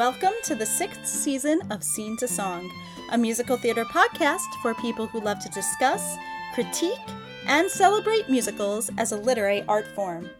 welcome 0.00 0.32
to 0.42 0.54
the 0.54 0.64
sixth 0.64 1.04
season 1.04 1.60
of 1.70 1.84
Scene 1.84 2.16
to 2.16 2.26
Song, 2.26 2.72
a 3.12 3.18
musical 3.18 3.58
theater 3.58 3.84
podcast 3.84 4.46
for 4.62 4.72
people 4.76 5.06
who 5.06 5.20
love 5.20 5.40
to 5.40 5.50
discuss, 5.50 6.16
critique, 6.54 6.96
and 7.46 7.70
celebrate 7.70 8.26
musicals 8.26 8.90
as 8.96 9.12
a 9.12 9.16
literary 9.18 9.62
art 9.68 9.86
form. 9.88 10.30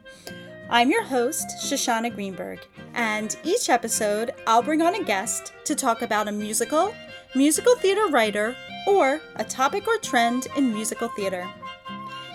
I'm 0.71 0.91
your 0.91 1.05
host, 1.05 1.47
Shoshana 1.63 2.15
Greenberg, 2.15 2.61
and 2.95 3.37
each 3.45 3.69
episode 3.69 4.31
I'll 4.47 4.63
bring 4.63 4.81
on 4.81 4.95
a 4.95 5.05
guest 5.05 5.53
to 5.65 5.75
talk 5.75 6.01
about 6.01 6.27
a 6.27 6.33
musical, 6.33 6.95
musical 7.35 7.77
theater 7.77 8.07
writer, 8.07 8.57
or 8.87 9.21
a 9.37 9.45
topic 9.45 9.87
or 9.87 9.99
trend 9.99 10.47
in 10.57 10.73
musical 10.73 11.09
theater. 11.09 11.47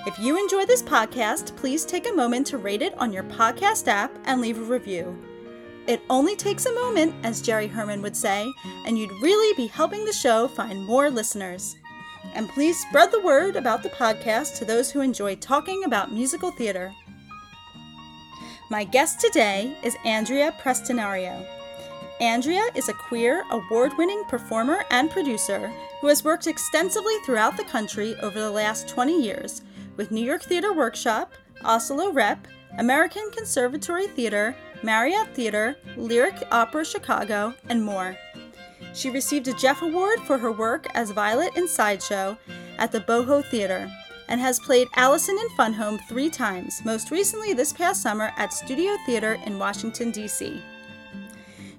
If 0.05 0.20
you 0.20 0.38
enjoy 0.38 0.68
this 0.68 0.84
podcast, 0.84 1.55
please 1.55 1.86
take 1.86 2.08
a 2.08 2.14
moment 2.14 2.46
to 2.48 2.60
rate 2.60 2.84
it 2.84 2.96
on 3.00 3.12
your 3.12 3.23
podcast 3.23 3.88
app 3.88 4.16
and 4.26 4.42
leave 4.42 4.60
a 4.60 4.64
review. 4.64 5.18
It 5.88 6.02
only 6.10 6.36
takes 6.36 6.66
a 6.66 6.74
moment, 6.74 7.14
as 7.24 7.42
Jerry 7.42 7.68
Herman 7.68 8.02
would 8.02 8.18
say, 8.18 8.52
and 8.88 8.98
you'd 8.98 9.22
really 9.22 9.56
be 9.56 9.68
helping 9.68 10.04
the 10.04 10.14
show 10.14 10.48
find 10.48 10.84
more 10.84 11.12
listeners. 11.12 11.76
And 12.34 12.50
please 12.50 12.82
spread 12.82 13.12
the 13.12 13.22
word 13.22 13.56
about 13.56 13.84
the 13.84 13.90
podcast 13.90 14.58
to 14.58 14.66
those 14.66 14.90
who 14.92 15.02
enjoy 15.02 15.36
talking 15.36 15.84
about 15.84 16.12
musical 16.12 16.50
theater. 16.52 16.92
My 18.72 18.84
guest 18.84 19.20
today 19.20 19.78
is 19.84 19.96
Andrea 20.04 20.56
Prestinario. 20.60 21.46
Andrea 22.20 22.64
is 22.74 22.90
a 22.90 22.94
queer, 22.94 23.44
award 23.52 23.92
winning 23.96 24.24
performer 24.28 24.86
and 24.90 25.12
producer 25.12 25.72
who 26.02 26.08
has 26.08 26.24
worked 26.24 26.48
extensively 26.48 27.16
throughout 27.26 27.58
the 27.58 27.64
country 27.64 28.16
over 28.24 28.40
the 28.40 28.49
last 28.49 28.88
20 28.88 29.22
years 29.22 29.62
with 29.98 30.12
New 30.12 30.26
York 30.26 30.42
Theater 30.42 30.74
Workshop, 30.74 31.34
Asolo 31.62 32.14
Rep, 32.14 32.48
American 32.77 33.30
Conservatory 33.32 34.08
Theater, 34.08 34.55
Marriott 34.86 35.34
Theater, 35.34 35.76
Lyric 35.98 36.36
Opera 36.52 36.86
Chicago, 36.86 37.55
and 37.70 37.84
more. 37.84 38.16
She 38.94 39.10
received 39.10 39.48
a 39.48 39.54
Jeff 39.54 39.82
Award 39.82 40.20
for 40.27 40.38
her 40.38 40.52
work 40.52 40.86
as 40.94 41.10
Violet 41.10 41.58
in 41.58 41.68
Sideshow 41.68 42.38
at 42.77 42.92
the 42.92 43.00
Boho 43.00 43.44
Theater 43.44 43.92
and 44.27 44.40
has 44.40 44.60
played 44.60 44.88
Allison 44.96 45.40
in 45.40 45.50
Fun 45.58 45.74
Home 45.74 46.00
three 46.08 46.30
times, 46.30 46.82
most 46.86 47.10
recently 47.10 47.52
this 47.52 47.74
past 47.74 48.04
summer 48.04 48.32
at 48.38 48.54
Studio 48.54 48.96
Theater 49.08 49.40
in 49.48 49.58
Washington, 49.58 50.12
D.C. 50.12 50.62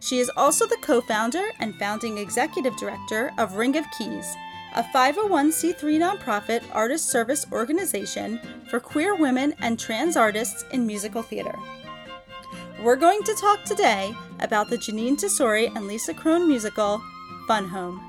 She 0.01 0.19
is 0.19 0.31
also 0.37 0.67
the 0.67 0.77
co 0.81 1.01
founder 1.01 1.45
and 1.61 1.77
founding 1.77 2.19
executive 2.19 2.77
director 2.77 3.31
of 3.39 3.55
Ring 3.55 3.77
of 3.77 3.85
Keys, 3.97 4.35
a 4.75 4.83
501c3 4.83 5.79
nonprofit 6.01 6.65
artist 6.73 7.09
service 7.09 7.47
organization 7.53 8.41
for 8.69 8.81
queer 8.81 9.15
women 9.15 9.55
and 9.61 9.79
trans 9.79 10.17
artists 10.17 10.65
in 10.73 10.85
musical 10.85 11.23
theater. 11.23 11.55
We're 12.83 12.97
going 12.97 13.23
to 13.23 13.35
talk 13.35 13.65
today 13.65 14.15
about 14.39 14.69
the 14.69 14.77
Jeanine 14.77 15.19
Tesori 15.19 15.75
and 15.75 15.87
Lisa 15.87 16.13
Kron 16.13 16.47
musical, 16.47 17.03
Fun 17.49 17.69
Home. 17.69 18.01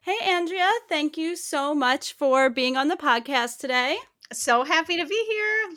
Hey, 0.00 0.18
Andrea, 0.24 0.68
thank 0.88 1.16
you 1.16 1.36
so 1.36 1.72
much 1.72 2.14
for 2.14 2.50
being 2.50 2.76
on 2.76 2.88
the 2.88 2.96
podcast 2.96 3.58
today. 3.58 3.96
So 4.32 4.64
happy 4.64 4.96
to 4.96 5.06
be 5.06 5.24
here. 5.28 5.76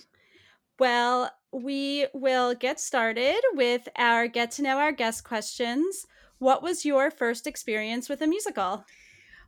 Well, 0.80 1.32
we 1.52 2.08
will 2.16 2.56
get 2.56 2.80
started 2.80 3.40
with 3.54 3.88
our 3.96 4.28
get 4.28 4.50
to 4.54 4.64
know 4.64 4.80
our 4.80 4.92
guest 4.92 5.24
questions. 5.24 6.08
What 6.40 6.64
was 6.64 6.84
your 6.84 7.12
first 7.12 7.46
experience 7.46 8.10
with 8.10 8.22
a 8.22 8.28
musical? 8.28 8.86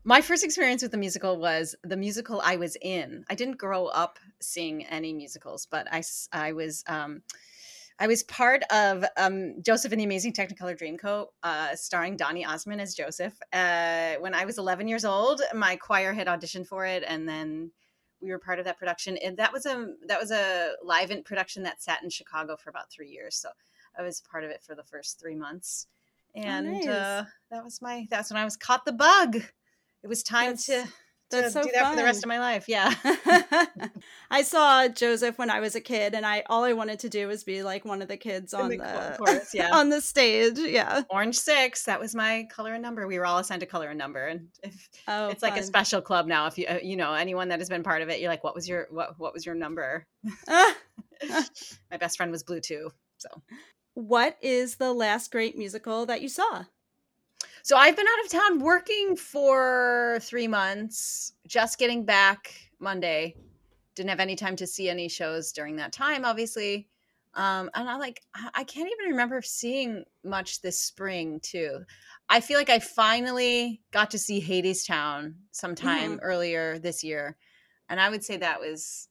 My 0.08 0.22
first 0.22 0.44
experience 0.44 0.84
with 0.84 0.92
the 0.92 1.00
musical 1.00 1.39
was 1.39 1.75
the 1.84 1.98
musical 1.98 2.39
I 2.45 2.58
was 2.58 2.78
in. 2.80 3.25
I 3.28 3.34
didn't 3.34 3.58
grow 3.58 3.88
up 3.88 4.20
seeing 4.39 4.86
any 4.86 5.14
musicals, 5.14 5.66
but 5.66 5.88
I, 5.92 6.04
I 6.32 6.52
was 6.52 6.83
um, 6.86 7.23
I 7.98 8.05
was 8.05 8.21
part 8.21 8.61
of 8.71 9.04
um, 9.17 9.64
Joseph 9.64 9.92
and 9.92 9.99
the 9.99 10.05
Amazing 10.05 10.33
Technicolor 10.33 10.77
Dreamcoat, 10.77 11.27
uh, 11.42 11.76
starring 11.76 12.17
Donny 12.17 12.45
Osmond 12.45 12.82
as 12.82 12.94
Joseph. 12.94 13.33
Uh, 13.52 14.15
when 14.20 14.36
I 14.36 14.45
was 14.45 14.60
11 14.60 14.88
years 14.88 15.05
old, 15.05 15.42
my 15.55 15.76
choir 15.76 16.14
had 16.14 16.27
auditioned 16.27 16.67
for 16.67 16.86
it, 16.86 17.04
and 17.08 17.27
then 17.27 17.71
we 18.21 18.30
were 18.30 18.38
part 18.38 18.60
of 18.60 18.65
that 18.65 18.77
production. 18.77 19.17
And 19.17 19.38
that 19.38 19.52
was 19.52 19.65
a 19.65 19.88
that 20.08 20.21
was 20.21 20.30
a 20.30 20.73
live 20.83 21.10
in 21.10 21.23
production 21.23 21.64
that 21.64 21.82
sat 21.82 22.04
in 22.04 22.11
Chicago 22.11 22.58
for 22.58 22.70
about 22.70 22.92
three 22.92 23.10
years. 23.10 23.38
So 23.38 23.49
I 23.98 24.04
was 24.04 24.21
part 24.21 24.44
of 24.44 24.52
it 24.52 24.61
for 24.61 24.76
the 24.76 24.83
first 24.83 25.20
three 25.20 25.36
months, 25.36 25.88
oh, 26.38 26.42
and 26.42 26.67
oh, 26.67 26.71
nice. 26.73 26.88
uh, 26.88 27.26
that 27.49 27.64
was 27.64 27.82
my 27.82 28.05
that's 28.11 28.30
when 28.30 28.38
I 28.38 28.45
was 28.45 28.55
caught 28.55 28.86
the 28.86 28.94
bug 28.94 29.42
it 30.05 30.08
was 30.08 30.21
time 30.21 30.52
that's, 30.52 30.67
to 30.67 30.86
to 31.32 31.49
so 31.49 31.64
do 31.64 31.71
that 31.73 31.82
fun. 31.82 31.93
for 31.93 31.98
the 31.98 32.04
rest 32.04 32.23
of 32.23 32.27
my 32.27 32.39
life. 32.39 32.66
Yeah. 32.67 32.93
I 34.30 34.43
saw 34.43 34.88
Joseph 34.88 35.39
when 35.39 35.49
I 35.49 35.60
was 35.60 35.73
a 35.73 35.82
kid 35.82 36.14
and 36.14 36.23
I 36.23 36.43
all 36.45 36.64
I 36.64 36.73
wanted 36.73 36.99
to 36.99 37.10
do 37.10 37.27
was 37.27 37.43
be 37.43 37.64
like 37.64 37.86
one 37.86 38.04
of 38.04 38.08
the 38.08 38.15
kids 38.15 38.54
on 38.54 38.70
the, 38.70 38.77
the 38.77 39.15
chorus, 39.17 39.49
yeah. 39.54 39.71
on 39.73 39.89
the 39.89 39.99
stage. 39.99 40.60
Yeah. 40.60 41.02
Orange 41.10 41.39
6, 41.39 41.86
that 41.86 41.99
was 41.99 42.14
my 42.14 42.48
color 42.52 42.76
and 42.76 42.83
number. 42.83 43.08
We 43.08 43.17
were 43.17 43.26
all 43.26 43.39
assigned 43.39 43.64
a 43.64 43.65
color 43.65 43.89
and 43.89 43.98
number 43.98 44.27
and 44.27 44.49
if, 44.61 44.88
oh, 45.08 45.30
it's 45.30 45.42
fun. 45.42 45.49
like 45.49 45.60
a 45.60 45.64
special 45.64 46.02
club 46.02 46.27
now 46.27 46.45
if 46.45 46.60
you 46.60 46.67
uh, 46.67 46.77
you 46.83 46.95
know 46.95 47.15
anyone 47.15 47.49
that 47.49 47.58
has 47.58 47.70
been 47.70 47.82
part 47.82 48.04
of 48.04 48.10
it 48.10 48.20
you're 48.20 48.30
like 48.30 48.44
what 48.44 48.54
was 48.54 48.70
your 48.70 48.86
what 48.92 49.20
what 49.20 49.33
was 49.33 49.44
your 49.44 49.55
number? 49.55 50.05
my 50.48 51.98
best 51.99 52.17
friend 52.17 52.32
was 52.32 52.44
blue 52.44 52.60
too. 52.60 52.92
So 53.17 53.30
what 53.95 54.38
is 54.44 54.76
the 54.76 54.94
last 54.94 55.32
great 55.32 55.58
musical 55.58 56.05
that 56.05 56.21
you 56.21 56.30
saw? 56.30 56.65
So 57.65 57.76
I've 57.76 57.95
been 57.95 58.05
out 58.05 58.26
of 58.26 58.31
town 58.31 58.59
working 58.59 59.15
for 59.15 60.20
three 60.21 60.48
months, 60.48 61.33
just 61.48 61.80
getting 61.80 62.05
back 62.05 62.53
Monday. 62.77 63.36
Didn't 63.95 64.11
have 64.11 64.20
any 64.20 64.36
time 64.36 64.55
to 64.58 64.67
see 64.67 64.87
any 64.87 65.08
shows 65.08 65.52
during 65.52 65.77
that 65.77 65.92
time, 65.92 66.26
obviously. 66.26 66.87
Um, 67.33 67.71
and 67.73 67.89
I 67.89 67.95
like 67.95 68.21
I 68.53 68.64
can't 68.65 68.92
even 68.92 69.09
remember 69.09 69.42
seeing 69.42 70.03
much 70.23 70.61
this 70.61 70.77
spring 70.77 71.39
too. 71.39 71.80
I 72.30 72.39
feel 72.39 72.59
like 72.59 72.70
I 72.70 72.77
finally 72.77 73.82
got 73.89 74.11
to 74.11 74.20
see 74.20 74.39
Hadestown 74.39 75.33
sometime 75.49 76.17
mm-hmm. 76.17 76.23
earlier 76.23 76.77
this 76.77 77.03
year, 77.03 77.36
and 77.89 77.99
I 77.99 78.11
would 78.11 78.23
say 78.23 78.37
that 78.37 78.59
was 78.59 79.08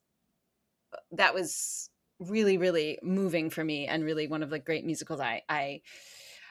that 1.10 1.34
was 1.34 1.90
really 2.20 2.56
really 2.56 3.00
moving 3.02 3.50
for 3.50 3.64
me 3.64 3.88
and 3.88 4.04
really 4.04 4.28
one 4.28 4.44
of 4.44 4.50
the 4.50 4.60
great 4.60 4.84
musicals 4.84 5.18
I 5.18 5.42
I 5.48 5.80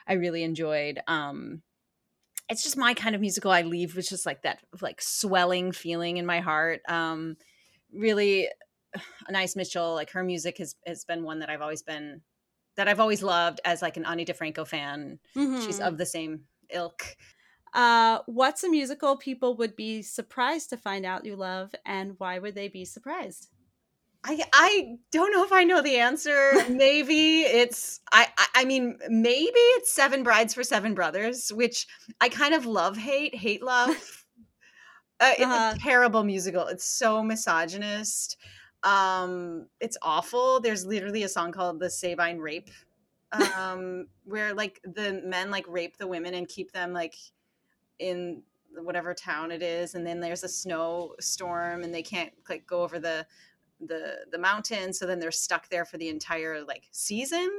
I 0.06 0.12
really 0.14 0.42
enjoyed. 0.42 1.00
Um, 1.06 1.62
it's 2.48 2.62
just 2.62 2.76
my 2.76 2.94
kind 2.94 3.14
of 3.14 3.20
musical 3.20 3.50
I 3.50 3.62
leave 3.62 3.96
with 3.96 4.08
just 4.08 4.26
like 4.26 4.42
that 4.42 4.60
like 4.80 5.00
swelling 5.00 5.72
feeling 5.72 6.16
in 6.16 6.26
my 6.26 6.40
heart. 6.40 6.80
Um 6.88 7.36
really 7.92 8.48
Anaïs 9.30 9.56
Mitchell, 9.56 9.94
like 9.94 10.10
her 10.10 10.22
music 10.22 10.58
has 10.58 10.76
has 10.86 11.04
been 11.04 11.24
one 11.24 11.40
that 11.40 11.50
I've 11.50 11.62
always 11.62 11.82
been 11.82 12.22
that 12.76 12.88
I've 12.88 13.00
always 13.00 13.22
loved 13.22 13.60
as 13.64 13.82
like 13.82 13.96
an 13.96 14.04
Ani 14.04 14.24
DiFranco 14.24 14.66
fan. 14.66 15.18
Mm-hmm. 15.36 15.64
She's 15.64 15.80
of 15.80 15.98
the 15.98 16.06
same 16.06 16.42
ilk. 16.70 17.16
Uh, 17.72 18.20
what's 18.26 18.62
a 18.62 18.68
musical 18.68 19.16
people 19.16 19.56
would 19.56 19.74
be 19.74 20.00
surprised 20.00 20.70
to 20.70 20.76
find 20.76 21.04
out 21.04 21.24
you 21.24 21.34
love, 21.34 21.74
and 21.84 22.14
why 22.18 22.38
would 22.38 22.54
they 22.54 22.68
be 22.68 22.84
surprised? 22.84 23.48
I 24.24 24.42
I 24.52 24.96
don't 25.12 25.32
know 25.32 25.44
if 25.44 25.52
I 25.52 25.64
know 25.64 25.82
the 25.82 25.98
answer. 25.98 26.52
Maybe 26.70 27.42
it's 27.42 28.00
I, 28.10 28.26
I, 28.38 28.46
I 28.56 28.64
mean 28.64 28.98
maybe 29.08 29.58
it's 29.76 29.92
Seven 29.92 30.22
Brides 30.22 30.54
for 30.54 30.62
Seven 30.62 30.94
Brothers, 30.94 31.52
which 31.52 31.86
I 32.20 32.30
kind 32.30 32.54
of 32.54 32.64
love 32.64 32.96
hate 32.96 33.34
hate 33.34 33.62
love. 33.62 33.90
uh, 35.20 35.32
it's 35.32 35.42
uh-huh. 35.42 35.74
a 35.76 35.78
terrible 35.78 36.24
musical. 36.24 36.66
It's 36.66 36.84
so 36.84 37.22
misogynist. 37.22 38.38
Um, 38.82 39.66
it's 39.80 39.96
awful. 40.02 40.60
There's 40.60 40.86
literally 40.86 41.22
a 41.22 41.28
song 41.28 41.52
called 41.52 41.78
"The 41.78 41.90
Sabine 41.90 42.38
Rape," 42.38 42.70
um, 43.32 44.06
where 44.24 44.54
like 44.54 44.80
the 44.84 45.22
men 45.24 45.50
like 45.50 45.66
rape 45.68 45.98
the 45.98 46.06
women 46.06 46.34
and 46.34 46.48
keep 46.48 46.72
them 46.72 46.92
like 46.94 47.14
in 47.98 48.42
whatever 48.76 49.12
town 49.12 49.50
it 49.52 49.62
is, 49.62 49.94
and 49.94 50.06
then 50.06 50.20
there's 50.20 50.44
a 50.44 50.48
snowstorm 50.48 51.82
and 51.82 51.92
they 51.92 52.02
can't 52.02 52.32
like 52.48 52.66
go 52.66 52.82
over 52.82 52.98
the 52.98 53.26
the 53.80 54.18
the 54.30 54.38
mountain 54.38 54.92
so 54.92 55.06
then 55.06 55.18
they're 55.18 55.30
stuck 55.30 55.68
there 55.68 55.84
for 55.84 55.98
the 55.98 56.08
entire 56.08 56.62
like 56.64 56.88
season 56.92 57.50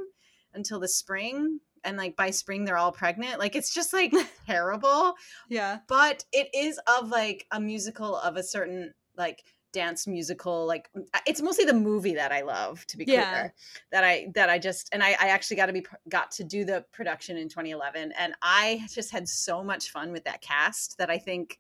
until 0.54 0.80
the 0.80 0.88
spring 0.88 1.60
and 1.86 1.98
like 1.98 2.16
by 2.16 2.32
spring 2.32 2.66
they're 2.66 2.78
all 2.78 2.92
pregnant. 2.92 3.40
Like 3.40 3.56
it's 3.56 3.74
just 3.74 3.94
like 3.94 4.14
terrible. 4.46 5.16
Yeah. 5.48 5.80
But 5.88 6.26
it 6.34 6.50
is 6.54 6.80
of 6.88 7.10
like 7.10 7.46
a 7.52 7.60
musical 7.60 8.18
of 8.18 8.36
a 8.36 8.44
certain 8.44 8.94
like 9.18 9.44
dance 9.72 10.08
musical 10.08 10.66
like 10.66 10.90
uh, 10.96 11.20
it's 11.28 11.42
mostly 11.42 11.66
the 11.66 11.74
movie 11.74 12.14
that 12.14 12.32
i 12.32 12.40
love 12.40 12.88
to 12.88 12.96
be 12.96 13.04
clear 13.04 13.18
yeah. 13.20 13.50
that 13.92 14.06
i 14.06 14.28
that 14.34 14.50
i 14.50 14.58
just 14.58 14.88
and 14.94 15.04
i, 15.04 15.10
I 15.20 15.28
actually 15.28 15.58
got 15.58 15.66
to 15.66 15.74
be 15.74 15.86
got 16.08 16.32
to 16.32 16.46
do 16.46 16.64
the 16.64 16.86
production 16.94 17.36
in 17.36 17.50
2011 17.50 18.14
and 18.18 18.34
i 18.42 18.82
just 18.90 19.12
had 19.12 19.28
so 19.28 19.62
much 19.66 19.92
fun 19.92 20.14
with 20.14 20.24
that 20.24 20.40
cast 20.40 20.98
that 20.98 21.10
i 21.10 21.18
think 21.18 21.60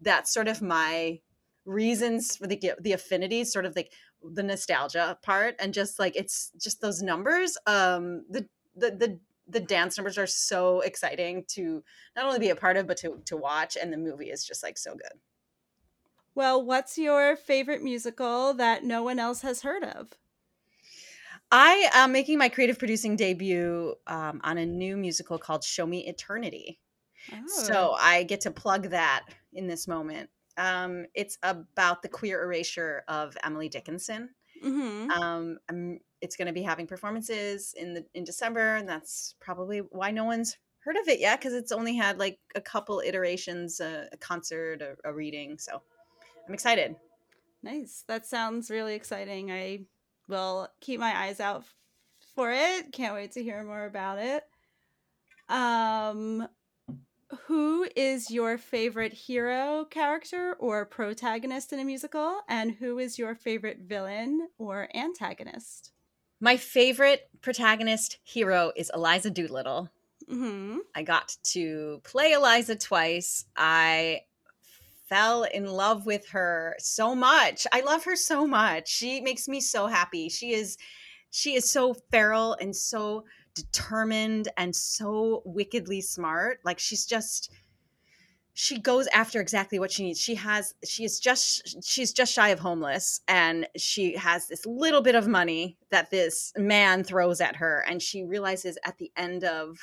that's 0.00 0.32
sort 0.32 0.46
of 0.46 0.62
my 0.62 1.18
reasons 1.70 2.36
for 2.36 2.46
the 2.46 2.72
the 2.80 2.92
affinities 2.92 3.52
sort 3.52 3.64
of 3.66 3.76
like 3.76 3.92
the 4.22 4.42
nostalgia 4.42 5.18
part 5.22 5.54
and 5.60 5.72
just 5.74 5.98
like 5.98 6.16
it's 6.16 6.50
just 6.60 6.80
those 6.80 7.02
numbers 7.02 7.56
um 7.66 8.24
the 8.28 8.48
the 8.74 8.90
the 8.90 9.20
the 9.46 9.60
dance 9.60 9.96
numbers 9.96 10.18
are 10.18 10.26
so 10.26 10.80
exciting 10.80 11.44
to 11.44 11.82
not 12.16 12.24
only 12.26 12.38
be 12.38 12.50
a 12.50 12.56
part 12.56 12.76
of 12.76 12.86
but 12.86 12.96
to 12.96 13.22
to 13.24 13.36
watch 13.36 13.76
and 13.76 13.92
the 13.92 13.96
movie 13.96 14.30
is 14.30 14.44
just 14.44 14.62
like 14.62 14.76
so 14.78 14.94
good 14.94 15.20
well 16.34 16.60
what's 16.62 16.98
your 16.98 17.36
favorite 17.36 17.82
musical 17.82 18.52
that 18.54 18.82
no 18.84 19.02
one 19.02 19.18
else 19.20 19.42
has 19.42 19.62
heard 19.62 19.84
of 19.84 20.18
I 21.50 21.90
am 21.94 22.12
making 22.12 22.38
my 22.38 22.48
creative 22.48 22.78
producing 22.78 23.16
debut 23.16 23.94
um, 24.06 24.40
on 24.44 24.58
a 24.58 24.66
new 24.66 24.96
musical 24.96 25.38
called 25.38 25.64
Show 25.64 25.86
Me 25.86 26.06
Eternity. 26.06 26.80
So 27.44 27.74
Oh. 27.74 27.96
I 27.98 28.24
get 28.24 28.42
to 28.42 28.50
plug 28.50 28.90
that 28.90 29.26
in 29.52 29.66
this 29.66 29.88
moment. 29.88 30.30
Um, 30.60 31.06
it's 31.14 31.38
about 31.42 32.02
the 32.02 32.08
queer 32.08 32.42
erasure 32.44 33.02
of 33.08 33.36
Emily 33.42 33.68
Dickinson. 33.68 34.30
Mhm. 34.62 35.10
Um, 35.10 36.00
it's 36.20 36.36
going 36.36 36.46
to 36.46 36.52
be 36.52 36.62
having 36.62 36.86
performances 36.86 37.74
in 37.74 37.94
the 37.94 38.06
in 38.14 38.24
December, 38.24 38.76
and 38.76 38.88
that's 38.88 39.34
probably 39.40 39.78
why 39.78 40.10
no 40.10 40.24
one's 40.24 40.58
heard 40.80 40.96
of 40.96 41.08
it 41.08 41.20
yet 41.20 41.40
because 41.40 41.54
it's 41.54 41.72
only 41.72 41.94
had 41.96 42.18
like 42.18 42.38
a 42.54 42.60
couple 42.60 43.00
iterations, 43.00 43.80
uh, 43.80 44.06
a 44.12 44.16
concert, 44.18 44.82
a, 44.82 44.96
a 45.04 45.12
reading. 45.12 45.58
So 45.58 45.82
I'm 46.46 46.54
excited. 46.54 46.96
Nice. 47.62 48.04
That 48.08 48.26
sounds 48.26 48.70
really 48.70 48.94
exciting. 48.94 49.50
I 49.50 49.86
will 50.28 50.68
keep 50.80 51.00
my 51.00 51.16
eyes 51.16 51.40
out 51.40 51.64
for 52.34 52.50
it. 52.52 52.92
Can't 52.92 53.14
wait 53.14 53.32
to 53.32 53.42
hear 53.42 53.62
more 53.64 53.84
about 53.86 54.18
it. 54.18 54.44
Um 55.48 56.48
who 57.46 57.86
is 57.96 58.30
your 58.30 58.58
favorite 58.58 59.12
hero 59.12 59.84
character 59.84 60.54
or 60.58 60.84
protagonist 60.86 61.72
in 61.72 61.78
a 61.78 61.84
musical 61.84 62.40
and 62.48 62.72
who 62.72 62.98
is 62.98 63.18
your 63.18 63.34
favorite 63.34 63.80
villain 63.80 64.48
or 64.58 64.88
antagonist? 64.94 65.92
My 66.40 66.56
favorite 66.56 67.28
protagonist 67.40 68.18
hero 68.24 68.72
is 68.74 68.90
Eliza 68.94 69.30
Doolittle. 69.30 69.90
Mhm. 70.28 70.78
I 70.94 71.02
got 71.02 71.36
to 71.44 72.00
play 72.04 72.32
Eliza 72.32 72.76
twice. 72.76 73.44
I 73.56 74.22
fell 75.08 75.42
in 75.44 75.66
love 75.66 76.06
with 76.06 76.28
her 76.28 76.76
so 76.78 77.14
much. 77.14 77.66
I 77.72 77.80
love 77.80 78.04
her 78.04 78.16
so 78.16 78.46
much. 78.46 78.88
She 78.88 79.20
makes 79.20 79.48
me 79.48 79.60
so 79.60 79.86
happy. 79.86 80.28
She 80.28 80.52
is 80.52 80.78
she 81.30 81.54
is 81.54 81.70
so 81.70 81.94
feral 81.94 82.54
and 82.54 82.74
so 82.74 83.24
determined 83.54 84.48
and 84.56 84.74
so 84.74 85.42
wickedly 85.44 86.00
smart. 86.00 86.60
Like 86.64 86.78
she's 86.78 87.06
just 87.06 87.52
she 88.52 88.78
goes 88.78 89.06
after 89.08 89.40
exactly 89.40 89.78
what 89.78 89.90
she 89.90 90.04
needs. 90.04 90.20
She 90.20 90.34
has 90.34 90.74
she 90.84 91.04
is 91.04 91.20
just 91.20 91.84
she's 91.84 92.12
just 92.12 92.32
shy 92.32 92.48
of 92.48 92.58
homeless 92.58 93.20
and 93.28 93.66
she 93.76 94.16
has 94.16 94.48
this 94.48 94.66
little 94.66 95.02
bit 95.02 95.14
of 95.14 95.28
money 95.28 95.78
that 95.90 96.10
this 96.10 96.52
man 96.56 97.04
throws 97.04 97.40
at 97.40 97.56
her 97.56 97.84
and 97.88 98.02
she 98.02 98.24
realizes 98.24 98.78
at 98.84 98.98
the 98.98 99.10
end 99.16 99.44
of 99.44 99.78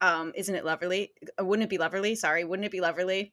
um 0.00 0.32
isn't 0.34 0.54
it 0.54 0.64
lovely? 0.64 1.12
Uh, 1.40 1.44
Wouldn't 1.44 1.64
it 1.64 1.70
be 1.70 1.78
lovely? 1.78 2.14
Sorry, 2.14 2.44
wouldn't 2.44 2.66
it 2.66 2.72
be 2.72 2.80
lovely? 2.80 3.32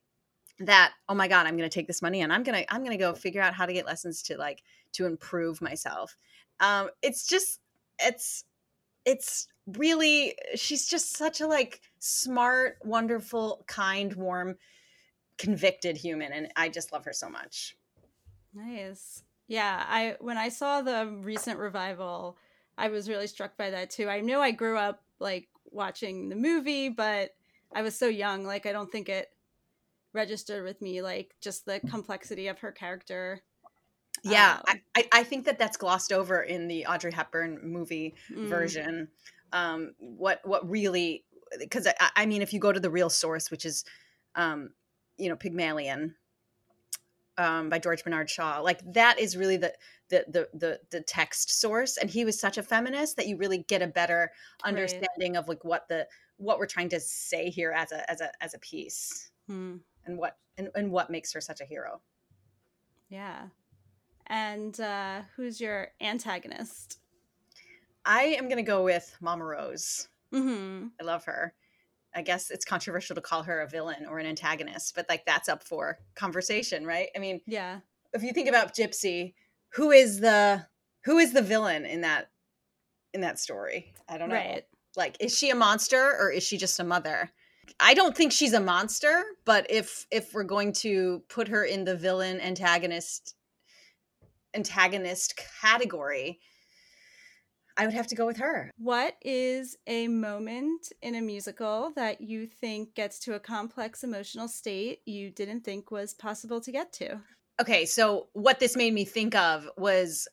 that 0.66 0.94
oh 1.10 1.16
my 1.16 1.28
god 1.28 1.48
i'm 1.48 1.58
going 1.58 1.70
to 1.70 1.74
take 1.74 1.88
this 1.88 2.02
money 2.02 2.22
and 2.22 2.32
i'm 2.32 2.44
going 2.44 2.64
to 2.64 2.74
i'm 2.74 2.84
going 2.84 2.96
to 2.96 3.04
go 3.04 3.14
figure 3.14 3.42
out 3.42 3.54
how 3.54 3.66
to 3.66 3.74
get 3.74 3.86
lessons 3.86 4.22
to 4.22 4.38
like 4.38 4.62
to 4.94 5.06
improve 5.06 5.62
myself 5.62 6.16
um 6.60 6.90
it's 7.02 7.26
just 7.26 7.60
it's 8.00 8.44
it's 9.06 9.48
really 9.78 10.36
she's 10.56 10.88
just 10.88 11.16
such 11.16 11.42
a 11.42 11.48
like 11.48 11.82
smart 12.00 12.78
wonderful 12.84 13.64
kind 13.68 14.14
warm 14.16 14.56
convicted 15.38 15.98
human 15.98 16.32
and 16.34 16.52
i 16.56 16.68
just 16.70 16.92
love 16.92 17.06
her 17.06 17.14
so 17.14 17.30
much 17.30 17.76
Nice. 18.54 19.24
Yeah, 19.48 19.84
I 19.88 20.16
when 20.20 20.38
I 20.38 20.50
saw 20.50 20.82
the 20.82 21.08
recent 21.22 21.60
revival, 21.60 22.38
I 22.78 22.90
was 22.90 23.10
really 23.10 23.28
struck 23.28 23.58
by 23.58 23.70
that 23.72 23.90
too. 23.90 24.10
I 24.10 24.22
know 24.22 24.42
I 24.42 24.52
grew 24.52 24.78
up 24.78 25.04
like 25.20 25.48
watching 25.66 26.30
the 26.30 26.36
movie, 26.36 26.90
but 26.90 27.32
I 27.74 27.82
was 27.82 27.98
so 27.98 28.08
young, 28.08 28.46
like 28.46 28.66
I 28.66 28.72
don't 28.72 28.92
think 28.92 29.10
it 29.10 29.30
registered 30.14 30.64
with 30.66 30.82
me 30.82 31.02
like 31.02 31.36
just 31.42 31.66
the 31.66 31.80
complexity 31.80 32.48
of 32.48 32.60
her 32.60 32.72
character. 32.72 33.42
Yeah 34.24 34.60
Um, 34.70 34.82
I, 34.96 35.08
I 35.12 35.24
think 35.24 35.46
that 35.46 35.58
that's 35.58 35.78
glossed 35.78 36.12
over 36.12 36.42
in 36.42 36.68
the 36.68 36.86
audrey 36.86 37.12
hepburn 37.12 37.60
movie 37.64 38.16
Mm, 38.32 38.48
version 38.50 39.08
um 39.54 39.94
what 40.00 40.42
what 40.44 40.70
really 40.70 41.26
because 41.60 41.88
I, 41.88 41.94
I 42.16 42.26
mean 42.26 42.42
if 42.42 42.54
you 42.54 42.60
go 42.60 42.72
to 42.72 42.80
the 42.80 42.90
real 42.90 43.10
source 43.10 43.50
which 43.52 43.66
is 43.66 43.84
um 44.36 44.72
you 45.18 45.30
know 45.30 45.36
pygmalion 45.36 46.16
um 47.38 47.70
by 47.70 47.80
george 47.80 48.04
bernard 48.04 48.30
shaw 48.30 48.60
like 48.60 48.80
that 48.94 49.20
is 49.20 49.38
really 49.38 49.58
the 49.58 49.74
the 50.10 50.26
the 50.28 50.50
the, 50.58 50.80
the 50.92 51.02
text 51.02 51.50
source 51.60 51.98
and 51.98 52.10
he 52.10 52.26
was 52.26 52.40
such 52.40 52.58
a 52.58 52.64
feminist 52.64 53.16
that 53.16 53.28
you 53.28 53.38
really 53.38 53.60
get 53.60 53.82
a 53.82 53.88
better 53.88 54.32
understanding 54.64 55.36
of 55.38 55.48
like 55.48 55.64
what 55.64 55.88
the 55.88 56.08
what 56.38 56.60
we're 56.60 56.66
trying 56.66 56.90
to 56.90 57.00
say 57.00 57.50
here 57.50 57.72
as 57.72 57.92
a 57.92 58.10
as 58.12 58.22
a 58.22 58.32
as 58.44 58.54
a 58.54 58.60
piece 58.60 59.32
hmm, 59.48 59.78
and 60.06 60.18
what 60.18 60.38
and, 60.58 60.70
and 60.76 60.92
what 60.92 61.10
makes 61.10 61.34
her 61.34 61.42
such 61.42 61.62
a 61.62 61.66
hero. 61.66 62.02
Yeah. 63.10 63.50
And 64.32 64.80
uh 64.80 65.22
who's 65.36 65.62
your 65.62 65.90
antagonist? 66.02 66.98
i 68.04 68.24
am 68.24 68.50
gonna 68.50 68.64
go 68.64 68.84
with 68.84 69.16
mama 69.22 69.46
rose 69.46 70.08
hmm 70.34 70.88
I 71.00 71.04
love 71.04 71.26
her. 71.26 71.54
I 72.16 72.22
guess 72.22 72.50
it's 72.52 72.66
controversial 72.66 73.16
to 73.16 73.22
call 73.22 73.44
her 73.44 73.62
a 73.62 73.68
villain 73.68 74.06
or 74.10 74.20
an 74.20 74.26
antagonist, 74.26 74.96
but 74.96 75.06
like 75.10 75.26
that's 75.26 75.48
up 75.50 75.64
for 75.64 75.98
conversation, 76.16 76.86
right? 76.86 77.08
I 77.16 77.20
mean, 77.20 77.42
Yeah. 77.48 77.80
if 78.14 78.22
you 78.24 78.34
think 78.34 78.50
about 78.50 78.76
Gypsy, 78.76 79.34
who 79.74 79.92
is 79.92 80.20
the 80.20 80.66
who 81.06 81.18
is 81.18 81.34
the 81.34 81.42
villain 81.42 81.86
in 81.86 82.02
that 82.02 82.30
in 83.14 83.22
that 83.22 83.40
story? 83.40 83.94
I 84.10 84.18
don't 84.18 84.30
know. 84.30 84.36
Right. 84.36 84.64
Like 84.96 85.18
is 85.20 85.38
she 85.38 85.50
a 85.50 85.56
monster 85.56 86.16
or 86.20 86.32
is 86.32 86.44
she 86.44 86.58
just 86.58 86.80
a 86.80 86.84
mother? 86.84 87.32
I 87.80 87.94
don't 87.94 88.16
think 88.16 88.32
she's 88.32 88.54
a 88.54 88.60
monster, 88.60 89.24
but 89.46 89.70
if 89.70 90.06
if 90.12 90.34
we're 90.34 90.44
going 90.44 90.74
to 90.74 91.24
put 91.30 91.48
her 91.50 91.64
in 91.64 91.84
the 91.86 91.96
villain 91.96 92.40
antagonist 92.42 93.36
antagonist 94.54 95.40
category, 95.62 96.40
I 97.78 97.86
would 97.86 97.94
have 97.94 98.08
to 98.08 98.16
go 98.16 98.26
with 98.26 98.38
her. 98.38 98.70
What 98.78 99.16
is 99.22 99.78
a 99.88 100.08
moment 100.08 100.92
in 101.02 101.16
a 101.16 101.22
musical 101.22 101.92
that 101.96 102.22
you 102.22 102.46
think 102.46 102.96
gets 102.96 103.20
to 103.20 103.36
a 103.36 103.40
complex 103.40 104.04
emotional 104.04 104.48
state 104.48 105.00
you 105.06 105.32
didn't 105.32 105.62
think 105.62 105.90
was 105.90 106.14
possible 106.14 106.62
to 106.62 106.72
get 106.72 106.92
to? 106.94 107.22
okay 107.62 107.86
so 107.86 108.28
what 108.34 108.60
this 108.60 108.76
made 108.76 108.94
me 108.94 109.06
think 109.06 109.36
of 109.36 109.70
was 109.78 110.28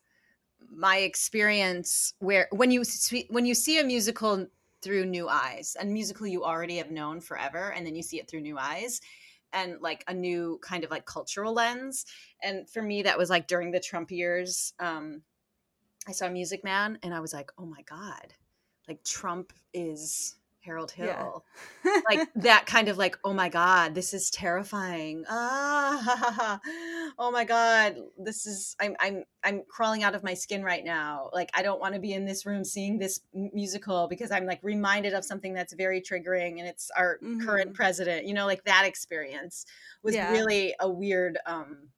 my 0.70 0.99
experience 0.99 2.15
where 2.19 2.49
when 2.53 2.70
you 2.70 2.85
see, 2.85 3.26
when 3.29 3.44
you 3.44 3.55
see 3.55 3.79
a 3.79 3.85
musical 3.85 4.47
through 4.82 5.05
new 5.05 5.29
eyes 5.29 5.76
and 5.79 5.93
musical 5.93 6.26
you 6.26 6.44
already 6.44 6.76
have 6.76 6.91
known 6.91 7.20
forever 7.20 7.72
and 7.72 7.87
then 7.87 7.94
you 7.94 8.03
see 8.03 8.19
it 8.19 8.29
through 8.29 8.41
new 8.41 8.56
eyes 8.58 9.01
and 9.52 9.81
like 9.81 10.05
a 10.08 10.14
new 10.14 10.58
kind 10.62 10.84
of 10.84 10.90
like 10.90 11.06
cultural 11.06 11.52
lens 11.52 12.06
and 12.43 12.69
for 12.69 12.82
me 12.82 13.02
that 13.02 13.19
was 13.19 13.31
like 13.31 13.46
during 13.46 13.70
the 13.70 13.81
trump 13.81 14.10
years 14.10 14.72
um 14.81 15.22
i 16.06 16.12
saw 16.12 16.28
music 16.28 16.64
man 16.64 16.98
and 17.02 17.14
i 17.14 17.20
was 17.20 17.32
like 17.32 17.50
oh 17.58 17.67
my 17.67 17.82
god 17.82 18.34
like 18.88 19.02
trump 19.05 19.52
is 19.72 20.36
harold 20.69 20.93
Yeah. 20.96 21.17
hill 21.17 21.44
like 22.08 22.29
that 22.37 22.67
kind 22.67 22.89
of 22.89 22.98
like 22.98 23.19
oh 23.25 23.32
my 23.32 23.48
god 23.48 23.94
this 23.94 24.15
is 24.15 24.31
terrifying 24.31 25.25
ah 25.29 26.60
oh 27.19 27.31
my 27.31 27.44
god 27.44 27.96
this 28.19 28.46
is 28.46 28.77
i'm 28.81 28.94
i'm 29.01 29.25
i'm 29.44 29.63
crawling 29.69 30.03
out 30.03 30.15
of 30.15 30.22
my 30.22 30.34
skin 30.34 30.63
right 30.63 30.84
now 30.84 31.31
like 31.32 31.51
i 31.55 31.63
don't 31.63 31.81
want 31.81 31.94
to 31.94 32.01
be 32.01 32.13
in 32.13 32.25
this 32.25 32.46
room 32.46 32.65
seeing 32.65 32.98
this 32.98 33.20
m- 33.34 33.51
musical 33.53 34.08
because 34.08 34.31
i'm 34.31 34.46
like 34.46 34.60
reminded 34.63 35.15
of 35.15 35.25
something 35.25 35.55
that's 35.55 35.72
very 35.75 36.01
triggering 36.01 36.58
and 36.58 36.69
it's 36.69 36.91
our 36.96 37.19
current 37.41 37.70
Mhm. 37.70 37.75
president 37.75 38.27
you 38.27 38.34
know 38.34 38.46
like 38.46 38.65
that 38.65 38.84
experience 38.84 39.67
was 40.03 40.15
Yeah. 40.15 40.31
really 40.31 40.75
a 40.81 40.89
weird 40.89 41.39
um 41.46 41.89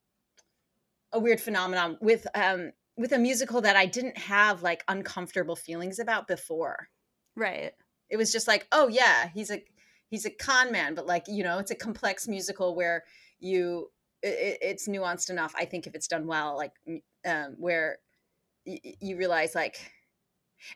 a 1.13 1.19
weird 1.19 1.41
phenomenon 1.41 1.99
with 2.01 2.27
um 2.35 2.73
with 2.97 3.13
a 3.13 3.19
musical 3.19 3.61
that 3.61 3.77
i 3.77 3.87
didn't 3.87 4.17
have 4.19 4.63
like 4.63 4.85
uncomfortable 4.89 5.57
feelings 5.57 5.99
about 5.99 6.27
before 6.29 6.89
right. 7.37 7.73
It 8.11 8.17
was 8.17 8.33
just 8.33 8.49
like 8.49 8.67
oh 8.73 8.89
yeah 8.89 9.29
he's 9.35 9.51
a 9.51 9.63
he's 10.09 10.25
a 10.27 10.31
con 10.31 10.71
man 10.73 10.95
but 10.95 11.07
like 11.07 11.25
you 11.29 11.43
know 11.45 11.59
it's 11.59 11.71
a 11.71 11.75
complex 11.75 12.27
musical 12.29 12.75
where 12.75 13.05
you 13.39 13.91
it, 14.23 14.59
it's 14.61 14.89
nuanced 14.89 15.31
enough 15.31 15.55
i 15.57 15.65
think 15.65 15.87
if 15.87 15.95
it's 15.95 16.09
done 16.09 16.27
well 16.27 16.57
like 16.57 16.73
um 17.27 17.55
where 17.59 17.99
y- 18.67 18.81
you 19.01 19.17
realize 19.17 19.55
like 19.55 19.77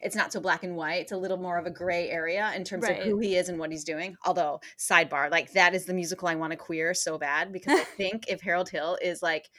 it's 0.01 0.17
not 0.17 0.33
so 0.33 0.41
black 0.41 0.65
and 0.65 0.77
white 0.77 1.03
it's 1.03 1.13
a 1.13 1.17
little 1.17 1.37
more 1.37 1.59
of 1.59 1.67
a 1.67 1.71
gray 1.71 2.09
area 2.09 2.51
in 2.57 2.65
terms 2.65 2.85
Right. 2.85 3.01
of 3.01 3.05
who 3.05 3.19
he 3.19 3.37
is 3.37 3.49
and 3.51 3.59
what 3.59 3.71
he's 3.71 3.85
doing 3.85 4.17
although 4.25 4.61
sidebar 4.79 5.31
like 5.31 5.53
that 5.53 5.75
is 5.75 5.85
the 5.85 5.93
musical 5.95 6.27
i 6.29 6.35
want 6.35 6.53
to 6.53 6.57
queer 6.57 6.95
so 6.95 7.19
bad 7.19 7.53
because 7.53 7.79
i 7.79 7.85
think 7.97 8.25
if 8.29 8.41
harold 8.41 8.71
hill 8.71 8.97
is 9.03 9.23
like 9.23 9.51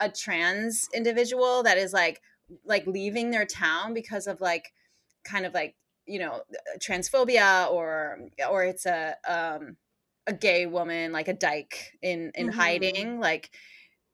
a 0.00 0.08
trans 0.08 0.88
individual 0.94 1.62
that 1.64 1.76
is 1.78 1.92
like 1.92 2.20
like 2.64 2.86
leaving 2.86 3.30
their 3.30 3.46
town 3.46 3.94
because 3.94 4.26
of 4.26 4.40
like 4.40 4.72
kind 5.24 5.46
of 5.46 5.54
like 5.54 5.74
you 6.06 6.18
know 6.18 6.42
transphobia 6.78 7.70
or 7.70 8.18
or 8.50 8.64
it's 8.64 8.86
a 8.86 9.16
um 9.26 9.76
a 10.26 10.32
gay 10.32 10.66
woman 10.66 11.12
like 11.12 11.28
a 11.28 11.34
dyke 11.34 11.92
in 12.02 12.30
in 12.34 12.48
Mhm. 12.48 12.54
hiding 12.54 13.20
like 13.20 13.50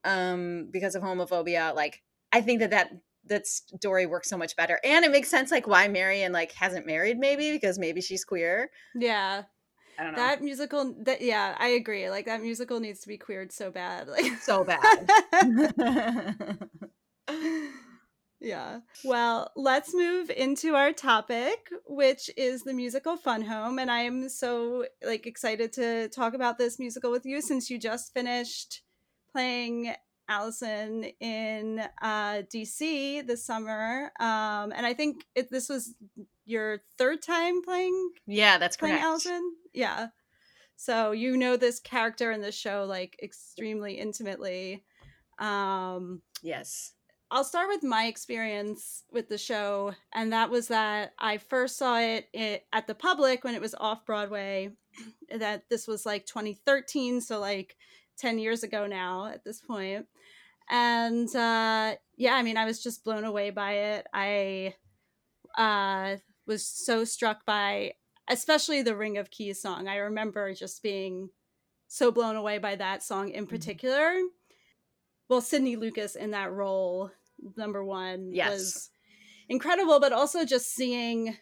um 0.05 0.69
because 0.71 0.95
of 0.95 1.03
homophobia 1.03 1.75
like 1.75 2.03
i 2.33 2.41
think 2.41 2.61
that 2.61 2.71
that 2.71 2.91
that 3.27 3.47
story 3.47 4.07
works 4.07 4.29
so 4.29 4.37
much 4.39 4.57
better 4.57 4.81
and 4.83 5.05
it 5.05 5.11
makes 5.11 5.29
sense 5.29 5.51
like 5.51 5.67
why 5.67 5.87
marion 5.89 6.33
like 6.33 6.53
hasn't 6.53 6.87
married 6.87 7.19
maybe 7.19 7.53
because 7.53 7.79
maybe 7.79 8.01
she's 8.01 8.25
queer 8.25 8.71
Yeah. 8.95 9.45
i 9.99 10.03
don't 10.03 10.13
know 10.13 10.17
That 10.19 10.43
musical 10.43 10.95
that 11.05 11.21
yeah, 11.21 11.55
I 11.59 11.69
agree. 11.69 12.09
Like 12.11 12.27
that 12.27 12.41
musical 12.43 12.81
needs 12.81 13.01
to 13.01 13.09
be 13.09 13.19
queered 13.19 13.53
so 13.53 13.71
bad. 13.71 14.09
Like 14.09 14.37
so 14.41 14.65
bad 14.65 15.11
Yeah. 18.41 18.81
Well, 19.05 19.51
let's 19.55 19.95
move 19.95 20.31
into 20.31 20.75
our 20.75 20.93
topic, 20.93 21.69
which 21.87 22.31
is 22.37 22.63
the 22.63 22.73
musical 22.73 23.17
Fun 23.17 23.43
Home, 23.43 23.79
and 23.79 23.91
I 23.91 24.01
am 24.01 24.29
so 24.31 24.87
like 25.05 25.27
excited 25.27 25.73
to 25.75 26.09
talk 26.09 26.33
about 26.33 26.57
this 26.57 26.79
musical 26.79 27.11
with 27.11 27.27
you 27.27 27.43
since 27.43 27.69
you 27.69 27.79
just 27.79 28.15
finished 28.15 28.81
playing 29.31 29.95
Allison 30.29 31.05
in 31.21 31.83
uh, 32.01 32.43
DC 32.55 33.27
this 33.27 33.45
summer, 33.45 34.11
um, 34.19 34.73
and 34.75 34.87
I 34.87 34.95
think 34.95 35.27
it, 35.35 35.51
this 35.51 35.69
was 35.69 35.95
your 36.47 36.81
third 36.97 37.21
time 37.21 37.61
playing. 37.63 38.11
Yeah, 38.27 38.57
that's 38.57 38.77
playing 38.79 38.95
correct. 38.95 39.05
Allison. 39.05 39.53
Yeah, 39.75 40.09
so 40.77 41.13
you 41.13 41.37
know 41.37 41.59
this 41.59 41.79
character 41.79 42.33
in 42.33 42.41
the 42.41 42.53
show 42.53 42.87
like 42.89 43.19
extremely 43.23 43.99
intimately. 43.99 44.83
Um, 45.39 46.23
yes. 46.43 46.95
I'll 47.33 47.45
start 47.45 47.69
with 47.69 47.85
my 47.85 48.07
experience 48.07 49.05
with 49.13 49.29
the 49.29 49.39
show, 49.39 49.95
and 50.13 50.33
that 50.33 50.51
was 50.51 50.69
that 50.69 51.13
I 51.19 51.39
first 51.39 51.79
saw 51.79 51.99
it, 51.99 52.29
it 52.33 52.67
at 52.73 52.89
the 52.89 52.95
public 52.95 53.45
when 53.45 53.55
it 53.55 53.61
was 53.61 53.75
off 53.79 54.07
Broadway. 54.07 54.73
That 55.33 55.63
this 55.71 55.87
was 55.87 56.05
like 56.05 56.27
2013, 56.27 57.21
so 57.21 57.39
like 57.39 57.77
10 58.19 58.41
years 58.41 58.65
ago 58.65 58.89
now 58.89 59.27
at 59.27 59.45
this 59.45 59.61
point. 59.61 60.07
and 60.69 61.29
uh, 61.37 61.95
yeah, 62.17 62.35
I 62.35 62.43
mean, 62.43 62.57
I 62.57 62.65
was 62.65 62.83
just 62.83 63.05
blown 63.05 63.23
away 63.25 63.51
by 63.51 63.73
it. 63.75 64.09
I 64.13 64.75
uh, 65.57 66.17
was 66.47 66.67
so 66.67 67.05
struck 67.05 67.47
by, 67.47 67.93
especially 68.29 68.83
the 68.83 68.97
Ring 68.97 69.19
of 69.19 69.31
Keys 69.31 69.63
song. 69.63 69.87
I 69.87 69.97
remember 69.99 70.53
just 70.53 70.83
being 70.83 71.31
so 71.87 72.11
blown 72.11 72.37
away 72.37 72.59
by 72.59 72.77
that 72.77 73.03
song 73.03 73.31
in 73.31 73.45
mm-hmm. 73.45 73.55
particular. 73.55 74.11
Mm-hmm. 74.11 74.27
Well, 75.29 75.41
Sydney 75.41 75.77
Lucas 75.77 76.17
in 76.17 76.33
that 76.33 76.53
role, 76.53 77.13
number 77.57 77.85
one, 77.85 78.31
yes. 78.33 78.51
was 78.51 78.91
incredible, 79.49 80.01
but 80.01 80.13
also 80.13 80.45
just 80.45 80.75
seeing 80.75 81.37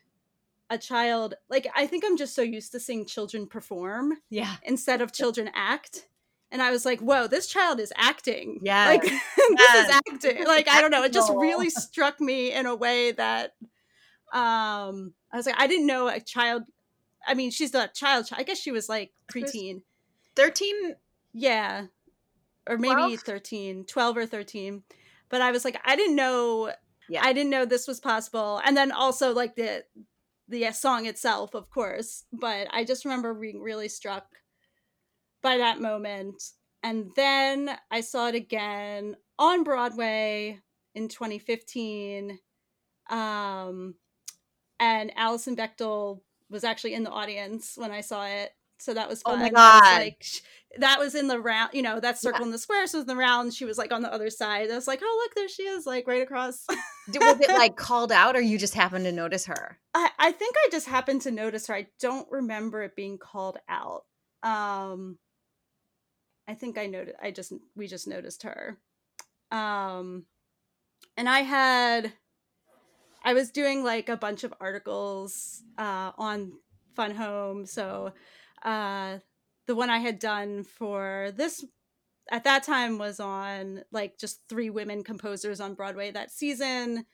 a 0.71 0.76
child 0.76 1.35
like 1.49 1.67
I 1.75 1.87
think 1.87 2.05
I'm 2.07 2.19
just 2.19 2.35
so 2.35 2.43
used 2.43 2.73
to 2.73 2.81
seeing 2.81 3.07
children 3.07 3.47
perform 3.47 4.12
yeah 4.28 4.57
instead 4.64 5.00
of 5.00 5.14
children 5.14 5.49
act 5.55 6.09
and 6.50 6.62
I 6.62 6.71
was 6.71 6.85
like, 6.85 7.00
"Whoa, 7.00 7.26
this 7.26 7.47
child 7.47 7.81
is 7.81 7.93
acting! 7.97 8.61
Yeah, 8.62 8.87
like 8.88 9.02
this 9.02 9.75
is 9.75 9.90
acting! 9.90 10.47
Like 10.47 10.69
I 10.69 10.81
don't 10.81 10.90
know, 10.90 11.02
it 11.02 11.12
just 11.12 11.31
really 11.33 11.71
struck 11.71 12.21
me 12.21 12.52
in 12.52 12.67
a 12.67 12.75
way 12.75 13.12
that, 13.12 13.55
um, 14.33 15.12
I 15.33 15.37
was 15.37 15.47
like, 15.47 15.57
I 15.59 15.67
didn't 15.67 15.87
know 15.87 16.09
a 16.09 16.21
child. 16.21 16.64
I 17.26 17.35
mean, 17.35 17.50
she's 17.50 17.75
a 17.75 17.88
child. 17.88 18.28
I 18.33 18.43
guess 18.43 18.59
she 18.59 18.73
was 18.73 18.88
like 18.88 19.12
preteen, 19.31 19.83
thirteen, 20.37 20.97
yeah, 21.33 21.87
or 22.67 22.78
maybe 22.78 22.95
12? 22.95 23.21
13, 23.21 23.85
12 23.85 24.17
or 24.17 24.26
thirteen. 24.26 24.83
But 25.28 25.40
I 25.40 25.50
was 25.50 25.64
like, 25.64 25.80
I 25.85 25.97
didn't 25.97 26.16
know. 26.16 26.73
Yeah, 27.08 27.23
I 27.25 27.32
didn't 27.32 27.50
know 27.50 27.64
this 27.64 27.88
was 27.88 28.00
possible. 28.00 28.61
And 28.64 28.76
then 28.76 28.92
also 28.92 29.32
like 29.32 29.56
the 29.56 29.85
the 30.49 30.70
song 30.73 31.06
itself, 31.06 31.54
of 31.54 31.70
course. 31.70 32.25
But 32.32 32.68
I 32.70 32.85
just 32.85 33.04
remember 33.04 33.35
being 33.35 33.61
really 33.61 33.88
struck 33.88 34.26
by 35.42 35.58
that 35.58 35.80
moment. 35.80 36.42
And 36.82 37.11
then 37.16 37.76
I 37.90 38.00
saw 38.00 38.28
it 38.28 38.35
again 38.35 39.16
on 39.38 39.64
Broadway 39.64 40.61
in 40.94 41.08
2015. 41.08 42.38
Um, 43.11 43.94
and 44.80 45.12
Alison 45.16 45.56
Bechdel 45.56 46.20
was 46.50 46.64
actually 46.64 46.94
in 46.94 47.04
the 47.04 47.11
audience 47.11 47.75
when 47.76 47.90
I 47.90 48.00
saw 48.00 48.26
it. 48.26 48.52
So 48.78 48.94
that 48.94 49.08
was 49.08 49.23
fun. 49.23 49.35
Oh 49.35 49.38
my 49.38 49.50
god! 49.50 49.82
Was 49.82 49.99
like 49.99 50.25
that 50.78 50.99
was 50.99 51.14
in 51.14 51.28
the 51.28 51.40
round, 51.40 51.70
you 51.73 51.82
know, 51.82 51.99
that 52.00 52.18
circle 52.18 52.40
yeah. 52.40 52.47
in 52.47 52.52
the 52.52 52.58
square. 52.58 52.87
So 52.87 53.00
in 53.00 53.06
the 53.06 53.16
round, 53.16 53.54
she 53.54 53.64
was 53.64 53.78
like 53.78 53.92
on 53.92 54.02
the 54.02 54.12
other 54.12 54.30
side. 54.30 54.70
I 54.70 54.75
was 54.75 54.87
like, 54.87 55.00
oh 55.02 55.23
look, 55.25 55.35
there 55.35 55.49
she 55.49 55.62
is, 55.62 55.87
like 55.87 56.06
right 56.06 56.23
across. 56.23 56.64
was 56.68 57.40
it 57.40 57.49
like 57.49 57.76
called 57.76 58.12
out, 58.12 58.37
or 58.37 58.40
you 58.40 58.58
just 58.58 58.75
happened 58.75 59.04
to 59.04 59.12
notice 59.12 59.47
her? 59.47 59.78
I, 59.94 60.11
I 60.18 60.32
think 60.32 60.54
I 60.56 60.68
just 60.70 60.87
happened 60.87 61.23
to 61.23 61.30
notice 61.30 61.66
her. 61.66 61.75
I 61.75 61.88
don't 62.00 62.28
remember 62.30 62.82
it 62.82 62.97
being 62.97 63.18
called 63.18 63.58
out. 63.68 64.04
Um, 64.42 65.18
I 66.49 66.54
think 66.54 66.78
I 66.78 66.87
noticed. 66.87 67.18
I 67.23 67.30
just 67.30 67.52
we 67.76 67.87
just 67.87 68.08
noticed 68.08 68.42
her. 68.42 68.78
Um 69.50 70.25
and 71.16 71.28
I 71.28 71.40
had 71.40 72.12
I 73.25 73.35
was 73.35 73.50
doing 73.50 73.85
like 73.85 74.08
a 74.08 74.16
bunch 74.16 74.44
of 74.44 74.54
articles 74.61 75.62
uh 75.76 76.12
on 76.16 76.52
Fun 76.94 77.14
Home. 77.14 77.66
So 77.66 78.12
uh 78.64 79.18
the 79.66 79.74
one 79.74 79.90
I 79.90 79.98
had 79.98 80.18
done 80.18 80.64
for 80.64 81.30
this 81.36 81.64
at 82.30 82.44
that 82.44 82.62
time 82.62 82.98
was 82.98 83.20
on 83.20 83.82
like 83.92 84.18
just 84.18 84.40
three 84.48 84.70
women 84.70 85.04
composers 85.04 85.60
on 85.60 85.74
Broadway 85.74 86.10
that 86.10 86.30
season. 86.30 87.06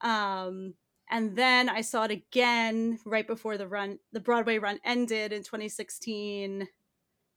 Um 0.00 0.74
and 1.10 1.36
then 1.36 1.68
I 1.68 1.82
saw 1.82 2.04
it 2.04 2.10
again 2.10 2.98
right 3.04 3.26
before 3.26 3.58
the 3.58 3.68
run 3.68 3.98
the 4.12 4.20
Broadway 4.20 4.58
run 4.58 4.80
ended 4.84 5.32
in 5.32 5.42
2016 5.42 6.68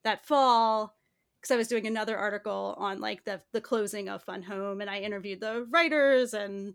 that 0.03 0.25
fall 0.25 0.95
because 1.41 1.53
I 1.53 1.57
was 1.57 1.67
doing 1.67 1.87
another 1.87 2.17
article 2.17 2.75
on 2.77 2.99
like 2.99 3.23
the 3.25 3.41
the 3.53 3.61
closing 3.61 4.09
of 4.09 4.23
Fun 4.23 4.43
Home, 4.43 4.81
and 4.81 4.89
I 4.89 4.99
interviewed 4.99 5.39
the 5.41 5.67
writers 5.71 6.33
and 6.33 6.73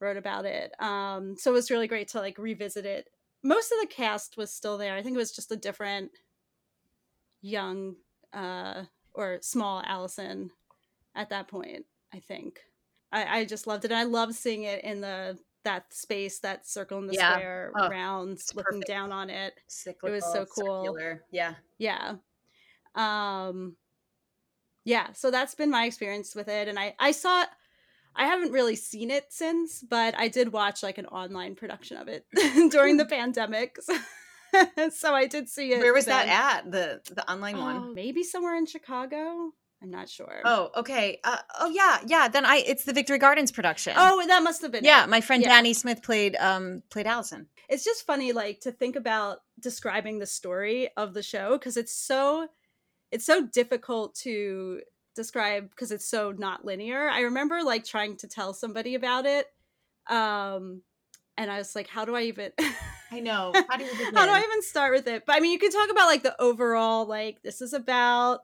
wrote 0.00 0.16
about 0.16 0.44
it. 0.44 0.72
Um, 0.80 1.36
so 1.38 1.50
it 1.50 1.54
was 1.54 1.70
really 1.70 1.88
great 1.88 2.08
to 2.08 2.20
like 2.20 2.38
revisit 2.38 2.86
it. 2.86 3.08
Most 3.46 3.70
of 3.70 3.78
the 3.80 3.86
cast 3.86 4.36
was 4.36 4.52
still 4.52 4.76
there. 4.76 4.96
I 4.96 5.02
think 5.02 5.14
it 5.14 5.18
was 5.18 5.32
just 5.32 5.52
a 5.52 5.56
different 5.56 6.10
young 7.40 7.94
uh, 8.32 8.82
or 9.14 9.38
small 9.40 9.82
Allison 9.86 10.50
at 11.14 11.30
that 11.30 11.46
point. 11.46 11.86
I 12.12 12.18
think 12.18 12.60
I, 13.12 13.38
I 13.38 13.44
just 13.44 13.66
loved 13.66 13.84
it. 13.84 13.92
And 13.92 13.98
I 13.98 14.04
love 14.04 14.34
seeing 14.34 14.64
it 14.64 14.82
in 14.82 15.00
the 15.00 15.38
that 15.62 15.92
space, 15.92 16.38
that 16.40 16.66
circle 16.66 16.98
in 16.98 17.06
the 17.06 17.14
yeah. 17.14 17.34
square, 17.34 17.72
oh, 17.76 17.88
rounds, 17.88 18.52
looking 18.54 18.80
perfect. 18.80 18.88
down 18.88 19.12
on 19.12 19.30
it. 19.30 19.54
Cyclical, 19.66 20.08
it 20.08 20.12
was 20.12 20.32
so 20.32 20.44
cool. 20.44 20.84
Circular. 20.84 21.24
Yeah, 21.30 21.54
yeah. 21.78 22.14
Um, 22.94 23.76
yeah, 24.84 25.12
so 25.12 25.30
that's 25.30 25.54
been 25.54 25.70
my 25.70 25.84
experience 25.84 26.34
with 26.34 26.48
it. 26.48 26.68
And 26.68 26.78
I, 26.78 26.94
I 26.98 27.10
saw 27.10 27.44
I 28.16 28.26
haven't 28.26 28.52
really 28.52 28.76
seen 28.76 29.10
it 29.10 29.26
since, 29.30 29.82
but 29.82 30.18
I 30.18 30.28
did 30.28 30.52
watch 30.52 30.82
like 30.82 30.98
an 30.98 31.06
online 31.06 31.54
production 31.54 31.96
of 31.96 32.08
it 32.08 32.26
during 32.70 32.96
the 32.96 33.04
pandemic. 33.04 33.78
so 34.92 35.14
I 35.14 35.26
did 35.26 35.48
see 35.48 35.72
it. 35.72 35.80
Where 35.80 35.92
was 35.92 36.06
then. 36.06 36.26
that 36.26 36.64
at? 36.64 36.70
The 36.72 37.00
the 37.14 37.30
online 37.30 37.58
one? 37.58 37.76
Oh, 37.76 37.92
maybe 37.92 38.22
somewhere 38.22 38.56
in 38.56 38.66
Chicago. 38.66 39.52
I'm 39.82 39.90
not 39.90 40.08
sure. 40.08 40.40
Oh, 40.44 40.70
okay. 40.76 41.20
Uh, 41.22 41.36
oh, 41.60 41.68
yeah, 41.68 41.98
yeah. 42.06 42.28
Then 42.28 42.46
I, 42.46 42.64
it's 42.66 42.84
the 42.84 42.94
Victory 42.94 43.18
Gardens 43.18 43.52
production. 43.52 43.92
Oh, 43.96 44.26
that 44.26 44.42
must 44.42 44.62
have 44.62 44.72
been. 44.72 44.84
Yeah, 44.84 45.04
it. 45.04 45.10
my 45.10 45.20
friend 45.20 45.42
yeah. 45.42 45.50
Danny 45.50 45.74
Smith 45.74 46.02
played, 46.02 46.34
um, 46.36 46.82
played 46.90 47.06
Allison. 47.06 47.48
It's 47.68 47.84
just 47.84 48.06
funny, 48.06 48.32
like 48.32 48.60
to 48.60 48.72
think 48.72 48.96
about 48.96 49.40
describing 49.60 50.18
the 50.18 50.26
story 50.26 50.88
of 50.96 51.12
the 51.12 51.22
show 51.22 51.58
because 51.58 51.76
it's 51.76 51.92
so 51.94 52.48
it's 53.10 53.26
so 53.26 53.46
difficult 53.46 54.14
to 54.14 54.80
describe 55.16 55.70
because 55.70 55.90
it's 55.90 56.08
so 56.08 56.32
not 56.32 56.64
linear. 56.64 57.08
I 57.08 57.22
remember 57.22 57.62
like 57.62 57.84
trying 57.84 58.16
to 58.18 58.28
tell 58.28 58.54
somebody 58.54 58.94
about 58.94 59.26
it. 59.26 59.46
Um 60.08 60.82
and 61.36 61.50
I 61.50 61.58
was 61.58 61.74
like, 61.74 61.88
how 61.88 62.04
do 62.04 62.14
I 62.14 62.22
even 62.22 62.52
I 63.10 63.20
know. 63.20 63.52
How 63.68 63.76
do 63.76 63.84
you 63.84 63.92
How 64.14 64.26
do 64.26 64.32
I 64.32 64.40
even 64.40 64.62
start 64.62 64.92
with 64.92 65.06
it? 65.06 65.24
But 65.26 65.36
I 65.36 65.40
mean 65.40 65.52
you 65.52 65.58
can 65.58 65.70
talk 65.70 65.90
about 65.90 66.06
like 66.06 66.22
the 66.22 66.40
overall, 66.40 67.06
like 67.06 67.42
this 67.42 67.60
is 67.60 67.72
about 67.72 68.40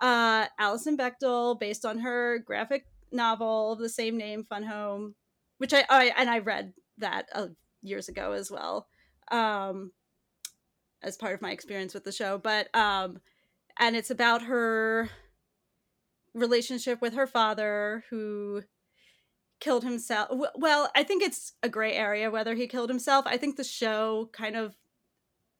uh 0.00 0.46
Alison 0.58 0.96
Bechdel 0.96 1.58
based 1.58 1.84
on 1.84 1.98
her 1.98 2.38
graphic 2.38 2.86
novel 3.12 3.72
of 3.72 3.78
the 3.78 3.88
same 3.88 4.16
name, 4.16 4.44
Fun 4.44 4.62
Home, 4.62 5.14
which 5.58 5.74
I, 5.74 5.84
I 5.88 6.12
and 6.16 6.30
I 6.30 6.38
read 6.38 6.72
that 6.98 7.26
uh, 7.34 7.48
years 7.82 8.08
ago 8.08 8.32
as 8.32 8.50
well. 8.50 8.86
Um 9.30 9.92
as 11.02 11.16
part 11.16 11.34
of 11.34 11.42
my 11.42 11.52
experience 11.52 11.94
with 11.94 12.04
the 12.04 12.12
show. 12.12 12.38
But 12.38 12.74
um 12.74 13.20
and 13.78 13.96
it's 13.96 14.10
about 14.10 14.42
her 14.42 15.10
relationship 16.34 17.00
with 17.00 17.14
her 17.14 17.26
father 17.26 18.04
who 18.10 18.62
killed 19.60 19.82
himself 19.82 20.28
well 20.54 20.88
i 20.94 21.02
think 21.02 21.22
it's 21.22 21.54
a 21.62 21.68
gray 21.68 21.92
area 21.92 22.30
whether 22.30 22.54
he 22.54 22.66
killed 22.66 22.90
himself. 22.90 23.24
I 23.26 23.36
think 23.36 23.56
the 23.56 23.64
show 23.64 24.30
kind 24.32 24.56
of 24.56 24.76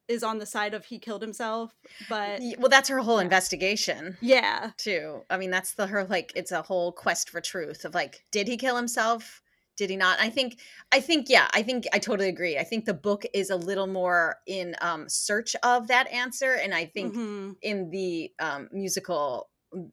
is 0.06 0.22
on 0.22 0.38
the 0.38 0.46
side 0.46 0.72
of 0.72 0.86
he 0.86 0.98
killed 0.98 1.20
himself 1.20 1.74
but 2.08 2.40
well 2.58 2.70
that's 2.70 2.88
her 2.88 2.98
whole 3.00 3.18
yeah. 3.18 3.24
investigation. 3.24 4.16
Yeah. 4.20 4.70
Too. 4.78 5.22
I 5.28 5.36
mean 5.36 5.50
that's 5.50 5.74
the 5.74 5.86
her 5.86 6.04
like 6.04 6.32
it's 6.34 6.52
a 6.52 6.62
whole 6.62 6.92
quest 6.92 7.30
for 7.30 7.40
truth 7.40 7.84
of 7.84 7.94
like 7.94 8.24
did 8.32 8.48
he 8.48 8.56
kill 8.56 8.76
himself? 8.76 9.42
Did 9.76 9.90
he 9.90 9.96
not? 9.96 10.18
I 10.18 10.30
think 10.30 10.58
i 10.92 11.00
think 11.00 11.26
yeah 11.28 11.48
i 11.52 11.62
think 11.62 11.86
i 11.92 11.98
totally 11.98 12.28
agree. 12.28 12.56
I 12.58 12.64
think 12.64 12.84
the 12.84 12.94
book 12.94 13.24
is 13.34 13.50
a 13.50 13.56
little 13.56 13.86
more 13.86 14.36
in 14.46 14.74
um 14.80 15.08
search 15.08 15.54
of 15.62 15.88
that 15.88 16.08
answer 16.08 16.54
and 16.54 16.74
i 16.74 16.84
think 16.86 17.14
mm-hmm. 17.14 17.52
in 17.62 17.90
the 17.90 18.32
um 18.38 18.68
musical 18.72 19.50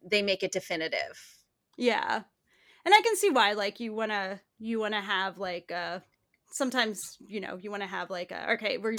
they 0.10 0.22
make 0.22 0.44
it 0.44 0.51
definitive 0.51 1.38
yeah 1.77 2.22
and 2.86 2.94
i 2.94 3.01
can 3.01 3.15
see 3.15 3.29
why 3.29 3.53
like 3.53 3.79
you 3.79 3.94
want 3.94 4.12
to 4.12 4.39
you 4.60 4.79
want 4.79 4.94
to 4.94 5.01
have 5.01 5.38
like 5.38 5.72
uh 5.72 6.00
sometimes 6.51 7.17
you 7.27 7.39
know 7.39 7.58
you 7.58 7.70
want 7.70 7.84
to 7.84 7.88
have 7.88 8.10
like 8.10 8.32
a 8.32 8.53
okay 8.53 8.77
we 8.77 8.96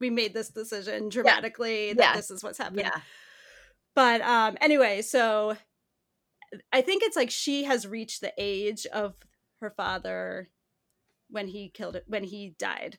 we 0.00 0.10
made 0.10 0.34
this 0.34 0.48
decision 0.50 1.08
dramatically 1.08 1.88
yeah. 1.88 1.94
that 1.94 2.02
yeah. 2.02 2.16
this 2.16 2.30
is 2.30 2.42
what's 2.42 2.58
happening 2.58 2.84
yeah 2.86 3.00
but 3.94 4.20
um 4.22 4.56
anyway 4.60 5.02
so 5.02 5.56
i 6.72 6.80
think 6.80 7.02
it's 7.02 7.16
like 7.16 7.30
she 7.30 7.64
has 7.64 7.86
reached 7.86 8.20
the 8.20 8.32
age 8.38 8.86
of 8.86 9.14
her 9.60 9.70
father 9.70 10.48
when 11.30 11.48
he 11.48 11.68
killed 11.68 11.96
it 11.96 12.04
when 12.06 12.24
he 12.24 12.54
died. 12.58 12.98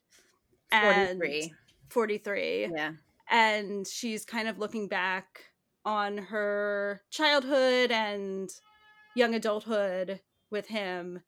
43. 0.71 1.41
And 1.41 1.51
43 1.89 2.71
Yeah. 2.75 2.91
and 3.29 3.87
she's 3.87 4.25
kind 4.25 4.47
of 4.47 4.57
looking 4.57 4.87
back 4.87 5.45
on 5.85 6.17
her 6.17 7.01
childhood 7.11 7.91
and 7.91 8.49
young 9.15 9.35
adulthood 9.35 10.19
with 10.49 10.67
him 10.67 11.21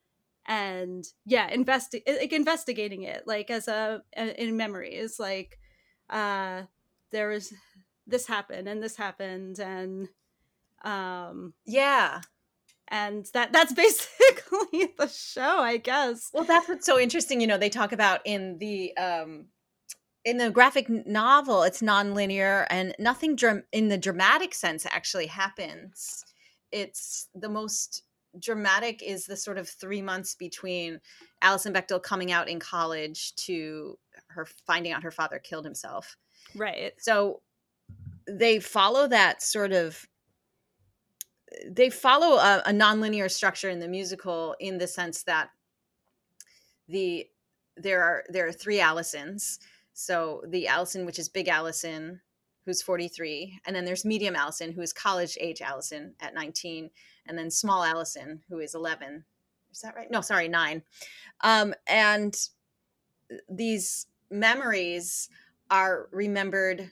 and 0.45 1.05
yeah 1.25 1.49
investi- 1.49 2.07
like 2.07 2.33
investigating 2.33 3.03
it 3.03 3.23
like 3.27 3.49
as 3.49 3.67
a 3.67 4.01
in 4.15 4.55
memories 4.57 5.19
like 5.19 5.59
uh 6.09 6.63
there 7.11 7.27
was 7.29 7.53
this 8.07 8.27
happened 8.27 8.67
and 8.67 8.81
this 8.81 8.95
happened 8.95 9.59
and 9.59 10.07
um 10.83 11.53
Yeah. 11.65 12.21
and 12.87 13.25
that 13.33 13.51
that's 13.51 13.73
basically 13.85 14.93
the 14.97 15.07
show 15.07 15.59
i 15.59 15.77
guess 15.77 16.29
Well, 16.33 16.45
that's 16.45 16.67
what's 16.69 16.85
so 16.85 16.97
interesting. 16.99 17.41
You 17.41 17.47
know, 17.47 17.57
they 17.57 17.69
talk 17.69 17.91
about 17.91 18.21
in 18.25 18.57
the 18.59 18.95
um 18.97 19.47
in 20.27 20.35
the 20.35 20.51
graphic 20.51 20.89
novel, 20.89 21.63
it's 21.63 21.81
nonlinear 21.81 22.67
and 22.69 22.93
nothing 22.99 23.37
dram- 23.37 23.63
in 23.71 23.87
the 23.87 23.97
dramatic 23.97 24.53
sense 24.53 24.85
actually 24.85 25.27
happens. 25.27 26.25
It's 26.69 27.29
the 27.33 27.47
most 27.47 28.03
dramatic 28.37 29.01
is 29.01 29.25
the 29.25 29.37
sort 29.37 29.57
of 29.57 29.69
three 29.69 30.01
months 30.01 30.35
between 30.35 30.99
Alison 31.41 31.73
Bechdel 31.73 32.03
coming 32.03 32.33
out 32.33 32.49
in 32.49 32.59
college 32.59 33.35
to 33.35 33.97
her 34.27 34.45
finding 34.65 34.91
out 34.91 35.01
her 35.01 35.11
father 35.11 35.39
killed 35.39 35.63
himself. 35.63 36.17
right 36.55 36.91
So 36.99 37.41
they 38.27 38.59
follow 38.59 39.07
that 39.07 39.41
sort 39.41 39.71
of 39.71 40.05
they 41.65 41.89
follow 41.89 42.35
a, 42.35 42.63
a 42.65 42.71
nonlinear 42.71 43.31
structure 43.31 43.69
in 43.69 43.79
the 43.79 43.87
musical 43.87 44.57
in 44.59 44.77
the 44.77 44.87
sense 44.87 45.23
that 45.23 45.51
the 46.89 47.27
there 47.77 48.03
are 48.03 48.25
there 48.27 48.45
are 48.45 48.51
three 48.51 48.81
Allisons. 48.81 49.59
So 49.99 50.43
the 50.47 50.67
Allison, 50.67 51.07
which 51.07 51.17
is 51.17 51.27
big 51.27 51.47
Allison, 51.47 52.21
who's 52.67 52.83
43, 52.83 53.61
and 53.65 53.75
then 53.75 53.83
there's 53.83 54.05
medium 54.05 54.35
Allison, 54.35 54.71
who 54.71 54.81
is 54.81 54.93
college 54.93 55.39
age 55.41 55.59
Allison 55.59 56.13
at 56.21 56.35
19, 56.35 56.91
and 57.25 57.35
then 57.35 57.49
small 57.49 57.83
Allison, 57.83 58.43
who 58.47 58.59
is 58.59 58.75
11. 58.75 59.25
Is 59.71 59.81
that 59.81 59.95
right? 59.95 60.11
No, 60.11 60.21
sorry, 60.21 60.49
nine. 60.49 60.83
Um, 61.41 61.73
and 61.87 62.37
these 63.49 64.05
memories 64.29 65.29
are 65.71 66.09
remembered 66.11 66.91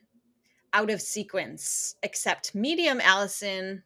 out 0.74 0.90
of 0.90 1.00
sequence, 1.00 1.98
except 2.02 2.56
medium 2.56 3.00
Allison 3.02 3.84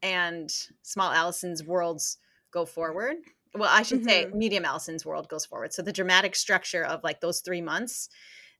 and 0.00 0.48
small 0.82 1.10
Allison's 1.10 1.64
worlds 1.64 2.18
go 2.52 2.64
forward. 2.64 3.16
Well, 3.58 3.70
I 3.72 3.82
should 3.82 4.04
say 4.04 4.26
Mhm. 4.26 4.34
medium 4.34 4.64
Allison's 4.64 5.04
world 5.04 5.28
goes 5.28 5.44
forward. 5.46 5.72
So 5.72 5.82
the 5.82 5.92
dramatic 5.92 6.36
structure 6.36 6.84
of 6.84 7.02
like 7.04 7.20
those 7.20 7.40
three 7.40 7.60
months, 7.60 8.08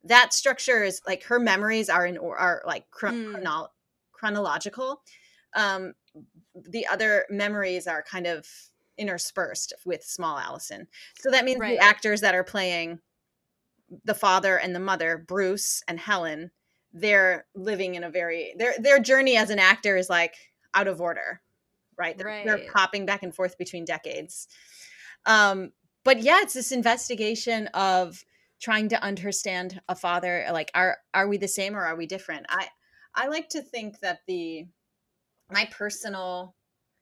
that 0.04 0.32
structure 0.32 0.82
is 0.84 1.00
like 1.06 1.24
her 1.24 1.38
memories 1.38 1.88
are 1.88 2.06
in 2.06 2.18
or 2.18 2.36
are 2.36 2.62
like 2.66 2.90
chron- 2.90 3.14
Mm. 3.14 3.32
chrono- 3.34 3.72
chronological. 4.12 5.02
Um, 5.54 5.94
the 6.54 6.86
other 6.86 7.26
memories 7.30 7.86
are 7.86 8.02
kind 8.02 8.26
of 8.26 8.46
interspersed 8.96 9.72
with 9.84 10.02
small 10.04 10.38
Allison. 10.38 10.88
So 11.20 11.30
that 11.30 11.44
means 11.44 11.60
Right. 11.60 11.78
the 11.78 11.84
actors 11.84 12.20
that 12.20 12.34
are 12.34 12.44
playing 12.44 13.00
the 14.04 14.14
father 14.14 14.58
and 14.58 14.74
the 14.74 14.80
mother, 14.80 15.16
Bruce 15.16 15.82
and 15.88 15.98
Helen, 15.98 16.50
they're 16.92 17.46
living 17.54 17.94
in 17.94 18.04
a 18.04 18.10
very 18.10 18.54
their 18.58 18.74
their 18.78 18.98
journey 18.98 19.36
as 19.36 19.50
an 19.50 19.58
actor 19.58 19.96
is 19.96 20.10
like 20.10 20.34
out 20.74 20.88
of 20.88 21.00
order, 21.00 21.40
right? 21.98 22.16
They're, 22.16 22.44
they're 22.44 22.70
popping 22.72 23.06
back 23.06 23.22
and 23.22 23.34
forth 23.34 23.58
between 23.58 23.84
decades. 23.84 24.48
Um, 25.26 25.72
but 26.04 26.22
yeah, 26.22 26.38
it's 26.42 26.54
this 26.54 26.72
investigation 26.72 27.66
of 27.68 28.24
trying 28.60 28.88
to 28.90 29.02
understand 29.02 29.80
a 29.88 29.94
father. 29.94 30.46
Like, 30.52 30.70
are 30.74 30.98
are 31.12 31.28
we 31.28 31.36
the 31.36 31.48
same 31.48 31.76
or 31.76 31.84
are 31.84 31.96
we 31.96 32.06
different? 32.06 32.46
I 32.48 32.68
I 33.14 33.28
like 33.28 33.48
to 33.50 33.62
think 33.62 34.00
that 34.00 34.20
the 34.26 34.66
my 35.50 35.66
personal 35.70 36.54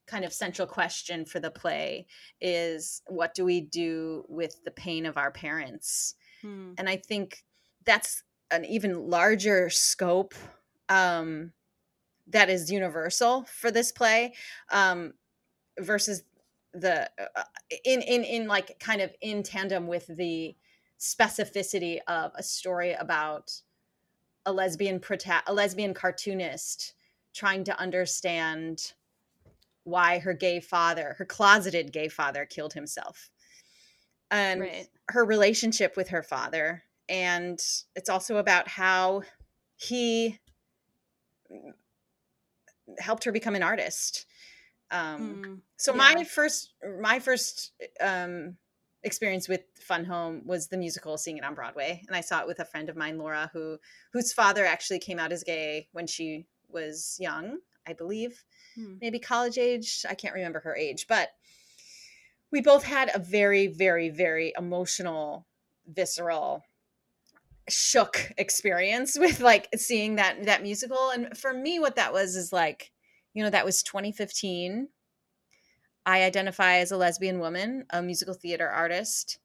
kind 0.06 0.24
of 0.24 0.32
central 0.32 0.68
question 0.68 1.24
for 1.24 1.40
the 1.40 1.50
play 1.50 2.06
is 2.40 3.02
what 3.08 3.34
do 3.34 3.44
we 3.44 3.60
do 3.60 4.24
with 4.28 4.62
the 4.64 4.70
pain 4.70 5.04
of 5.06 5.16
our 5.16 5.30
parents 5.30 6.14
Hmm. 6.42 6.72
and 6.78 6.88
i 6.88 6.96
think 6.96 7.42
that's 7.84 8.22
an 8.50 8.64
even 8.66 9.08
larger 9.08 9.70
scope 9.70 10.34
um 10.88 11.52
that 12.26 12.50
is 12.50 12.70
universal 12.70 13.44
for 13.44 13.70
this 13.70 13.92
play 13.92 14.34
um 14.70 15.12
versus 15.80 16.24
the 16.74 17.08
uh, 17.36 17.42
in 17.84 18.02
in 18.02 18.24
in 18.24 18.46
like 18.46 18.78
kind 18.78 19.00
of 19.00 19.14
in 19.20 19.42
tandem 19.42 19.86
with 19.86 20.06
the 20.08 20.54
specificity 20.98 21.98
of 22.06 22.32
a 22.36 22.42
story 22.42 22.92
about 22.92 23.52
a 24.46 24.52
lesbian 24.52 24.98
prota- 24.98 25.42
a 25.46 25.52
lesbian 25.52 25.94
cartoonist 25.94 26.94
trying 27.34 27.64
to 27.64 27.78
understand 27.78 28.92
why 29.84 30.18
her 30.18 30.32
gay 30.34 30.60
father 30.60 31.14
her 31.18 31.24
closeted 31.24 31.92
gay 31.92 32.08
father 32.08 32.44
killed 32.44 32.72
himself 32.72 33.30
and 34.30 34.62
Right. 34.62 34.88
her 35.08 35.24
relationship 35.24 35.96
with 35.96 36.08
her 36.08 36.22
father 36.22 36.82
and 37.08 37.62
it's 37.94 38.08
also 38.08 38.38
about 38.38 38.68
how 38.68 39.22
he 39.76 40.38
helped 42.98 43.24
her 43.24 43.32
become 43.32 43.54
an 43.54 43.62
artist 43.62 44.26
um 44.90 45.40
Mm. 45.44 45.62
so 45.76 45.92
Yeah. 45.92 45.98
my 45.98 46.24
first 46.24 46.74
my 47.00 47.18
first 47.18 47.72
um 48.00 48.56
experience 49.02 49.48
with 49.48 49.62
fun 49.80 50.04
home 50.04 50.42
was 50.46 50.68
the 50.68 50.76
musical 50.76 51.18
seeing 51.18 51.36
it 51.38 51.44
on 51.44 51.54
broadway 51.54 52.02
and 52.06 52.16
i 52.16 52.20
saw 52.20 52.40
it 52.40 52.46
with 52.46 52.60
a 52.60 52.64
friend 52.64 52.88
of 52.88 52.96
mine 52.96 53.18
laura 53.18 53.50
who 53.52 53.78
whose 54.12 54.32
father 54.32 54.64
actually 54.64 54.98
came 54.98 55.18
out 55.18 55.32
as 55.32 55.44
gay 55.44 55.88
when 55.92 56.06
she 56.06 56.46
was 56.68 57.16
young 57.20 57.58
i 57.86 57.92
believe 57.92 58.44
Hmm. 58.74 58.96
maybe 59.00 59.18
college 59.18 59.58
age 59.58 60.04
i 60.08 60.14
can't 60.14 60.34
remember 60.34 60.60
her 60.60 60.76
age 60.76 61.06
but 61.08 61.30
we 62.50 62.60
both 62.60 62.84
had 62.84 63.10
a 63.14 63.18
very 63.18 63.66
very 63.66 64.08
very 64.08 64.52
emotional 64.56 65.46
visceral 65.86 66.64
shook 67.68 68.32
experience 68.38 69.18
with 69.20 69.40
like 69.40 69.68
seeing 69.76 70.16
that 70.16 70.44
that 70.44 70.62
musical 70.62 71.10
and 71.10 71.36
for 71.36 71.52
me 71.52 71.78
what 71.78 71.96
that 71.96 72.12
was 72.12 72.36
is 72.36 72.52
like 72.52 72.92
you 73.34 73.42
know 73.42 73.50
that 73.50 73.64
was 73.64 73.82
2015 73.82 74.88
i 76.04 76.22
identify 76.22 76.76
as 76.76 76.90
a 76.92 76.96
lesbian 76.96 77.38
woman 77.40 77.84
a 77.90 78.02
musical 78.02 78.34
theater 78.34 78.68
artist 78.68 79.38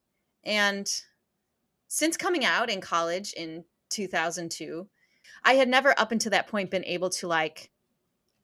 and 0.44 1.02
since 1.88 2.16
coming 2.16 2.44
out 2.44 2.70
in 2.70 2.80
college 2.80 3.32
in 3.34 3.64
2002 3.90 4.88
i 5.44 5.54
had 5.54 5.68
never 5.68 5.98
up 5.98 6.12
until 6.12 6.30
that 6.30 6.48
point 6.48 6.70
been 6.70 6.84
able 6.84 7.10
to 7.10 7.26
like 7.28 7.70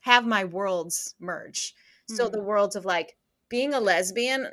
have 0.01 0.27
my 0.27 0.45
worlds 0.45 1.15
merge 1.21 1.75
so 2.07 2.29
Mhm. 2.29 2.33
the 2.33 2.43
worlds 2.43 2.77
of 2.77 2.85
like 2.85 3.17
being 3.49 3.75
a 3.75 3.81
lesbian 3.81 4.49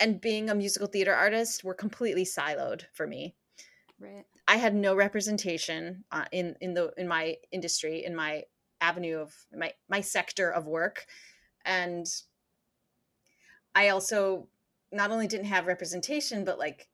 and 0.00 0.20
being 0.20 0.50
a 0.50 0.54
musical 0.54 0.88
theater 0.88 1.14
artist 1.14 1.64
were 1.64 1.74
completely 1.74 2.24
siloed 2.24 2.84
for 2.92 3.06
me 3.06 3.36
Right. 3.98 4.26
I 4.48 4.56
had 4.56 4.74
no 4.74 4.96
representation 4.96 6.04
uh, 6.10 6.24
in 6.32 6.56
in 6.60 6.74
the 6.74 6.92
in 6.96 7.06
my 7.06 7.36
industry 7.52 8.04
in 8.04 8.16
my 8.16 8.44
avenue 8.80 9.18
of 9.18 9.34
my 9.52 9.74
my 9.88 10.00
sector 10.00 10.50
of 10.50 10.66
work, 10.66 11.06
and 11.64 12.06
I 13.74 13.88
also 13.90 14.48
not 14.92 15.10
only 15.10 15.26
didn't 15.26 15.46
have 15.46 15.66
representation, 15.66 16.44
but 16.44 16.58
like 16.58 16.88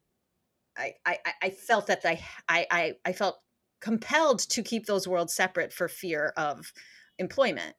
I 0.76 0.94
I, 1.06 1.18
I- 1.42 1.50
felt 1.50 1.88
that 1.88 2.04
I, 2.04 2.24
I 2.48 2.96
I 3.04 3.12
felt 3.12 3.42
compelled 3.80 4.40
to 4.40 4.62
keep 4.62 4.86
those 4.86 5.08
worlds 5.08 5.34
separate 5.34 5.72
for 5.72 5.88
fear 5.88 6.34
of 6.36 6.72
employment. 7.18 7.76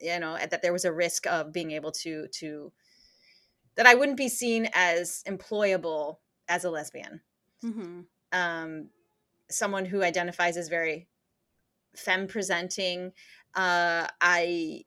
You 0.00 0.20
know 0.20 0.38
that 0.38 0.62
there 0.62 0.74
was 0.74 0.84
a 0.86 0.94
risk 0.94 1.26
of 1.26 1.52
being 1.52 1.72
able 1.72 1.92
to 1.92 2.28
to 2.28 2.72
that 3.76 3.86
I 3.86 3.94
wouldn't 3.94 4.16
be 4.16 4.28
seen 4.28 4.68
as 4.72 5.22
employable 5.26 6.18
as 6.48 6.64
a 6.64 6.70
lesbian 6.70 7.22
hmm 7.62 8.06
um, 8.32 8.90
someone 9.50 9.84
who 9.84 10.02
identifies 10.02 10.56
as 10.56 10.68
very 10.68 11.08
femme 11.96 12.26
presenting. 12.26 13.12
Uh, 13.54 14.06
I, 14.20 14.84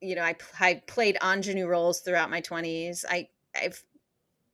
you 0.00 0.14
know, 0.14 0.22
I, 0.22 0.36
I 0.60 0.82
played 0.86 1.16
ingenue 1.22 1.66
roles 1.66 2.00
throughout 2.00 2.30
my 2.30 2.40
twenties. 2.40 3.04
I, 3.08 3.28
I 3.54 3.70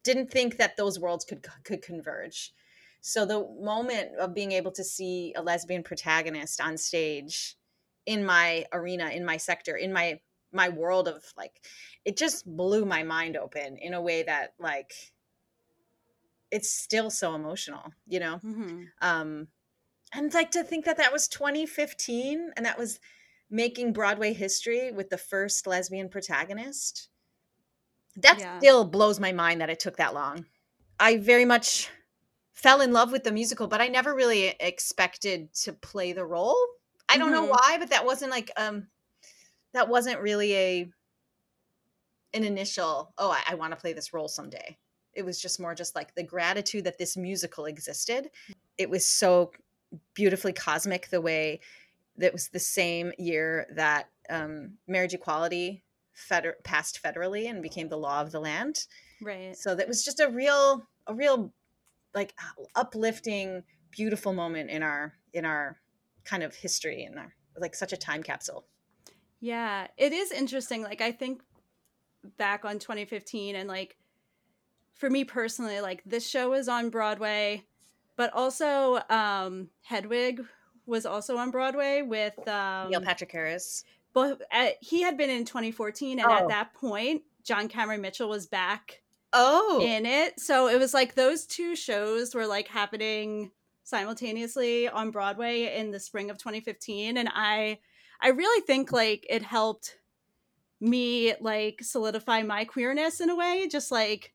didn't 0.03 0.31
think 0.31 0.57
that 0.57 0.77
those 0.77 0.99
worlds 0.99 1.25
could 1.25 1.47
could 1.65 1.83
converge. 1.83 2.53
So 3.03 3.25
the 3.25 3.49
moment 3.61 4.11
of 4.19 4.35
being 4.35 4.53
able 4.53 4.73
to 4.73 4.85
see 4.85 5.33
a 5.37 5.43
lesbian 5.43 5.83
protagonist 5.83 6.61
on 6.61 6.77
stage 6.77 7.57
in 8.07 8.25
my 8.25 8.67
arena, 8.73 9.09
in 9.09 9.25
my 9.25 9.37
sector, 9.39 9.77
in 9.77 9.93
my 9.93 10.21
my 10.53 10.69
world 10.69 11.09
of 11.09 11.23
like, 11.37 11.63
it 12.05 12.17
just 12.17 12.45
blew 12.45 12.85
my 12.85 13.03
mind 13.03 13.37
open 13.37 13.77
in 13.77 13.95
a 13.95 14.03
way 14.03 14.23
that 14.23 14.55
like 14.59 14.93
it's 16.51 16.71
still 16.73 17.11
so 17.11 17.35
emotional, 17.35 17.93
you 18.07 18.21
know? 18.21 18.43
hmm 18.43 18.93
Um, 19.03 19.49
and 20.15 20.33
like 20.35 20.53
to 20.53 20.65
think 20.65 20.85
that 20.87 20.99
that 20.99 21.13
was 21.13 21.29
2015 21.29 22.53
and 22.57 22.67
that 22.67 22.79
was 22.79 23.01
making 23.51 23.93
Broadway 23.95 24.33
history 24.35 24.93
with 24.93 25.11
the 25.11 25.19
first 25.19 25.67
lesbian 25.67 26.09
protagonist. 26.11 27.09
that 28.17 28.41
Yeah. 28.41 28.57
still 28.57 28.85
blows 28.85 29.21
my 29.21 29.33
mind 29.33 29.61
that 29.61 29.71
it 29.71 29.81
took 29.81 29.97
that 29.97 30.15
long. 30.15 30.47
I 30.99 31.17
very 31.17 31.45
much 31.45 31.91
fell 32.53 32.81
in 32.81 32.93
love 32.93 33.13
with 33.13 33.25
the 33.25 33.33
musical, 33.33 33.67
but 33.69 33.81
I 33.81 33.89
never 33.89 34.15
really 34.15 34.49
expected 34.61 35.53
to 35.55 35.73
play 35.73 36.13
the 36.13 36.27
role. 36.27 36.59
I 37.09 37.19
don't 37.19 37.33
know 37.33 37.45
Mhm. 37.45 37.47
why, 37.47 37.77
but 37.79 37.91
that 37.91 38.05
wasn't 38.07 38.31
like 38.31 38.51
um 38.57 38.89
that 39.75 39.89
wasn't 39.89 40.21
really 40.21 40.55
a 40.57 40.93
an 42.33 42.45
initial, 42.45 43.13
oh, 43.19 43.31
I, 43.31 43.43
I 43.53 43.55
want 43.55 43.73
to 43.73 43.77
play 43.77 43.93
this 43.93 44.13
role 44.13 44.29
someday. 44.29 44.79
It 45.15 45.25
was 45.25 45.41
just 45.41 45.61
more 45.61 45.75
just 45.75 45.95
like 45.95 46.15
the 46.15 46.23
gratitude 46.23 46.85
that 46.85 46.99
this 46.99 47.17
musical 47.17 47.67
existed. 47.67 48.31
It 48.79 48.89
was 48.89 49.07
so 49.07 49.53
beautifully 50.15 50.53
cosmic 50.53 51.09
the 51.09 51.21
way 51.21 51.61
that 52.17 52.33
was 52.33 52.49
the 52.49 52.59
same 52.59 53.13
year 53.19 53.67
that 53.75 54.09
um, 54.29 54.75
marriage 54.87 55.15
equality 55.15 55.83
feder- 56.15 56.59
passed 56.65 57.03
federally 57.03 57.49
and 57.49 57.63
became 57.63 57.89
the 57.89 57.97
law 57.97 58.21
of 58.21 58.31
the 58.31 58.41
land. 58.41 58.87
Right. 59.23 59.57
So 59.57 59.75
that 59.75 59.89
was 59.89 60.05
just 60.05 60.21
a 60.21 60.29
real, 60.29 60.87
a 61.07 61.15
real, 61.15 61.53
like 62.15 62.35
uplifting, 62.75 63.63
beautiful 63.91 64.33
moment 64.33 64.71
in 64.71 64.83
our 64.83 65.15
in 65.33 65.45
our 65.45 65.79
kind 66.25 66.43
of 66.43 66.55
history 66.55 67.05
and 67.05 67.19
our 67.19 67.35
like 67.57 67.75
such 67.75 67.93
a 67.93 67.97
time 67.97 68.23
capsule. 68.23 68.67
Yeah, 69.41 69.87
it 69.97 70.13
is 70.13 70.31
interesting. 70.31 70.83
Like 70.83 71.01
I 71.01 71.13
think 71.13 71.43
back 72.37 72.65
on 72.65 72.79
2015 72.79 73.57
and 73.57 73.69
like 73.69 73.97
for 75.01 75.09
me 75.11 75.25
personally, 75.25 75.81
like 75.81 76.03
this 76.05 76.29
show 76.29 76.51
was 76.51 76.69
on 76.69 76.91
Broadway, 76.91 77.65
but 78.17 78.33
also 78.35 79.01
um 79.09 79.69
Hedwig 79.83 80.43
was 80.87 81.07
also 81.07 81.37
on 81.39 81.51
Broadway 81.51 82.03
with 82.03 82.37
um 82.47 82.91
Neil 82.91 83.01
Patrick 83.01 83.33
Harris. 83.33 83.85
but 84.13 84.43
uh, 84.53 84.69
he 84.81 85.03
had 85.03 85.17
been 85.17 85.31
in 85.31 85.45
2014 85.45 86.19
and 86.21 86.29
Oh. 86.29 86.33
at 86.35 86.49
that 86.49 86.75
point 86.75 87.23
John 87.45 87.69
Cameron 87.69 88.01
Mitchell 88.03 88.29
was 88.29 88.47
back 88.47 89.01
Oh, 89.33 89.81
in 89.83 90.05
it. 90.07 90.39
So 90.41 90.69
it 90.69 90.79
was 90.79 90.93
like 90.93 91.15
those 91.15 91.47
two 91.47 91.75
shows 91.77 92.35
were 92.35 92.47
like 92.47 92.67
happening 92.69 93.53
simultaneously 93.85 94.89
on 94.89 95.11
Broadway 95.13 95.77
in 95.79 95.93
the 95.93 96.01
spring 96.01 96.31
of 96.31 96.37
2015 96.39 97.17
and 97.17 97.29
I 97.33 97.79
I 98.21 98.29
really 98.29 98.61
think 98.67 98.93
like 98.93 99.25
it 99.31 99.43
helped 99.43 99.97
me 100.81 101.35
like 101.41 101.83
solidify 101.83 102.43
my 102.43 102.65
queerness 102.65 103.21
in 103.21 103.31
a 103.31 103.37
way 103.37 103.69
just 103.71 103.91
like 103.91 104.33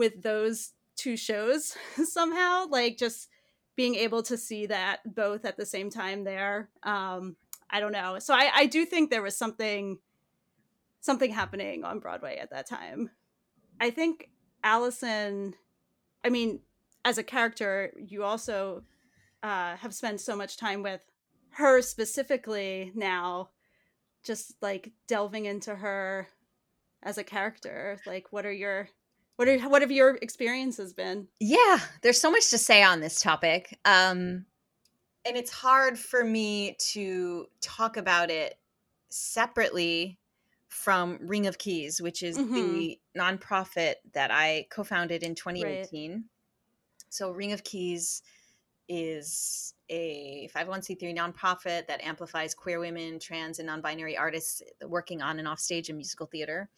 with 0.00 0.22
those 0.22 0.72
two 0.96 1.16
shows 1.16 1.76
somehow 2.04 2.66
like 2.68 2.98
just 2.98 3.28
being 3.76 3.94
able 3.94 4.22
to 4.22 4.36
see 4.36 4.66
that 4.66 4.98
both 5.14 5.44
at 5.44 5.56
the 5.56 5.64
same 5.64 5.88
time 5.88 6.24
there 6.24 6.68
um 6.82 7.36
I 7.70 7.80
don't 7.80 7.92
know. 7.92 8.18
So 8.18 8.34
I 8.34 8.50
I 8.52 8.66
do 8.66 8.84
think 8.84 9.10
there 9.10 9.22
was 9.22 9.36
something 9.36 9.98
something 11.00 11.30
happening 11.30 11.84
on 11.84 12.00
Broadway 12.00 12.36
at 12.36 12.50
that 12.50 12.66
time. 12.66 13.10
I 13.80 13.90
think 13.90 14.28
Allison, 14.62 15.54
I 16.24 16.28
mean, 16.28 16.60
as 17.04 17.16
a 17.16 17.22
character, 17.22 17.92
you 17.96 18.24
also 18.24 18.82
uh, 19.42 19.76
have 19.76 19.94
spent 19.94 20.20
so 20.20 20.36
much 20.36 20.58
time 20.58 20.82
with 20.82 21.00
her 21.52 21.80
specifically 21.80 22.92
now, 22.94 23.48
just 24.22 24.52
like 24.60 24.92
delving 25.06 25.46
into 25.46 25.74
her 25.74 26.28
as 27.02 27.16
a 27.16 27.24
character. 27.24 27.98
Like, 28.04 28.26
what 28.30 28.44
are 28.44 28.52
your 28.52 28.90
what 29.40 29.48
are 29.48 29.58
what 29.70 29.80
have 29.80 29.90
your 29.90 30.16
experiences 30.20 30.92
been? 30.92 31.26
Yeah, 31.40 31.78
there's 32.02 32.20
so 32.20 32.30
much 32.30 32.50
to 32.50 32.58
say 32.58 32.82
on 32.82 33.00
this 33.00 33.22
topic. 33.22 33.78
Um 33.86 34.44
and 35.24 35.34
it's 35.34 35.50
hard 35.50 35.98
for 35.98 36.22
me 36.22 36.76
to 36.92 37.46
talk 37.62 37.96
about 37.96 38.30
it 38.30 38.58
separately 39.08 40.18
from 40.68 41.18
Ring 41.22 41.46
of 41.46 41.56
Keys, 41.56 42.02
which 42.02 42.22
is 42.22 42.36
Mhm. 42.36 42.54
the 42.54 43.00
nonprofit 43.18 43.94
that 44.12 44.30
I 44.30 44.66
co-founded 44.70 45.22
in 45.22 45.34
2018. 45.34 46.28
So 47.08 47.30
Ring 47.30 47.52
of 47.52 47.64
Keys 47.64 48.22
is 48.88 49.72
a 49.88 50.48
501c3 50.54 51.14
nonprofit 51.14 51.86
that 51.86 52.02
amplifies 52.02 52.54
queer 52.54 52.78
women, 52.78 53.18
trans, 53.18 53.58
and 53.58 53.66
non-binary 53.66 54.18
artists 54.18 54.62
working 54.86 55.22
on 55.22 55.38
and 55.38 55.48
off 55.48 55.60
stage 55.60 55.88
in 55.88 55.96
musical 55.96 56.26
theater. 56.26 56.68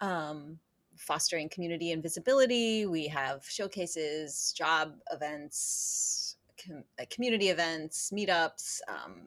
Um, 0.00 0.58
fostering 0.96 1.48
community 1.48 1.92
and 1.92 2.02
visibility. 2.02 2.86
We 2.86 3.06
have 3.08 3.44
showcases, 3.44 4.52
job 4.56 4.94
events, 5.10 6.36
com- 6.64 6.84
uh, 7.00 7.04
community 7.10 7.48
events, 7.48 8.10
meetups. 8.14 8.80
Um, 8.88 9.26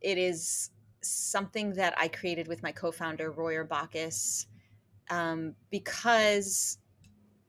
it 0.00 0.18
is 0.18 0.70
something 1.02 1.74
that 1.74 1.94
I 1.98 2.08
created 2.08 2.48
with 2.48 2.62
my 2.62 2.72
co-founder 2.72 3.30
Royer 3.32 3.64
Bockus 3.66 4.46
um, 5.10 5.54
because 5.70 6.78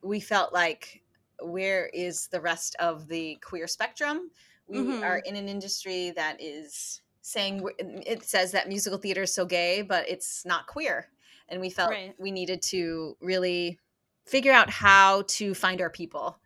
we 0.04 0.20
felt 0.20 0.54
like 0.54 1.04
where 1.42 1.88
is 1.88 2.28
the 2.28 2.42
rest 2.42 2.76
of 2.80 3.08
the 3.08 3.38
queer 3.44 3.68
spectrum? 3.68 4.32
We 4.68 4.80
Mhm. 4.80 5.04
are 5.04 5.18
in 5.20 5.36
an 5.36 5.48
industry 5.50 6.12
that 6.12 6.42
is 6.42 7.02
saying 7.22 7.66
it 7.80 8.24
says 8.24 8.52
that 8.52 8.68
musical 8.68 8.98
theater 8.98 9.24
is 9.24 9.34
so 9.34 9.46
gay, 9.46 9.82
but 9.82 10.08
it's 10.10 10.46
not 10.46 10.68
queer, 10.68 11.10
and 11.54 11.62
we 11.62 11.70
felt 11.70 11.92
Right. 11.92 12.16
we 12.18 12.32
needed 12.32 12.62
to 12.64 13.16
really 13.22 13.80
figure 14.26 14.52
out 14.52 14.70
how 14.70 15.22
to 15.28 15.54
find 15.54 15.82
our 15.82 15.90
people. 15.90 16.40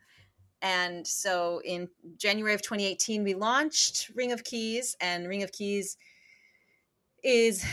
And 0.61 1.07
so 1.07 1.61
in 1.63 1.87
January 2.17 2.53
of 2.53 2.61
2018, 2.61 3.23
we 3.23 3.33
launched 3.33 4.09
Ring 4.15 4.31
of 4.31 4.43
Keys, 4.43 4.95
and 4.99 5.27
Ring 5.27 5.43
of 5.43 5.51
Keys 5.51 5.97
is 7.23 7.63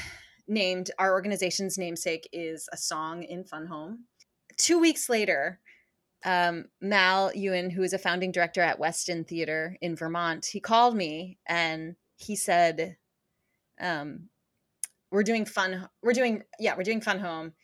named 0.47 0.91
our 0.99 1.13
organization's 1.13 1.79
namesake 1.79 2.29
is 2.33 2.69
a 2.73 2.77
song 2.77 3.23
in 3.25 3.45
Fun 3.45 3.67
Home. 3.67 4.05
Two 4.57 4.79
weeks 4.79 5.09
later, 5.09 5.59
um, 6.25 6.67
Mal 6.81 7.33
Ewen, 7.35 7.71
who 7.71 7.83
is 7.83 7.93
a 7.95 7.99
founding 7.99 8.31
director 8.31 8.61
at 8.61 8.79
Weston 8.79 9.25
Theater 9.25 9.77
in 9.81 9.97
Vermont, 9.97 10.47
he 10.47 10.61
called 10.61 10.95
me 10.97 11.39
and 11.47 11.97
he 12.17 12.37
said, 12.37 12.97
um, 13.81 14.29
"We're 15.15 15.23
doing 15.23 15.47
fun. 15.47 15.89
We're 16.03 16.13
doing 16.13 16.43
yeah, 16.59 16.77
we're 16.77 16.83
doing 16.83 17.01
Fun 17.01 17.21
Home 17.21 17.55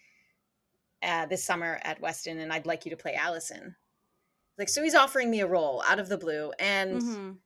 uh, 1.02 1.26
this 1.26 1.44
summer 1.44 1.80
at 1.82 2.00
Weston, 2.00 2.38
and 2.38 2.52
I'd 2.52 2.66
like 2.66 2.84
you 2.84 2.90
to 2.90 2.96
play 2.96 3.14
Allison." 3.14 3.76
Like, 4.58 4.68
so 4.68 4.82
he's 4.82 4.94
offering 4.94 5.30
me 5.30 5.40
a 5.40 5.46
role 5.46 5.82
out 5.88 5.98
of 5.98 6.08
the 6.08 6.18
blue, 6.18 6.52
and 6.58 7.00
Mhm. 7.00 7.38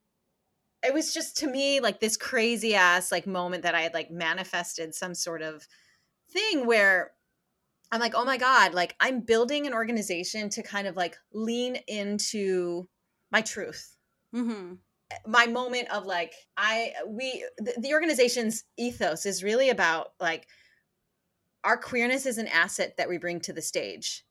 it 0.83 0.93
was 0.93 1.15
just 1.15 1.39
to 1.39 1.47
me 1.47 1.81
like 1.81 2.01
this 2.01 2.17
crazy 2.17 2.75
ass 2.75 3.11
like 3.11 3.27
moment 3.27 3.63
that 3.63 3.75
I 3.75 3.81
had 3.83 3.95
like 3.95 4.11
manifested 4.11 4.95
some 4.95 5.15
sort 5.15 5.41
of 5.43 5.67
thing 6.31 6.67
where 6.67 7.15
I'm 7.93 8.01
like, 8.01 8.15
oh 8.15 8.25
my 8.25 8.37
God, 8.37 8.75
like 8.75 8.97
I'm 9.01 9.21
building 9.21 9.67
an 9.67 9.75
organization 9.75 10.51
to 10.51 10.63
kind 10.63 10.87
of 10.87 10.97
like 10.97 11.17
lean 11.33 11.77
into 11.89 12.89
my 13.31 13.41
truth. 13.41 13.97
Mhm. 14.35 14.81
My 15.27 15.47
moment 15.47 15.91
of 15.91 16.07
like, 16.07 16.35
I, 16.57 16.93
we, 17.07 17.47
the, 17.59 17.75
the 17.79 17.93
organization's 17.93 18.65
ethos 18.77 19.27
is 19.27 19.43
really 19.43 19.71
about 19.71 20.09
like 20.21 20.47
our 21.65 21.77
queerness 21.79 22.27
is 22.27 22.39
an 22.39 22.49
asset 22.49 22.97
that 22.99 23.09
we 23.09 23.19
bring 23.19 23.41
to 23.41 23.53
the 23.53 23.63
stage 23.63 24.25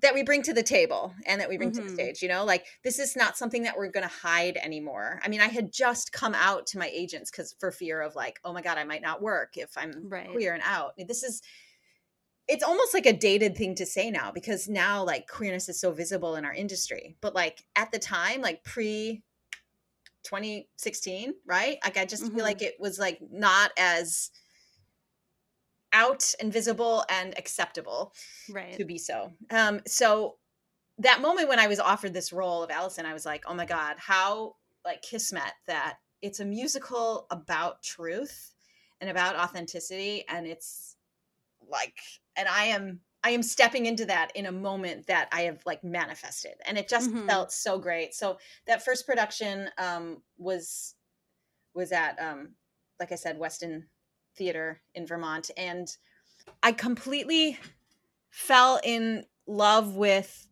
that 0.00 0.14
we 0.14 0.22
bring 0.22 0.42
to 0.42 0.52
the 0.52 0.62
table 0.62 1.12
and 1.26 1.40
that 1.40 1.48
we 1.48 1.56
bring 1.56 1.72
to 1.72 1.80
the 1.82 1.88
Mhm. 1.88 1.94
stage 1.94 2.22
you 2.22 2.28
know 2.28 2.44
like 2.44 2.66
this 2.84 2.98
is 2.98 3.16
not 3.16 3.36
something 3.36 3.62
that 3.62 3.76
we're 3.76 3.90
going 3.90 4.06
to 4.08 4.14
hide 4.14 4.56
anymore 4.58 5.20
i 5.24 5.28
mean 5.28 5.40
i 5.40 5.46
had 5.48 5.72
just 5.72 6.12
come 6.12 6.34
out 6.34 6.66
to 6.66 6.78
my 6.78 6.88
agents 6.88 7.30
because 7.30 7.54
for 7.58 7.72
fear 7.72 8.00
of 8.00 8.14
like 8.14 8.38
oh 8.44 8.52
my 8.52 8.62
god 8.62 8.78
i 8.78 8.84
might 8.84 9.02
not 9.02 9.20
work 9.20 9.56
if 9.56 9.76
i'm 9.76 10.08
Right. 10.08 10.30
queer 10.30 10.54
and 10.54 10.62
out 10.64 10.92
this 11.06 11.22
is 11.22 11.42
it's 12.46 12.64
almost 12.64 12.94
like 12.94 13.06
a 13.06 13.12
dated 13.12 13.56
thing 13.56 13.74
to 13.74 13.84
say 13.84 14.10
now 14.10 14.30
because 14.30 14.68
now 14.68 15.04
like 15.04 15.26
queerness 15.26 15.68
is 15.68 15.80
so 15.80 15.90
visible 15.90 16.36
in 16.36 16.44
our 16.44 16.54
industry 16.54 17.16
but 17.20 17.34
like 17.34 17.64
at 17.74 17.90
the 17.90 17.98
time 17.98 18.40
like 18.40 18.62
pre 18.64 19.22
2016 20.28 21.34
right 21.46 21.78
like 21.84 21.96
i 21.96 22.04
just 22.04 22.24
Mhm. 22.24 22.34
feel 22.34 22.44
like 22.44 22.62
it 22.62 22.74
was 22.78 22.98
like 22.98 23.18
not 23.30 23.70
as 23.78 24.30
out 25.92 26.34
and 26.40 26.52
visible 26.52 27.04
and 27.08 27.36
acceptable 27.38 28.12
Right. 28.50 28.74
to 28.76 28.84
be 28.84 28.98
so. 28.98 29.32
Um, 29.50 29.80
so 29.86 30.36
that 30.98 31.20
moment 31.20 31.48
when 31.48 31.58
I 31.58 31.66
was 31.66 31.80
offered 31.80 32.12
this 32.12 32.32
role 32.32 32.62
of 32.62 32.70
Allison, 32.70 33.06
I 33.06 33.14
was 33.14 33.24
like, 33.24 33.44
oh 33.46 33.54
my 33.54 33.64
God, 33.64 33.96
how 33.98 34.56
like 34.84 35.00
kismet 35.02 35.52
that 35.66 35.98
it's 36.20 36.40
a 36.40 36.44
musical 36.44 37.26
about 37.30 37.82
truth 37.82 38.52
and 39.00 39.08
about 39.08 39.36
authenticity. 39.36 40.24
And 40.28 40.46
it's 40.46 40.96
like, 41.66 41.96
and 42.36 42.48
I 42.48 42.64
am, 42.66 43.00
I 43.24 43.30
am 43.30 43.42
stepping 43.42 43.86
into 43.86 44.06
that 44.06 44.30
in 44.34 44.46
a 44.46 44.52
moment 44.52 45.06
that 45.08 45.28
I 45.32 45.42
have 45.42 45.64
like 45.66 45.82
manifested. 45.82 46.54
And 46.66 46.78
it 46.78 46.88
just 46.88 47.10
Mhm. 47.10 47.26
felt 47.26 47.52
so 47.52 47.78
great. 47.78 48.14
So 48.14 48.38
that 48.66 48.84
first 48.84 49.06
production 49.06 49.70
um, 49.76 50.22
was, 50.36 50.94
was 51.74 51.92
at, 51.92 52.18
um, 52.20 52.54
like 53.00 53.12
I 53.12 53.16
said, 53.16 53.38
Weston 53.38 53.88
Theater 54.36 54.82
in 54.94 55.06
Vermont. 55.06 55.50
And 55.56 55.94
I 56.62 56.72
completely 56.72 57.58
fell 58.30 58.80
in 58.84 59.26
love 59.46 59.94
with 59.96 60.48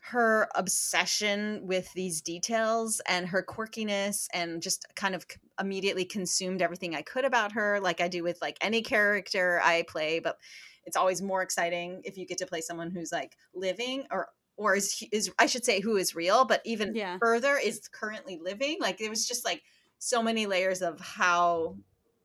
her 0.00 0.48
obsession 0.54 1.66
with 1.66 1.92
these 1.94 2.20
details 2.22 3.00
and 3.08 3.26
her 3.28 3.42
quirkiness 3.42 4.28
and 4.32 4.62
just 4.62 4.86
kind 4.94 5.16
of 5.16 5.26
immediately 5.58 6.04
consumed 6.04 6.62
everything 6.62 6.94
I 6.94 7.02
could 7.02 7.24
about 7.24 7.52
her 7.52 7.80
like 7.80 8.00
I 8.00 8.06
do 8.06 8.22
with 8.22 8.40
like 8.40 8.56
any 8.60 8.82
character 8.82 9.60
I 9.64 9.82
play 9.88 10.20
but 10.20 10.38
it's 10.86 10.96
always 10.96 11.20
more 11.20 11.42
exciting 11.42 12.00
if 12.04 12.16
you 12.16 12.24
get 12.26 12.38
to 12.38 12.46
play 12.46 12.60
someone 12.60 12.90
who's 12.90 13.12
like 13.12 13.36
living 13.54 14.04
or 14.10 14.28
or 14.56 14.74
is 14.76 15.02
is 15.12 15.30
I 15.38 15.46
should 15.46 15.64
say 15.64 15.80
who 15.80 15.96
is 15.96 16.14
real, 16.14 16.44
but 16.46 16.62
even 16.64 16.94
Yeah. 16.94 17.18
further 17.18 17.58
is 17.58 17.88
currently 17.88 18.38
living. 18.42 18.78
Like 18.80 19.00
it 19.00 19.10
was 19.10 19.26
just 19.26 19.44
like 19.44 19.62
so 19.98 20.22
many 20.22 20.46
layers 20.46 20.80
of 20.82 20.98
how 21.00 21.76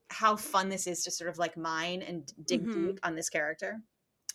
how 0.10 0.36
fun 0.36 0.69
this 0.69 0.88
is 0.88 1.04
to 1.06 1.12
sort 1.12 1.30
of 1.30 1.38
like 1.38 1.58
mine 1.58 2.02
and 2.02 2.32
dig 2.45 2.65
Mhm. 2.67 2.74
deep 2.88 3.00
on 3.04 3.15
this 3.15 3.30
character. 3.30 3.82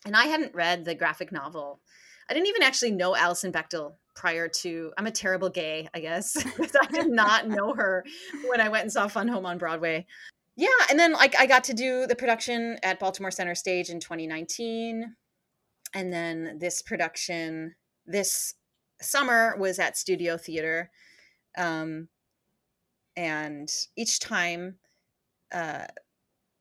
And 0.05 0.17
I 0.17 0.25
hadn't 0.27 0.55
read 0.55 0.85
the 0.85 0.95
graphic 0.95 1.33
novel. 1.33 1.81
I 2.29 2.35
didn't 2.35 2.49
even 2.49 2.63
actually 2.63 2.91
know 2.93 3.15
Alison 3.15 3.53
Bechdel 3.53 3.95
prior 4.15 4.49
to 4.49 4.93
I'm 4.99 5.07
a 5.07 5.11
terrible 5.11 5.49
gay, 5.49 5.89
I 5.95 6.01
guess. 6.01 6.37
I 6.83 6.87
did 6.91 7.09
not 7.11 7.47
know 7.49 7.75
her 7.75 8.05
when 8.49 8.61
I 8.61 8.69
went 8.69 8.83
and 8.85 8.93
saw 8.93 9.07
Fun 9.09 9.29
Home 9.29 9.47
on 9.47 9.59
Broadway. 9.59 10.07
Yeah, 10.57 10.69
and 10.89 10.99
then 10.99 11.13
like 11.13 11.39
I 11.39 11.47
got 11.47 11.65
to 11.65 11.75
do 11.75 12.07
the 12.07 12.17
production 12.17 12.79
at 12.83 12.99
Baltimore 12.99 13.31
Center 13.31 13.55
Stage 13.55 13.91
in 13.91 14.01
2019. 14.01 15.15
And 15.95 16.13
then 16.13 16.57
this 16.59 16.83
production 16.83 17.75
this 18.07 18.55
summer 19.01 19.55
was 19.59 19.79
at 19.79 19.99
Studio 19.99 20.39
Theater. 20.39 20.91
Um 21.59 22.09
and 23.17 23.71
each 23.97 24.19
time 24.19 24.77
uh 25.53 25.87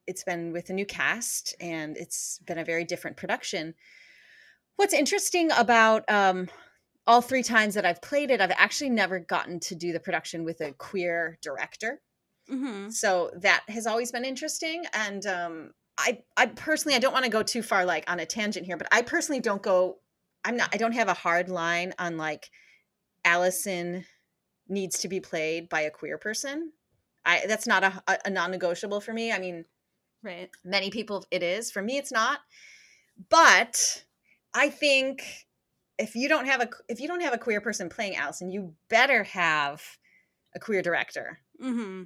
it's 0.08 0.24
been 0.24 0.52
with 0.52 0.70
a 0.70 0.74
new 0.74 0.86
cast 0.86 1.56
and 1.60 1.98
it's 1.98 2.40
been 2.46 2.60
a 2.60 2.66
very 2.66 2.84
different 2.84 3.16
production. 3.16 3.76
What's 4.76 4.94
interesting 4.94 5.52
about 5.58 6.04
um 6.10 6.50
all 7.08 7.22
three 7.22 7.44
times 7.44 7.76
that 7.76 7.86
I've 7.86 8.02
played 8.02 8.32
it, 8.32 8.42
I've 8.42 8.52
actually 8.52 8.90
never 8.90 9.20
gotten 9.20 9.60
to 9.62 9.76
do 9.76 9.94
the 9.94 10.00
production 10.00 10.44
with 10.44 10.60
a 10.60 10.74
queer 10.74 11.38
director 11.42 12.02
Mm-hmm. 12.52 12.90
so 12.92 13.32
that 13.38 13.64
has 13.68 13.88
always 13.88 14.12
been 14.12 14.24
interesting 14.24 14.84
and 14.94 15.26
um 15.26 15.72
i 15.98 16.20
i 16.38 16.46
personally 16.46 16.96
i 16.96 17.00
don't 17.00 17.12
want 17.12 17.26
to 17.26 17.32
go 17.32 17.42
too 17.42 17.64
far 17.64 17.86
like 17.86 18.10
on 18.10 18.20
a 18.20 18.26
tangent 18.26 18.68
here 18.68 18.78
but 18.78 18.88
i 18.92 19.02
personally 19.02 19.42
don't 19.42 19.64
go 19.64 19.98
i'm 20.44 20.56
not 20.56 20.70
i 20.72 20.78
don't 20.78 20.92
have 20.92 21.08
a 21.08 21.16
hard 21.16 21.50
line 21.50 21.94
on 21.98 22.18
like 22.18 22.52
allison 23.24 24.06
needs 24.68 25.00
to 25.00 25.08
be 25.08 25.20
played 25.20 25.70
by 25.70 25.82
a 25.82 25.90
queer 25.90 26.20
person 26.20 26.72
i 27.26 27.42
that's 27.48 27.66
not 27.66 27.84
a, 27.84 28.04
a, 28.26 28.30
non-negotiable 28.30 29.02
for 29.02 29.14
me 29.14 29.32
i 29.32 29.40
mean 29.40 29.66
Right. 30.22 30.50
many 30.64 30.92
people 30.92 31.26
it 31.32 31.42
is 31.42 31.72
for 31.72 31.82
me 31.82 31.98
it's 31.98 32.12
not 32.12 32.42
but 33.30 34.04
i 34.54 34.70
think 34.70 35.24
if 35.98 36.16
you 36.16 36.30
don't 36.30 36.46
have 36.46 36.62
a 36.62 36.70
if 36.90 37.00
you 37.00 37.08
don't 37.08 37.22
have 37.22 37.34
a 37.34 37.40
queer 37.40 37.60
person 37.62 37.90
playing 37.90 38.16
allison 38.16 38.52
you 38.52 38.76
better 38.88 39.24
have 39.24 39.82
a 40.56 40.60
queer 40.60 40.84
director 40.84 41.40
Mm-hmm. 41.64 42.04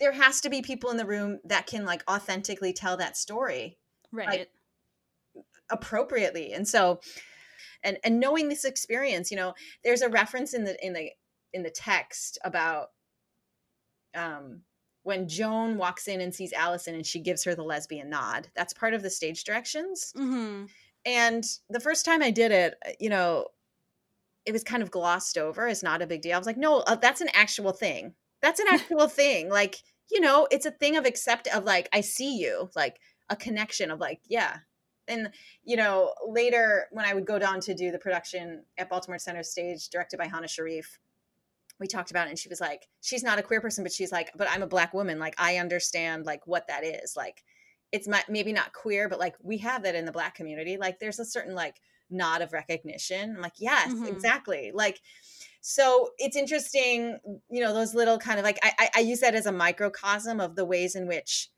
There 0.00 0.12
has 0.12 0.40
to 0.42 0.48
be 0.50 0.62
people 0.62 0.90
in 0.90 0.96
the 0.96 1.06
room 1.06 1.40
that 1.44 1.66
can 1.66 1.84
like 1.84 2.02
authentically 2.08 2.72
tell 2.72 2.96
that 2.96 3.16
story 3.16 3.78
Right. 4.12 4.48
appropriately. 5.70 6.52
And 6.52 6.66
so 6.66 7.00
and 7.84 7.98
and 8.04 8.18
knowing 8.20 8.48
this 8.48 8.64
experience 8.64 9.30
you 9.30 9.36
know 9.36 9.54
there's 9.84 10.02
a 10.02 10.08
reference 10.08 10.54
in 10.54 10.64
the 10.64 10.84
in 10.84 10.92
the 10.92 11.10
in 11.52 11.62
the 11.62 11.70
text 11.70 12.38
about 12.44 12.90
um 14.14 14.62
when 15.04 15.28
joan 15.28 15.76
walks 15.78 16.08
in 16.08 16.20
and 16.20 16.34
sees 16.34 16.52
allison 16.52 16.94
and 16.94 17.06
she 17.06 17.20
gives 17.20 17.44
her 17.44 17.54
the 17.54 17.62
lesbian 17.62 18.10
nod. 18.10 18.48
That's 18.56 18.72
part 18.72 18.94
of 18.94 19.02
the 19.02 19.10
stage 19.10 19.44
directions. 19.44 20.12
Mm-hmm. 20.16 20.64
and 21.06 21.44
the 21.70 21.80
first 21.80 22.04
time 22.04 22.22
i 22.22 22.30
did 22.30 22.50
it 22.52 22.74
uh, 22.86 22.90
you 22.98 23.10
know 23.10 23.46
it 24.44 24.52
was 24.52 24.64
kind 24.64 24.82
of 24.82 24.90
glossed 24.90 25.38
over 25.38 25.68
it's 25.68 25.82
not 25.82 26.02
a 26.02 26.06
big 26.06 26.22
deal. 26.22 26.34
I 26.34 26.38
was 26.38 26.46
like 26.46 26.56
no 26.56 26.78
uh, 26.80 26.96
that's 26.96 27.20
an 27.20 27.28
actual 27.34 27.72
thing 27.72 28.14
that's 28.42 28.60
an 28.60 28.66
actual 28.70 29.08
thing 29.08 29.48
like 29.48 29.76
you 30.10 30.20
know 30.20 30.46
it's 30.50 30.66
a 30.66 30.70
thing 30.70 30.96
of 30.96 31.04
accept 31.04 31.46
of 31.48 31.64
like 31.64 31.88
i 31.92 32.00
see 32.00 32.38
you 32.38 32.70
like 32.76 32.98
a 33.28 33.36
connection 33.36 33.90
of 33.90 34.00
like 34.00 34.20
yeah 34.28 34.58
and 35.06 35.30
you 35.64 35.76
know 35.76 36.12
later 36.26 36.86
when 36.92 37.04
i 37.04 37.14
would 37.14 37.26
go 37.26 37.38
down 37.38 37.60
to 37.60 37.74
do 37.74 37.90
the 37.90 37.98
production 37.98 38.64
at 38.78 38.88
baltimore 38.88 39.18
center 39.18 39.42
stage 39.42 39.88
directed 39.88 40.16
by 40.18 40.26
hana 40.26 40.48
sharif 40.48 40.98
we 41.80 41.86
talked 41.86 42.10
about 42.10 42.26
it 42.26 42.30
and 42.30 42.38
she 42.38 42.48
was 42.48 42.60
like 42.60 42.88
she's 43.00 43.22
not 43.22 43.38
a 43.38 43.42
queer 43.42 43.60
person 43.60 43.84
but 43.84 43.92
she's 43.92 44.12
like 44.12 44.30
but 44.36 44.48
i'm 44.50 44.62
a 44.62 44.66
black 44.66 44.92
woman 44.94 45.18
like 45.18 45.34
i 45.38 45.56
understand 45.56 46.26
like 46.26 46.46
what 46.46 46.66
that 46.68 46.84
is 46.84 47.14
like 47.16 47.44
it's 47.92 48.08
ma- 48.08 48.18
maybe 48.28 48.52
not 48.52 48.72
queer 48.72 49.08
but 49.08 49.18
like 49.18 49.34
we 49.42 49.58
have 49.58 49.82
that 49.82 49.94
in 49.94 50.04
the 50.04 50.12
black 50.12 50.34
community 50.34 50.76
like 50.76 50.98
there's 50.98 51.18
a 51.18 51.24
certain 51.24 51.54
like 51.54 51.80
nod 52.10 52.40
of 52.42 52.52
recognition 52.52 53.34
i'm 53.36 53.42
like 53.42 53.52
yes 53.58 53.92
Mhm. 53.92 54.08
exactly 54.08 54.72
like 54.74 55.00
so 55.70 56.10
it's 56.16 56.36
interesting 56.36 57.18
you 57.50 57.60
know 57.60 57.74
those 57.74 57.94
little 57.94 58.18
kind 58.18 58.38
of 58.38 58.44
like 58.44 58.58
I, 58.62 58.88
I 58.96 59.00
use 59.00 59.20
that 59.20 59.34
as 59.34 59.44
a 59.44 59.52
microcosm 59.52 60.40
of 60.40 60.56
the 60.56 60.64
ways 60.64 60.94
in 60.94 61.06
which 61.06 61.50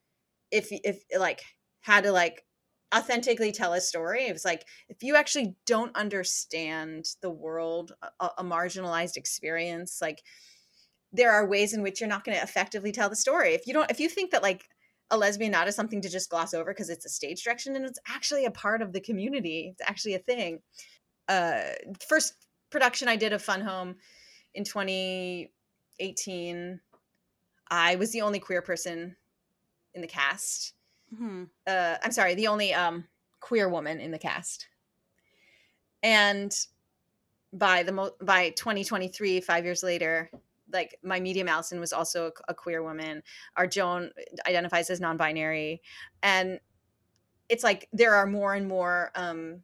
if 0.50 0.68
if 0.70 1.02
like 1.16 1.42
how 1.82 2.00
to 2.00 2.10
like 2.10 2.44
authentically 2.92 3.52
tell 3.52 3.72
a 3.72 3.80
story 3.80 4.26
it 4.26 4.32
was 4.32 4.44
like 4.44 4.64
if 4.88 5.04
you 5.04 5.14
actually 5.14 5.54
don't 5.64 5.94
understand 5.94 7.06
the 7.22 7.30
world 7.30 7.92
a, 8.18 8.28
a 8.38 8.42
marginalized 8.42 9.16
experience 9.16 9.98
like 10.02 10.22
there 11.12 11.32
are 11.32 11.46
ways 11.46 11.72
in 11.72 11.82
which 11.82 12.00
you're 12.00 12.08
not 12.08 12.24
going 12.24 12.36
to 12.36 12.42
effectively 12.42 12.92
tell 12.92 13.08
the 13.08 13.16
story. 13.16 13.54
If 13.54 13.66
you 13.66 13.72
don't 13.72 13.90
if 13.90 14.00
you 14.00 14.08
think 14.08 14.30
that 14.30 14.42
like 14.42 14.64
a 15.10 15.16
lesbian 15.16 15.52
nod 15.52 15.68
is 15.68 15.74
something 15.74 16.00
to 16.02 16.08
just 16.08 16.30
gloss 16.30 16.54
over 16.54 16.72
because 16.72 16.88
it's 16.88 17.04
a 17.04 17.08
stage 17.08 17.42
direction 17.42 17.74
and 17.74 17.84
it's 17.84 17.98
actually 18.06 18.44
a 18.44 18.50
part 18.50 18.80
of 18.80 18.92
the 18.92 19.00
community 19.00 19.72
it's 19.72 19.88
actually 19.88 20.14
a 20.14 20.20
thing 20.20 20.60
uh 21.28 21.62
first 22.08 22.34
production 22.70 23.08
i 23.08 23.16
did 23.16 23.32
of 23.32 23.42
fun 23.42 23.60
home 23.60 23.96
in 24.54 24.64
2018 24.64 26.80
i 27.70 27.96
was 27.96 28.12
the 28.12 28.22
only 28.22 28.38
queer 28.38 28.62
person 28.62 29.16
in 29.94 30.00
the 30.00 30.06
cast. 30.06 30.74
Mm-hmm. 31.14 31.44
uh 31.66 31.96
i'm 32.02 32.12
sorry 32.12 32.34
the 32.34 32.46
only 32.46 32.72
um 32.72 33.04
queer 33.40 33.68
woman 33.68 34.00
in 34.00 34.10
the 34.10 34.18
cast. 34.18 34.68
And 36.02 36.54
by 37.52 37.82
the 37.82 37.92
mo- 37.92 38.14
by 38.22 38.50
2023 38.50 39.40
5 39.40 39.64
years 39.64 39.82
later 39.82 40.30
like 40.72 40.96
my 41.02 41.18
medium 41.18 41.48
allison 41.48 41.80
was 41.80 41.92
also 41.92 42.26
a, 42.26 42.52
a 42.52 42.54
queer 42.54 42.82
woman. 42.82 43.22
Our 43.56 43.66
joan 43.66 44.10
identifies 44.46 44.88
as 44.88 45.00
non-binary. 45.00 45.82
And 46.22 46.60
it's 47.48 47.64
like 47.64 47.88
there 47.92 48.14
are 48.14 48.26
more 48.26 48.54
and 48.54 48.68
more 48.68 49.10
um 49.16 49.62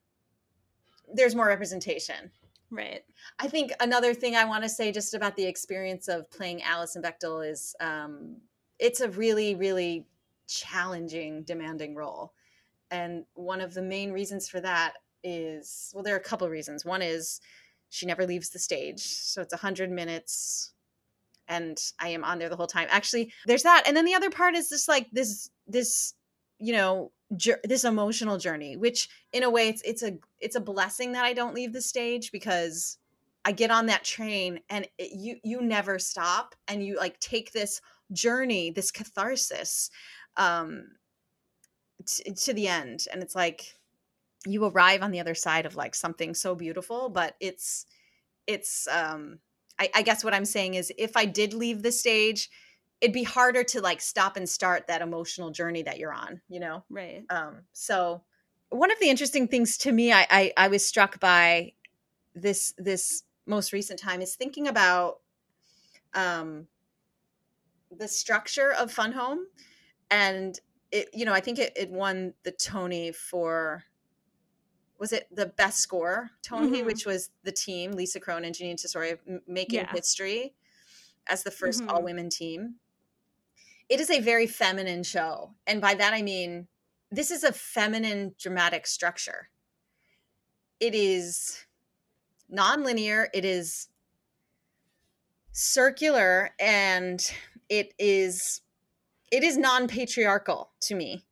there's 1.14 1.36
more 1.36 1.46
representation 1.46 2.32
Right. 2.70 3.02
I 3.38 3.48
think 3.48 3.72
another 3.80 4.12
thing 4.12 4.34
I 4.34 4.44
want 4.44 4.64
to 4.64 4.68
say 4.68 4.90
just 4.90 5.14
about 5.14 5.36
the 5.36 5.46
experience 5.46 6.08
of 6.08 6.30
playing 6.30 6.62
Alice 6.62 6.96
Alison 6.96 7.02
Bechdel 7.02 7.48
is 7.48 7.76
um, 7.80 8.36
it's 8.78 9.00
a 9.00 9.10
really, 9.10 9.54
really 9.54 10.06
challenging, 10.48 11.42
demanding 11.44 11.94
role. 11.94 12.32
And 12.90 13.24
one 13.34 13.60
of 13.60 13.74
the 13.74 13.82
main 13.82 14.12
reasons 14.12 14.48
for 14.48 14.60
that 14.60 14.94
is 15.22 15.92
well, 15.94 16.02
there 16.02 16.14
are 16.14 16.18
a 16.18 16.22
couple 16.22 16.48
reasons. 16.48 16.84
One 16.84 17.02
is 17.02 17.40
she 17.88 18.06
never 18.06 18.26
leaves 18.26 18.50
the 18.50 18.58
stage. 18.58 19.00
So 19.00 19.42
it's 19.42 19.54
100 19.54 19.90
minutes 19.90 20.72
and 21.48 21.78
I 22.00 22.08
am 22.08 22.24
on 22.24 22.38
there 22.38 22.48
the 22.48 22.56
whole 22.56 22.66
time. 22.66 22.88
Actually, 22.90 23.32
there's 23.46 23.62
that. 23.62 23.84
And 23.86 23.96
then 23.96 24.04
the 24.04 24.14
other 24.14 24.30
part 24.30 24.54
is 24.54 24.68
just 24.68 24.88
like 24.88 25.08
this, 25.12 25.50
this, 25.66 26.14
you 26.58 26.72
know, 26.72 27.12
this 27.30 27.84
emotional 27.84 28.38
journey, 28.38 28.76
which 28.76 29.08
in 29.32 29.42
a 29.42 29.50
way 29.50 29.68
it's 29.68 29.82
it's 29.82 30.02
a 30.02 30.18
it's 30.40 30.56
a 30.56 30.60
blessing 30.60 31.12
that 31.12 31.24
I 31.24 31.32
don't 31.32 31.54
leave 31.54 31.72
the 31.72 31.80
stage 31.80 32.30
because 32.30 32.98
I 33.44 33.52
get 33.52 33.70
on 33.70 33.86
that 33.86 34.04
train 34.04 34.60
and 34.70 34.86
it, 34.98 35.10
you 35.12 35.36
you 35.42 35.60
never 35.60 35.98
stop 35.98 36.54
and 36.68 36.84
you 36.84 36.96
like 36.96 37.18
take 37.20 37.52
this 37.52 37.80
journey, 38.12 38.70
this 38.70 38.90
catharsis 38.90 39.90
um 40.36 40.86
t- 42.06 42.32
to 42.32 42.54
the 42.54 42.68
end. 42.68 43.06
And 43.12 43.22
it's 43.22 43.34
like 43.34 43.76
you 44.46 44.64
arrive 44.64 45.02
on 45.02 45.10
the 45.10 45.20
other 45.20 45.34
side 45.34 45.66
of 45.66 45.76
like 45.76 45.94
something 45.94 46.34
so 46.34 46.54
beautiful 46.54 47.08
but 47.08 47.34
it's 47.40 47.86
it's 48.46 48.86
um 48.88 49.38
I, 49.78 49.90
I 49.94 50.02
guess 50.02 50.24
what 50.24 50.34
i'm 50.34 50.44
saying 50.44 50.74
is 50.74 50.92
if 50.96 51.16
i 51.16 51.24
did 51.24 51.52
leave 51.52 51.82
the 51.82 51.92
stage 51.92 52.48
it'd 53.00 53.14
be 53.14 53.22
harder 53.24 53.62
to 53.64 53.80
like 53.80 54.00
stop 54.00 54.36
and 54.36 54.48
start 54.48 54.86
that 54.86 55.02
emotional 55.02 55.50
journey 55.50 55.82
that 55.82 55.98
you're 55.98 56.12
on 56.14 56.40
you 56.48 56.60
know 56.60 56.84
Right. 56.90 57.24
um 57.30 57.62
so 57.72 58.24
one 58.70 58.90
of 58.90 58.98
the 59.00 59.08
interesting 59.08 59.48
things 59.48 59.76
to 59.78 59.92
me 59.92 60.12
I, 60.12 60.26
I 60.30 60.52
i 60.56 60.68
was 60.68 60.86
struck 60.86 61.20
by 61.20 61.72
this 62.34 62.74
this 62.78 63.24
most 63.46 63.72
recent 63.72 63.98
time 64.00 64.22
is 64.22 64.34
thinking 64.36 64.66
about 64.68 65.20
um 66.14 66.68
the 67.90 68.08
structure 68.08 68.72
of 68.72 68.90
fun 68.90 69.12
home 69.12 69.46
and 70.10 70.58
it 70.92 71.08
you 71.14 71.24
know 71.24 71.32
i 71.32 71.40
think 71.40 71.58
it, 71.58 71.72
it 71.76 71.90
won 71.90 72.34
the 72.44 72.52
tony 72.52 73.12
for 73.12 73.84
was 74.98 75.12
it 75.12 75.26
the 75.30 75.46
best 75.46 75.80
score 75.80 76.30
tony 76.42 76.82
Mhm. 76.82 76.86
which 76.86 77.04
was 77.06 77.30
the 77.44 77.52
team 77.52 77.92
lisa 77.92 78.18
kron 78.20 78.44
and 78.44 78.54
jeanine 78.54 78.76
tesori 78.76 79.18
making 79.46 79.80
Yeah. 79.80 79.92
history 79.92 80.54
as 81.28 81.42
the 81.42 81.50
1st 81.50 81.82
Mhm. 81.82 81.88
all-women 81.88 82.30
team 82.30 82.76
it 83.88 84.00
is 84.00 84.10
a 84.10 84.20
very 84.20 84.46
feminine 84.46 85.02
show 85.02 85.52
and 85.66 85.80
by 85.80 85.94
that 85.94 86.12
i 86.12 86.22
mean 86.22 86.66
this 87.10 87.30
is 87.30 87.44
a 87.44 87.52
feminine 87.52 88.34
dramatic 88.38 88.86
structure 88.86 89.48
it 90.80 90.94
is 90.94 91.64
non-linear 92.48 93.28
it 93.32 93.44
is 93.44 93.88
circular 95.52 96.50
and 96.60 97.32
it 97.68 97.94
is 97.98 98.60
it 99.32 99.42
is 99.42 99.56
non-patriarchal 99.56 100.70
to 100.80 100.94
me 100.94 101.24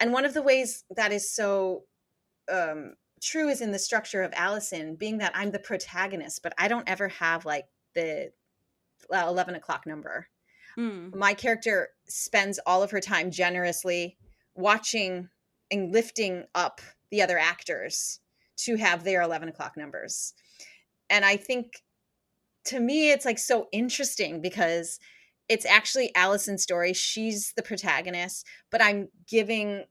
and 0.00 0.12
one 0.12 0.24
of 0.24 0.34
the 0.34 0.42
ways 0.42 0.84
that 0.96 1.12
is 1.12 1.30
so 1.30 1.84
um, 2.50 2.94
true 3.20 3.48
is 3.48 3.60
in 3.60 3.70
the 3.70 3.78
structure 3.78 4.22
of 4.22 4.32
Allison, 4.34 4.96
being 4.96 5.18
that 5.18 5.32
I'm 5.34 5.50
the 5.50 5.58
protagonist, 5.58 6.42
but 6.42 6.54
I 6.58 6.68
don't 6.68 6.88
ever 6.88 7.08
have 7.08 7.44
like 7.44 7.66
the 7.94 8.32
uh, 9.12 9.24
11 9.28 9.54
o'clock 9.54 9.86
number. 9.86 10.28
Mm. 10.80 11.14
My 11.14 11.34
character 11.34 11.90
spends 12.08 12.58
all 12.66 12.82
of 12.82 12.90
her 12.90 13.00
time 13.00 13.30
generously 13.30 14.16
watching 14.54 15.28
and 15.70 15.92
lifting 15.92 16.44
up 16.54 16.80
the 17.10 17.22
other 17.22 17.38
actors 17.38 18.20
to 18.56 18.76
have 18.76 19.04
their 19.04 19.22
11 19.22 19.48
o'clock 19.48 19.76
numbers. 19.76 20.32
And 21.10 21.24
I 21.24 21.36
think 21.36 21.82
to 22.66 22.80
me, 22.80 23.10
it's 23.10 23.24
like 23.24 23.38
so 23.38 23.68
interesting 23.72 24.40
because 24.40 24.98
it's 25.48 25.66
actually 25.66 26.14
Alison's 26.14 26.62
story. 26.62 26.92
She's 26.92 27.52
the 27.56 27.62
protagonist, 27.62 28.46
but 28.70 28.82
I'm 28.82 29.08
giving 29.28 29.84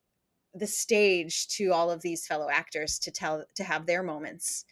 the 0.53 0.67
stage 0.67 1.47
to 1.49 1.71
all 1.73 1.91
of 1.91 2.01
these 2.01 2.25
fellow 2.25 2.47
actors 2.49 2.97
to 2.99 3.11
tell 3.11 3.43
to 3.55 3.63
have 3.63 3.85
their 3.85 4.01
moments. 4.01 4.65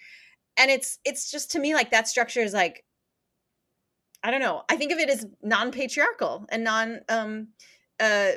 And 0.58 0.72
it's 0.72 1.00
it's 1.06 1.30
just 1.30 1.52
to 1.52 1.60
me 1.60 1.76
like 1.76 1.92
that 1.92 2.08
structure 2.08 2.40
is 2.40 2.54
like 2.54 2.84
I 4.24 4.32
don't 4.32 4.42
know. 4.42 4.64
I 4.70 4.76
think 4.76 4.92
of 4.92 5.00
it 5.00 5.10
as 5.10 5.26
non-patriarchal 5.42 6.48
and 6.50 6.64
non 6.64 7.02
um 7.10 7.50
uh 8.00 8.32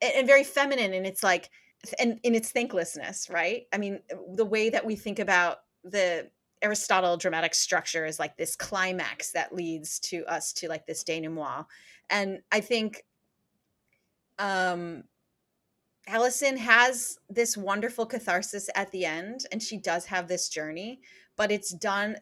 and 0.00 0.26
very 0.26 0.44
feminine 0.44 0.94
and 0.94 1.06
it's 1.06 1.22
like 1.22 1.50
and 1.98 2.20
in 2.22 2.34
its 2.34 2.50
thanklessness, 2.50 3.28
right? 3.28 3.66
I 3.72 3.78
mean, 3.78 4.00
the 4.34 4.44
way 4.44 4.70
that 4.70 4.86
we 4.86 4.96
think 4.96 5.18
about 5.18 5.58
the 5.84 6.30
Aristotle 6.62 7.16
dramatic 7.16 7.54
structure 7.54 8.06
is 8.06 8.20
like 8.20 8.36
this 8.36 8.54
climax 8.54 9.32
that 9.32 9.54
leads 9.54 9.98
to 10.00 10.24
us 10.26 10.52
to 10.54 10.68
like 10.68 10.86
this 10.86 11.02
denouement. 11.02 11.66
And 12.08 12.40
I 12.52 12.60
think 12.60 13.04
um 14.38 15.04
Alison 16.06 16.56
has 16.56 17.18
this 17.28 17.56
wonderful 17.56 18.06
catharsis 18.06 18.68
at 18.74 18.90
the 18.90 19.04
end 19.04 19.46
and 19.52 19.62
she 19.62 19.76
does 19.76 20.06
have 20.06 20.26
this 20.26 20.48
journey, 20.48 21.00
but 21.36 21.52
it's 21.52 21.70
done 21.72 22.16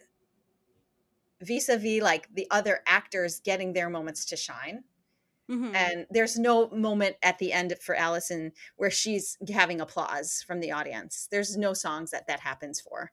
vis-a-vis 1.42 2.02
like 2.02 2.28
the 2.34 2.46
other 2.50 2.80
actors 2.86 3.40
getting 3.40 3.72
their 3.72 3.90
moments 3.90 4.24
to 4.26 4.36
shine. 4.36 4.84
Mhm. 5.48 5.74
And 5.74 6.06
there's 6.10 6.38
no 6.38 6.68
moment 6.70 7.16
at 7.22 7.38
the 7.38 7.52
end 7.52 7.74
for 7.80 7.94
Alison 7.94 8.52
where 8.76 8.90
she's 8.90 9.36
having 9.52 9.80
applause 9.80 10.42
from 10.42 10.60
the 10.60 10.72
audience. 10.72 11.28
There's 11.30 11.56
no 11.56 11.74
songs 11.74 12.10
that 12.12 12.26
that 12.28 12.40
happens 12.40 12.80
for. 12.80 13.12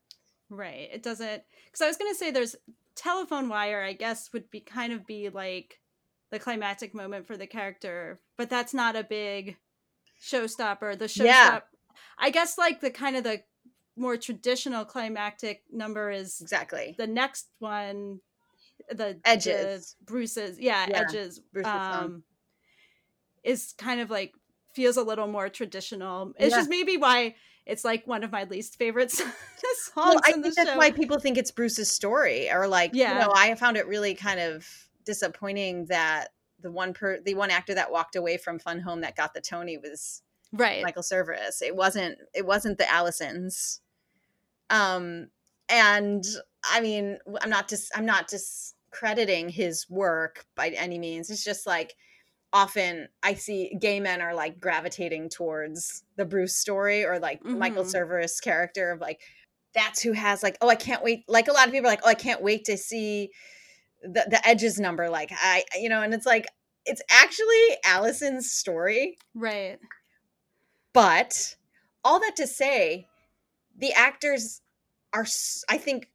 Right. 0.49 0.89
It 0.91 1.03
doesn't 1.03 1.43
because 1.65 1.81
I 1.81 1.87
was 1.87 1.97
gonna 1.97 2.15
say 2.15 2.31
there's 2.31 2.55
telephone 2.95 3.49
wire, 3.49 3.81
I 3.83 3.93
guess, 3.93 4.31
would 4.33 4.49
be 4.49 4.61
kind 4.61 4.93
of 4.93 5.05
be 5.05 5.29
like 5.29 5.81
the 6.31 6.39
climactic 6.39 6.93
moment 6.93 7.27
for 7.27 7.37
the 7.37 7.47
character, 7.47 8.21
but 8.37 8.49
that's 8.49 8.73
not 8.73 8.95
a 8.95 9.03
big 9.03 9.57
showstopper. 10.21 10.97
The 10.97 11.05
showstopper 11.05 11.25
Yeah. 11.25 11.61
I 12.17 12.29
guess 12.31 12.57
like 12.57 12.81
the 12.81 12.91
kind 12.91 13.17
of 13.17 13.23
the 13.23 13.43
more 13.97 14.17
traditional 14.17 14.85
climactic 14.85 15.63
number 15.71 16.09
is 16.11 16.39
Exactly. 16.41 16.95
the 16.97 17.07
next 17.07 17.47
one 17.59 18.19
the 18.91 19.19
Edges. 19.25 19.95
the 19.99 20.05
Bruce's 20.05 20.59
yeah, 20.59 20.85
Yeah, 20.89 21.01
edges 21.07 21.39
Bruce's 21.51 21.71
song. 21.71 22.03
um 22.03 22.23
is 23.43 23.73
kind 23.77 23.99
of 24.01 24.09
like 24.09 24.33
feels 24.73 24.97
a 24.97 25.03
little 25.03 25.27
more 25.27 25.49
traditional. 25.49 26.33
It's 26.37 26.51
Yeah. 26.51 26.57
just 26.57 26.69
maybe 26.69 26.97
why 26.97 27.35
it's 27.65 27.83
like 27.83 28.05
one 28.07 28.23
of 28.23 28.31
my 28.31 28.43
least 28.45 28.77
favorite 28.77 29.11
songs 29.11 29.33
Well, 29.95 30.19
I 30.23 30.31
think 30.33 30.45
that's 30.55 30.69
show. 30.69 30.77
why 30.77 30.91
people 30.91 31.19
think 31.19 31.37
it's 31.37 31.51
Bruce's 31.51 31.91
story, 31.91 32.49
or 32.51 32.67
like, 32.67 32.91
Yeah. 32.93 33.13
you 33.13 33.19
know, 33.19 33.31
I 33.35 33.55
found 33.55 33.77
it 33.77 33.87
really 33.87 34.13
kind 34.13 34.39
of 34.39 34.67
disappointing 35.05 35.85
that 35.87 36.29
the 36.59 36.71
one 36.71 36.93
per 36.93 37.19
the 37.19 37.33
one 37.33 37.49
actor 37.51 37.73
that 37.73 37.91
walked 37.91 38.15
away 38.15 38.37
from 38.37 38.59
Fun 38.59 38.79
Home 38.81 39.01
that 39.01 39.15
got 39.15 39.33
the 39.33 39.41
Tony 39.41 39.77
was 39.77 40.21
right. 40.51 40.81
Michael 40.83 41.03
Cerveris. 41.03 41.61
It 41.61 41.75
wasn't 41.75 42.17
it 42.33 42.45
wasn't 42.45 42.77
the 42.77 42.85
Alisons. 42.91 43.81
Um 44.69 45.29
and 45.69 46.23
I 46.63 46.81
mean 46.81 47.17
I'm 47.41 47.49
not 47.49 47.67
just 47.69 47.91
I'm 47.95 48.05
not 48.05 48.27
discrediting 48.27 49.49
his 49.49 49.85
work 49.89 50.45
by 50.55 50.69
any 50.69 50.99
means. 50.99 51.29
It's 51.29 51.43
just 51.43 51.65
like 51.67 51.95
often 52.53 53.09
I 53.23 53.33
see 53.33 53.75
gay 53.79 53.99
men 53.99 54.21
are 54.21 54.33
like 54.33 54.59
gravitating 54.59 55.29
towards 55.29 56.03
the 56.15 56.25
Bruce 56.25 56.55
story 56.55 57.03
or 57.03 57.19
like 57.19 57.43
Michael 57.43 57.83
Mhm. 57.83 57.93
Cerveris 57.93 58.41
character 58.41 58.91
of 58.91 59.01
like 59.01 59.21
that's 59.73 60.01
who 60.01 60.13
has 60.13 60.41
like 60.41 60.57
oh 60.61 60.69
I 60.69 60.75
can't 60.75 61.03
wait 61.03 61.25
like 61.27 61.47
a 61.49 61.51
lot 61.53 61.67
of 61.67 61.73
people 61.73 61.87
are 61.87 61.91
like 61.91 62.01
oh 62.05 62.09
I 62.09 62.15
can't 62.15 62.41
wait 62.41 62.65
to 62.65 62.77
see 62.77 63.29
the 64.01 64.25
the 64.29 64.39
edges 64.47 64.79
number 64.79 65.09
like 65.09 65.31
I 65.33 65.63
you 65.77 65.89
know 65.89 66.01
and 66.01 66.13
it's 66.13 66.25
like 66.25 66.47
it's 66.85 67.01
actually 67.09 67.77
Alison's 67.85 68.49
story 68.51 69.17
Right. 69.35 69.77
but 70.93 71.55
all 72.03 72.19
that 72.21 72.35
to 72.37 72.47
say, 72.47 73.07
the 73.77 73.93
actors 73.93 74.61
are, 75.13 75.25
i 75.69 75.77
think, 75.77 76.09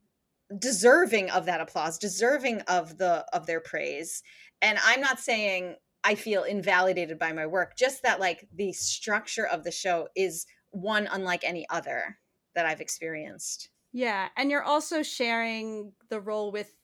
deserving 0.59 1.31
of 1.31 1.46
that 1.46 1.61
applause, 1.61 1.98
deserving 1.98 2.61
of 2.62 2.98
the 2.98 3.25
of 3.33 3.46
their 3.46 3.61
praise. 3.61 4.22
And 4.61 4.79
I'm 4.85 5.01
not 5.01 5.18
saying 5.18 5.77
I 6.05 6.14
feel 6.14 6.42
invalidated 6.44 7.18
by 7.18 7.33
my 7.33 7.46
work, 7.46 7.77
just 7.77 8.03
that 8.03 8.20
like 8.20 8.46
the 8.55 8.72
structure 8.72 9.46
of 9.46 9.64
the 9.64 9.70
show 9.70 10.09
is 10.16 10.46
one 10.70 11.09
unlike 11.11 11.42
any 11.44 11.66
other 11.70 12.18
that 12.55 12.66
I've 12.66 12.81
experienced. 12.81 13.70
Yeah, 13.92 14.29
and 14.37 14.51
you're 14.51 14.62
also 14.62 15.03
sharing 15.03 15.92
the 16.11 16.20
role 16.20 16.53
with 16.53 16.75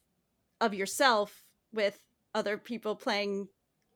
of 0.60 0.74
yourself 0.74 1.44
with 1.72 1.98
other 2.34 2.56
people 2.58 2.96
playing 2.96 3.48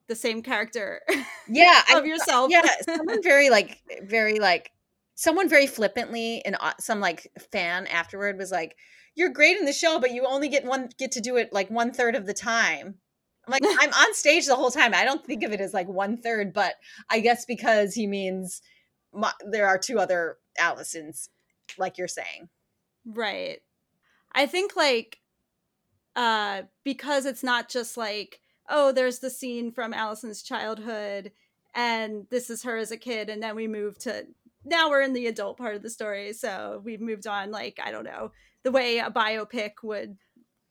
the 0.08 0.14
same 0.16 0.42
character 0.42 1.00
Yeah, 1.48 1.80
I- 1.88 1.98
of 1.98 2.06
yourself. 2.06 2.50
yeah 2.50 2.62
someone 2.84 3.22
very 3.22 3.48
like 3.50 3.78
very 4.02 4.38
like 4.38 4.70
someone 5.14 5.48
very 5.48 5.66
flippantly 5.66 6.42
and 6.44 6.56
some 6.80 7.00
like 7.00 7.30
fan 7.52 7.86
afterward 7.86 8.38
was 8.38 8.50
like 8.50 8.76
you're 9.14 9.28
great 9.28 9.58
in 9.58 9.66
the 9.66 9.72
show 9.72 9.98
but 9.98 10.12
you 10.12 10.26
only 10.26 10.48
get 10.48 10.64
one 10.64 10.88
get 10.98 11.12
to 11.12 11.20
do 11.20 11.36
it 11.36 11.52
like 11.52 11.70
one 11.70 11.92
third 11.92 12.14
of 12.14 12.26
the 12.26 12.34
time. 12.34 12.96
I'm 13.46 13.52
like 13.52 13.62
i'm 13.80 13.92
on 13.92 14.14
stage 14.14 14.46
the 14.46 14.56
whole 14.56 14.70
time. 14.70 14.94
I 14.94 15.04
don't 15.04 15.24
think 15.24 15.42
of 15.42 15.52
it 15.52 15.60
as 15.60 15.74
like 15.74 15.88
one 15.88 16.16
third 16.16 16.52
but 16.52 16.74
i 17.10 17.20
guess 17.20 17.44
because 17.44 17.94
he 17.94 18.06
means 18.06 18.62
my, 19.14 19.32
there 19.50 19.66
are 19.66 19.78
two 19.78 19.98
other 19.98 20.38
alisons 20.58 21.28
like 21.78 21.98
you're 21.98 22.08
saying. 22.08 22.48
Right. 23.04 23.60
I 24.32 24.46
think 24.46 24.76
like 24.76 25.18
uh 26.14 26.62
because 26.84 27.26
it's 27.26 27.42
not 27.42 27.68
just 27.68 27.96
like 27.96 28.40
oh 28.68 28.92
there's 28.92 29.20
the 29.20 29.30
scene 29.30 29.72
from 29.72 29.94
Alison's 29.94 30.42
childhood 30.42 31.32
and 31.74 32.26
this 32.30 32.50
is 32.50 32.64
her 32.64 32.76
as 32.76 32.90
a 32.90 32.96
kid 32.96 33.30
and 33.30 33.42
then 33.42 33.56
we 33.56 33.66
move 33.66 33.98
to 33.98 34.26
now 34.64 34.90
we're 34.90 35.02
in 35.02 35.12
the 35.12 35.26
adult 35.26 35.56
part 35.56 35.74
of 35.74 35.82
the 35.82 35.90
story 35.90 36.32
so 36.32 36.80
we've 36.84 37.00
moved 37.00 37.26
on 37.26 37.50
like 37.50 37.78
I 37.82 37.90
don't 37.90 38.04
know 38.04 38.32
the 38.62 38.72
way 38.72 38.98
a 38.98 39.10
biopic 39.10 39.72
would 39.82 40.16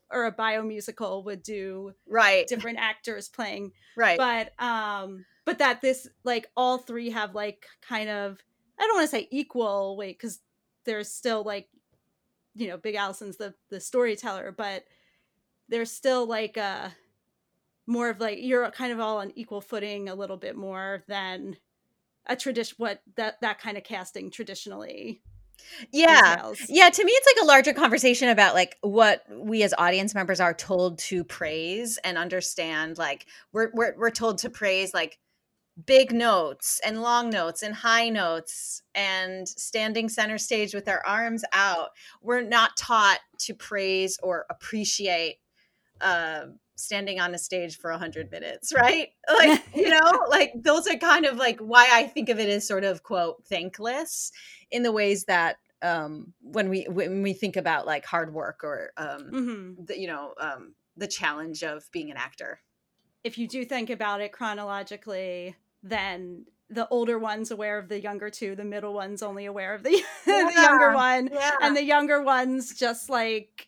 or 0.10 0.26
a 0.26 0.32
biomusical 0.32 1.24
would 1.24 1.42
do 1.42 1.94
right. 2.08 2.46
different 2.46 2.78
actors 2.80 3.30
playing. 3.30 3.72
Right. 3.96 4.18
But 4.18 4.54
um 4.64 5.26
but 5.46 5.60
that 5.60 5.82
this 5.82 6.08
like 6.24 6.50
all 6.56 6.78
three 6.78 7.10
have 7.10 7.36
like 7.36 7.66
kind 7.82 8.10
of 8.10 8.40
i 8.80 8.84
don't 8.84 8.96
want 8.96 9.10
to 9.10 9.16
say 9.16 9.28
equal 9.32 9.98
weight 9.98 10.18
because 10.18 10.40
there's 10.86 11.10
still 11.10 11.44
like 11.44 11.68
you 12.56 12.68
know 12.68 12.78
big 12.78 12.96
alison's 12.96 13.38
the 13.38 13.54
the 13.70 13.80
storyteller 13.80 14.54
but 14.56 14.86
there's 15.70 15.92
still 15.92 16.26
like 16.26 16.58
a 16.58 16.94
more 17.88 18.10
of 18.10 18.20
like 18.20 18.38
you're 18.42 18.70
kind 18.72 18.92
of 18.92 19.00
all 19.00 19.18
on 19.18 19.32
equal 19.36 19.62
footing 19.62 20.10
a 20.10 20.16
little 20.16 20.38
bit 20.38 20.56
more 20.56 21.04
than 21.08 21.56
a 22.28 22.36
tradition 22.36 22.76
what 22.78 23.02
that 23.16 23.40
that 23.42 23.60
kind 23.60 23.78
of 23.78 23.84
casting 23.84 24.30
traditionally 24.30 25.22
yeah 25.92 26.34
entails. 26.34 26.62
Yeah, 26.70 26.90
to 26.90 27.04
me, 27.04 27.12
it's 27.12 27.36
like 27.36 27.44
a 27.44 27.48
larger 27.48 27.74
conversation 27.74 28.30
about 28.30 28.54
like 28.54 28.78
what 28.82 29.24
we 29.32 29.64
as 29.64 29.74
audience 29.78 30.16
members 30.16 30.40
are 30.40 30.54
told 30.54 31.00
to 31.00 31.24
praise 31.24 31.98
and 32.04 32.18
understand. 32.18 32.98
Like 32.98 33.26
we're 33.54 33.72
we're 33.74 33.96
we're 33.98 34.12
told 34.12 34.40
to 34.40 34.50
praise 34.50 34.94
like 34.94 35.20
big 35.86 36.12
notes 36.12 36.82
and 36.86 37.02
long 37.02 37.30
notes 37.30 37.64
and 37.64 37.74
high 37.74 38.10
notes 38.10 38.84
and 38.94 39.48
standing 39.48 40.10
center 40.10 40.38
stage 40.38 40.74
with 40.74 40.88
our 40.88 41.04
arms 41.06 41.44
out. 41.54 41.90
We're 42.22 42.42
not 42.42 42.78
taught 42.78 43.20
to 43.40 43.54
praise 43.54 44.20
or 44.22 44.46
appreciate 44.50 45.38
uh, 46.02 46.46
standing 46.76 47.20
on 47.20 47.34
a 47.34 47.38
stage 47.38 47.78
for 47.78 47.92
a 47.92 47.98
hundred 47.98 48.32
minutes, 48.32 48.74
right? 48.74 49.10
Like 49.30 49.64
you 49.74 49.90
know, 49.90 50.26
like 50.30 50.54
those 50.56 50.88
are 50.88 50.98
kind 50.98 51.26
of 51.26 51.38
like 51.38 51.60
why 51.60 51.88
I 51.92 52.08
think 52.08 52.30
of 52.30 52.40
it 52.40 52.50
as 52.50 52.68
sort 52.68 52.84
of 52.84 53.04
quote 53.04 53.44
thankless 53.46 54.32
in 54.70 54.84
the 54.84 54.92
ways 54.92 55.26
that 55.26 55.58
um 55.82 56.34
when 56.42 56.70
we 56.70 56.84
when 56.90 57.24
we 57.24 57.34
think 57.34 57.56
about 57.56 57.88
like 57.88 58.06
hard 58.06 58.34
work 58.34 58.64
or 58.64 58.92
um 58.98 59.30
hmm 59.30 59.86
the, 59.86 60.00
you 60.00 60.08
know 60.08 60.34
um 60.40 60.76
the 60.98 61.08
challenge 61.08 61.64
of 61.64 61.90
being 61.92 62.12
an 62.12 62.18
actor. 62.18 62.60
If 63.24 63.38
you 63.38 63.48
do 63.48 63.64
think 63.66 63.90
about 63.90 64.22
it 64.22 64.32
chronologically, 64.32 65.56
then 65.84 66.46
the 66.70 66.88
older 66.90 67.20
one's 67.20 67.52
aware 67.52 67.78
of 67.78 67.90
the 67.90 68.02
younger 68.02 68.30
two, 68.30 68.56
the 68.56 68.64
middle 68.64 68.94
one's 68.94 69.22
only 69.22 69.46
aware 69.46 69.74
of 69.74 69.84
the, 69.84 70.02
the 70.26 70.54
younger 70.56 70.94
one, 70.94 71.30
yeah. 71.32 71.52
and 71.62 71.76
the 71.76 71.84
younger 71.84 72.22
one's 72.22 72.74
just 72.74 73.10
like 73.10 73.68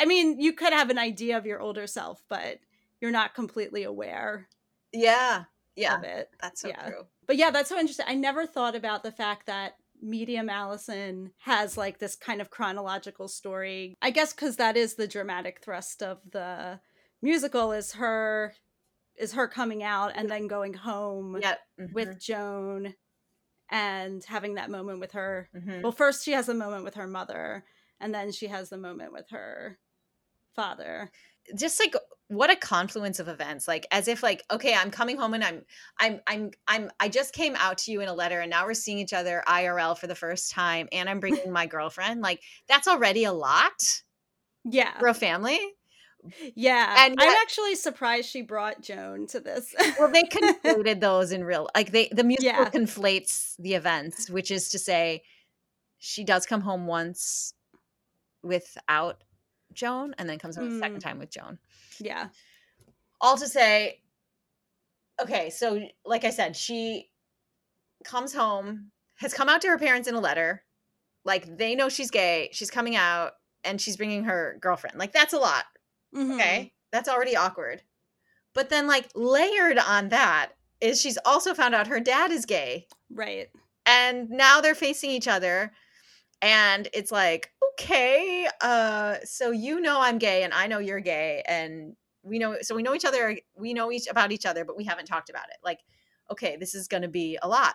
I 0.00 0.06
mean, 0.06 0.40
you 0.40 0.52
could 0.54 0.72
have 0.72 0.90
an 0.90 0.98
idea 0.98 1.36
of 1.36 1.44
your 1.46 1.60
older 1.60 1.86
self, 1.86 2.22
but 2.28 2.58
you're 3.00 3.10
not 3.10 3.34
completely 3.34 3.84
aware. 3.84 4.48
yeah 4.92 5.44
yeah, 5.76 5.96
of 5.98 6.04
it. 6.04 6.28
That's 6.42 6.60
so 6.62 6.68
Yeah. 6.68 6.88
true. 6.88 7.06
But 7.26 7.36
yeah, 7.36 7.50
that's 7.50 7.68
so 7.68 7.78
interesting. 7.78 8.04
I 8.08 8.14
never 8.14 8.44
thought 8.46 8.74
about 8.74 9.02
the 9.02 9.12
fact 9.12 9.46
that 9.46 9.74
Medium 10.02 10.50
Alison 10.50 11.32
has 11.38 11.76
like 11.78 11.98
this 11.98 12.16
kind 12.16 12.40
of 12.40 12.50
chronological 12.50 13.28
story. 13.28 13.96
I 14.02 14.10
guess 14.10 14.32
because 14.32 14.56
that 14.56 14.76
is 14.76 14.94
the 14.94 15.06
dramatic 15.06 15.60
thrust 15.62 16.02
of 16.02 16.18
the 16.30 16.80
musical 17.22 17.72
is 17.72 17.92
her 17.92 18.54
is 19.16 19.32
her 19.34 19.46
coming 19.48 19.82
out 19.82 20.12
and 20.16 20.28
then 20.30 20.48
going 20.48 20.74
home 20.74 21.38
Yeah. 21.40 21.56
with 21.92 22.18
Joan 22.20 22.94
and 23.70 24.24
having 24.24 24.54
that 24.54 24.70
moment 24.70 24.98
with 25.00 25.12
her. 25.12 25.48
Mhm. 25.54 25.82
Well, 25.82 25.92
first 25.92 26.24
she 26.24 26.32
has 26.32 26.48
a 26.48 26.54
moment 26.54 26.84
with 26.84 26.94
her 26.94 27.06
mother, 27.06 27.64
and 28.00 28.12
then 28.14 28.32
she 28.32 28.48
has 28.48 28.68
the 28.70 28.78
moment 28.78 29.12
with 29.12 29.28
her 29.30 29.78
father. 30.60 31.10
just 31.56 31.80
like 31.80 31.94
what 32.28 32.50
a 32.50 32.54
confluence 32.56 33.18
of 33.18 33.26
events 33.28 33.66
like 33.66 33.86
as 33.90 34.06
if 34.06 34.22
like 34.22 34.42
okay 34.52 34.74
i'm 34.74 34.90
coming 34.90 35.16
home 35.16 35.34
and 35.34 35.42
i'm 35.42 35.62
i'm 35.98 36.20
i'm 36.28 36.50
i'm 36.68 36.90
i 37.00 37.08
just 37.08 37.32
came 37.34 37.56
out 37.56 37.76
to 37.78 37.90
you 37.90 38.00
in 38.00 38.08
a 38.08 38.14
letter 38.14 38.40
and 38.40 38.50
now 38.50 38.64
we're 38.64 38.74
seeing 38.74 38.98
each 38.98 39.12
other 39.12 39.42
irl 39.48 39.98
for 39.98 40.06
the 40.06 40.14
first 40.14 40.52
time 40.52 40.86
and 40.92 41.08
i'm 41.08 41.18
bringing 41.24 41.50
my 41.50 41.66
girlfriend 41.66 42.20
like 42.20 42.40
that's 42.68 42.86
already 42.86 43.24
a 43.24 43.32
lot 43.32 44.02
Yeah. 44.64 44.96
for 44.98 45.08
a 45.08 45.14
family 45.14 45.58
Yeah. 46.54 46.96
And 47.06 47.16
I'm 47.18 47.34
actually 47.42 47.74
surprised 47.76 48.28
she 48.28 48.42
brought 48.42 48.82
Joan 48.82 49.26
to 49.28 49.40
this. 49.40 49.74
well 49.98 50.10
they 50.12 50.22
conflated 50.38 51.00
those 51.00 51.32
in 51.32 51.42
real 51.44 51.68
like 51.74 51.90
they 51.92 52.10
the 52.12 52.24
musical 52.24 52.64
Yeah. 52.64 52.70
conflates 52.70 53.54
the 53.58 53.72
events 53.74 54.28
which 54.30 54.50
is 54.50 54.68
to 54.70 54.78
say 54.78 55.22
she 55.98 56.22
does 56.22 56.44
come 56.46 56.60
home 56.60 56.86
once 56.86 57.54
without 58.42 59.22
joan 59.72 60.14
and 60.18 60.28
then 60.28 60.38
comes 60.38 60.56
home 60.56 60.68
a 60.76 60.78
second 60.78 60.98
Mm. 60.98 61.02
time 61.02 61.18
with 61.18 61.30
joan 61.30 61.58
yeah. 61.98 62.28
all 63.20 63.36
to 63.36 63.46
say 63.46 64.00
okay 65.20 65.50
so 65.50 65.80
like 66.04 66.24
i 66.24 66.30
said 66.30 66.56
she 66.56 67.10
comes 68.04 68.32
home 68.34 68.90
has 69.16 69.34
come 69.34 69.48
out 69.48 69.60
to 69.62 69.68
her 69.68 69.78
parents 69.78 70.08
in 70.08 70.14
a 70.14 70.20
letter 70.20 70.62
like 71.24 71.56
they 71.58 71.74
know 71.74 71.88
she's 71.88 72.10
gay 72.10 72.48
she's 72.52 72.70
coming 72.70 72.96
out 72.96 73.32
and 73.64 73.80
she's 73.80 73.96
bringing 73.96 74.24
her 74.24 74.56
girlfriend 74.60 74.98
like 74.98 75.12
that's 75.12 75.34
a 75.34 75.38
lot 75.38 75.64
Mhm. 76.14 76.34
okay 76.34 76.72
that's 76.92 77.08
already 77.08 77.36
awkward 77.36 77.82
but 78.54 78.68
then 78.70 78.86
like 78.86 79.08
layered 79.14 79.78
on 79.78 80.08
that 80.08 80.52
is 80.80 81.00
she's 81.00 81.18
also 81.26 81.52
found 81.54 81.74
out 81.74 81.86
her 81.88 82.00
dad 82.00 82.30
is 82.32 82.46
gay 82.46 82.86
Right. 83.12 83.48
and 83.86 84.30
now 84.30 84.60
they're 84.62 84.74
facing 84.74 85.10
each 85.10 85.28
other 85.28 85.72
and 86.42 86.88
it's 86.92 87.12
like 87.12 87.52
okay 87.72 88.48
uh 88.60 89.16
so 89.24 89.50
you 89.50 89.80
know 89.80 90.00
i'm 90.00 90.18
gay 90.18 90.42
and 90.42 90.52
i 90.52 90.66
know 90.66 90.78
you're 90.78 91.00
gay 91.00 91.42
and 91.46 91.94
we 92.22 92.38
know 92.38 92.56
so 92.62 92.74
we 92.74 92.82
know 92.82 92.94
each 92.94 93.04
other 93.04 93.36
we 93.56 93.72
know 93.72 93.90
each 93.90 94.06
about 94.08 94.32
each 94.32 94.46
other 94.46 94.64
but 94.64 94.76
we 94.76 94.84
haven't 94.84 95.06
talked 95.06 95.30
about 95.30 95.46
it. 95.50 95.56
Like 95.64 95.80
okay 96.30 96.56
this 96.56 96.74
is 96.74 96.88
going 96.88 97.02
to 97.02 97.08
be 97.08 97.38
a 97.42 97.48
lot. 97.48 97.74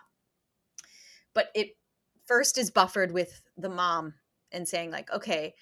But 1.34 1.48
it 1.54 1.70
first 2.26 2.58
is 2.58 2.72
buffered 2.72 3.12
with 3.12 3.42
the 3.58 3.70
mom 3.70 4.14
and 4.52 4.68
saying 4.68 4.92
like 4.92 5.12
okay 5.12 5.54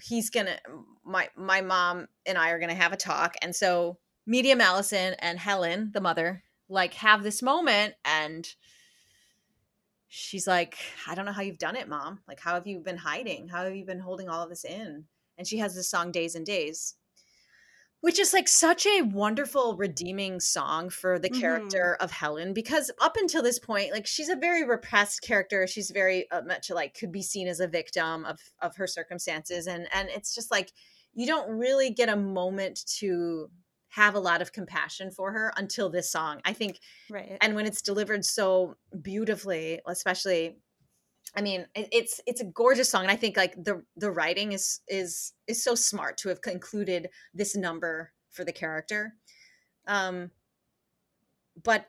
he's 0.00 0.30
gonna 0.30 0.58
my 1.04 1.28
my 1.36 1.60
mom 1.60 2.08
and 2.26 2.36
i 2.36 2.50
are 2.50 2.58
gonna 2.58 2.74
have 2.74 2.92
a 2.92 2.96
talk. 2.96 3.36
And 3.42 3.54
so 3.54 3.98
medium 4.26 4.60
alison 4.60 5.14
and 5.18 5.38
helen 5.38 5.90
the 5.92 6.00
mother 6.00 6.44
like 6.68 6.94
have 6.94 7.22
this 7.22 7.42
moment 7.42 7.94
and 8.04 8.48
she's 10.14 10.46
like 10.46 10.76
i 11.08 11.14
don't 11.14 11.24
know 11.26 11.32
how 11.32 11.42
you've 11.42 11.58
done 11.58 11.76
it 11.76 11.88
mom. 11.88 12.20
Like 12.28 12.40
how 12.40 12.54
have 12.54 12.66
you 12.66 12.80
been 12.80 12.98
hiding? 12.98 13.48
How 13.48 13.64
have 13.64 13.74
you 13.74 13.84
been 13.84 14.00
holding 14.00 14.28
all 14.28 14.42
of 14.42 14.50
this 14.50 14.64
in? 14.64 15.06
And 15.38 15.46
she 15.46 15.58
has 15.58 15.74
this 15.74 15.88
song 15.90 16.12
days 16.12 16.34
and 16.34 16.44
days 16.46 16.94
which 18.00 18.18
is 18.18 18.32
like 18.32 18.48
such 18.48 18.84
a 18.84 19.02
wonderful 19.02 19.76
redeeming 19.76 20.40
song 20.40 20.90
for 20.90 21.20
the 21.20 21.30
Mhm. 21.30 21.38
character 21.38 21.96
of 22.00 22.10
helen 22.10 22.52
because 22.52 22.90
up 23.00 23.16
until 23.16 23.42
this 23.42 23.60
point 23.60 23.92
like 23.92 24.06
she's 24.08 24.28
a 24.28 24.36
very 24.36 24.64
repressed 24.64 25.22
character. 25.22 25.66
She's 25.68 25.90
very 25.90 26.28
uh, 26.30 26.42
much 26.42 26.68
like 26.70 26.94
could 26.94 27.12
be 27.12 27.22
seen 27.22 27.46
as 27.48 27.60
a 27.60 27.68
victim 27.68 28.24
of 28.24 28.40
of 28.60 28.76
her 28.76 28.86
circumstances. 28.88 29.66
And 29.68 29.86
and 29.92 30.08
it's 30.10 30.34
just 30.34 30.50
like 30.50 30.72
you 31.14 31.26
don't 31.26 31.48
really 31.50 31.90
get 31.90 32.08
a 32.08 32.16
moment 32.16 32.84
to 32.98 33.50
have 33.92 34.14
a 34.14 34.18
lot 34.20 34.40
of 34.40 34.52
compassion 34.52 35.10
for 35.10 35.32
her 35.32 35.52
until 35.56 35.90
this 35.90 36.10
song 36.10 36.40
i 36.44 36.52
think 36.52 36.80
Right. 37.10 37.36
and 37.40 37.54
when 37.54 37.66
it's 37.66 37.82
delivered 37.82 38.24
so 38.24 38.76
beautifully 39.00 39.80
especially 39.86 40.56
i 41.36 41.42
mean 41.42 41.66
it's 41.74 42.20
it's 42.26 42.40
a 42.40 42.44
gorgeous 42.44 42.90
song 42.90 43.02
and 43.02 43.10
i 43.10 43.16
think 43.16 43.36
like 43.36 43.54
the 43.62 43.82
the 43.96 44.10
writing 44.10 44.52
is 44.52 44.80
is 44.88 45.34
is 45.46 45.62
so 45.62 45.74
smart 45.74 46.16
to 46.18 46.28
have 46.30 46.40
included 46.46 47.08
this 47.34 47.54
number 47.54 48.12
for 48.30 48.44
the 48.44 48.52
character 48.52 49.14
um 49.86 50.30
but 51.62 51.86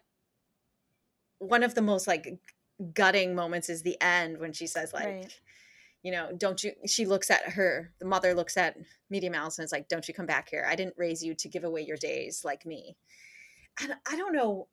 one 1.39 1.63
of 1.63 1.73
the 1.75 1.81
most 1.81 2.07
like 2.07 2.39
gutting 2.93 3.33
moments 3.35 3.69
is 3.69 3.81
the 3.81 3.99
end 4.01 4.39
when 4.39 4.51
she 4.53 4.67
says 4.67 4.93
like 4.93 5.05
Right. 5.05 5.39
You 6.03 6.11
know 6.11 6.31
don't 6.37 6.63
you 6.63 6.73
she 6.85 7.05
looks 7.05 7.31
at 7.31 7.43
her 7.51 7.91
the 7.99 8.05
mother 8.05 8.33
looks 8.33 8.57
at 8.57 8.77
medium 9.09 9.33
alison 9.35 9.63
and 9.63 9.67
is 9.67 9.71
like 9.71 9.87
don't 9.87 10.07
you 10.07 10.13
come 10.13 10.25
back 10.25 10.49
here. 10.49 10.67
I 10.69 10.75
didn't 10.75 10.95
raise 10.97 11.23
you 11.23 11.33
to 11.35 11.49
give 11.49 11.63
away 11.63 11.81
your 11.81 11.97
days 11.97 12.43
like 12.45 12.65
me. 12.65 12.95
And 13.81 13.95
i 14.09 14.15
don't 14.15 14.33
know 14.33 14.67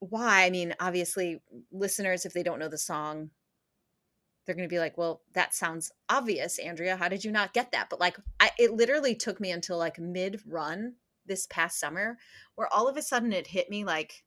why. 0.00 0.44
I 0.44 0.50
mean 0.50 0.74
obviously 0.80 1.42
listeners 1.70 2.24
if 2.24 2.32
they 2.32 2.42
don't 2.42 2.58
know 2.58 2.68
the 2.68 2.78
song 2.78 3.30
they're 4.46 4.56
going 4.56 4.68
to 4.68 4.74
be 4.74 4.78
like 4.78 4.96
well 4.96 5.20
that 5.34 5.54
sounds 5.54 5.92
obvious 6.08 6.58
andrea. 6.58 6.96
How 6.96 7.08
did 7.08 7.24
you 7.24 7.30
not 7.30 7.52
get 7.52 7.72
that? 7.72 7.88
But 7.90 8.00
like 8.00 8.16
I, 8.40 8.50
it 8.58 8.72
literally 8.72 9.14
took 9.14 9.38
me 9.38 9.50
until 9.50 9.76
like 9.78 9.98
mid 9.98 10.40
run 10.46 10.94
this 11.26 11.46
past 11.46 11.78
summer 11.78 12.18
where 12.54 12.72
all 12.72 12.88
of 12.88 12.96
a 12.96 13.02
sudden 13.02 13.32
it 13.32 13.46
hit 13.48 13.70
me 13.70 13.84
like 13.84 14.24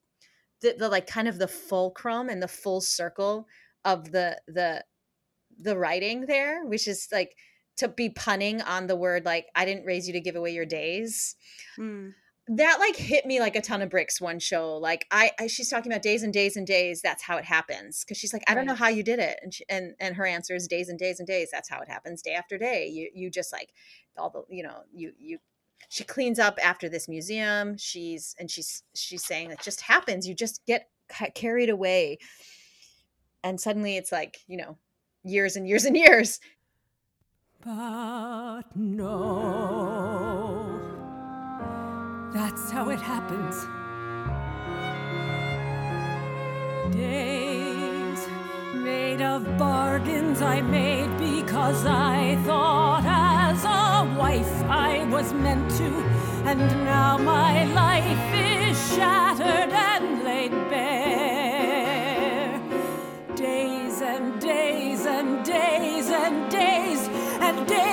the, 0.61 0.75
the 0.77 0.89
like 0.89 1.05
kind 1.05 1.27
of 1.27 1.37
the 1.37 1.47
fulcrum 1.47 2.29
and 2.29 2.41
the 2.41 2.47
full 2.47 2.81
circle 2.81 3.47
of 3.85 4.11
the 4.11 4.39
the 4.47 4.83
the 5.59 5.77
writing 5.77 6.25
there 6.25 6.65
which 6.65 6.87
is 6.87 7.07
like 7.11 7.35
to 7.75 7.87
be 7.87 8.09
punning 8.09 8.61
on 8.61 8.87
the 8.87 8.95
word 8.95 9.25
like 9.25 9.47
i 9.55 9.65
didn't 9.65 9.85
raise 9.85 10.07
you 10.07 10.13
to 10.13 10.21
give 10.21 10.35
away 10.35 10.51
your 10.51 10.65
days 10.65 11.35
Mm. 11.79 12.13
that 12.47 12.79
like 12.79 12.95
hit 12.95 13.25
me 13.25 13.39
like 13.39 13.55
a 13.55 13.61
ton 13.61 13.81
of 13.81 13.89
bricks 13.89 14.19
one 14.19 14.37
show 14.37 14.75
like 14.77 15.05
I, 15.09 15.31
I 15.39 15.47
she's 15.47 15.69
talking 15.69 15.91
about 15.91 16.01
days 16.01 16.23
and 16.23 16.33
days 16.33 16.57
and 16.57 16.67
days 16.67 17.01
that's 17.01 17.23
how 17.23 17.37
it 17.37 17.45
happens 17.45 18.03
because 18.03 18.17
she's 18.17 18.33
like 18.33 18.43
i 18.47 18.53
don't 18.53 18.65
know 18.65 18.75
how 18.75 18.89
you 18.89 19.01
did 19.01 19.19
it 19.19 19.39
and 19.41 19.53
she, 19.53 19.63
and 19.69 19.93
and 19.99 20.15
her 20.17 20.25
answer 20.25 20.53
is 20.53 20.67
days 20.67 20.89
and 20.89 20.99
days 20.99 21.19
and 21.19 21.27
days 21.27 21.49
that's 21.51 21.69
how 21.69 21.79
it 21.79 21.87
happens 21.87 22.21
day 22.21 22.33
after 22.33 22.57
day 22.57 22.87
you 22.87 23.09
you 23.13 23.31
just 23.31 23.53
like 23.53 23.69
all 24.17 24.29
the 24.29 24.43
you 24.53 24.61
know 24.61 24.81
you 24.93 25.13
you 25.17 25.37
she 25.89 26.03
cleans 26.03 26.37
up 26.37 26.59
after 26.63 26.89
this 26.89 27.07
museum 27.07 27.77
she's 27.77 28.35
and 28.37 28.51
she's 28.51 28.83
she's 28.93 29.25
saying 29.25 29.49
it 29.49 29.61
just 29.61 29.81
happens 29.81 30.27
you 30.27 30.35
just 30.35 30.65
get 30.65 30.89
carried 31.35 31.69
away 31.69 32.17
and 33.43 33.59
suddenly 33.59 33.97
it's 33.97 34.11
like 34.11 34.39
you 34.47 34.57
know 34.57 34.77
years 35.23 35.55
and 35.55 35.67
years 35.67 35.85
and 35.85 35.95
years 35.95 36.39
But 37.65 38.75
no, 38.75 39.07
that's 42.33 42.69
how 42.69 42.89
it 42.89 42.99
happens. 42.99 43.55
Days 46.93 48.27
made 48.75 49.21
of 49.21 49.57
bargains 49.57 50.41
I 50.41 50.59
made 50.59 51.17
because 51.17 51.85
I 51.85 52.35
thought 52.43 53.05
as 53.05 53.63
a 53.63 54.19
wife 54.19 54.63
I 54.63 55.05
was 55.05 55.31
meant 55.31 55.71
to, 55.77 55.85
and 56.43 56.59
now 56.83 57.17
my 57.17 57.63
life 57.73 58.33
is 58.33 58.77
shattered 58.93 59.12
and 67.71 67.92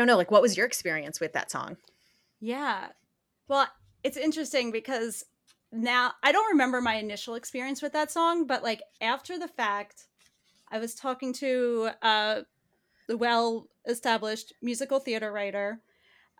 don't 0.00 0.06
know. 0.06 0.16
Like, 0.16 0.30
what 0.30 0.42
was 0.42 0.56
your 0.56 0.66
experience 0.66 1.20
with 1.20 1.34
that 1.34 1.50
song? 1.50 1.76
Yeah. 2.40 2.88
Well, 3.48 3.68
it's 4.02 4.16
interesting 4.16 4.70
because 4.70 5.24
now 5.72 6.12
I 6.22 6.32
don't 6.32 6.50
remember 6.50 6.80
my 6.80 6.94
initial 6.94 7.34
experience 7.34 7.82
with 7.82 7.92
that 7.92 8.10
song, 8.10 8.46
but 8.46 8.62
like 8.62 8.82
after 9.00 9.38
the 9.38 9.48
fact, 9.48 10.06
I 10.70 10.78
was 10.78 10.94
talking 10.94 11.32
to 11.34 11.90
the 12.02 13.16
well 13.16 13.68
established 13.86 14.52
musical 14.62 15.00
theater 15.00 15.32
writer, 15.32 15.80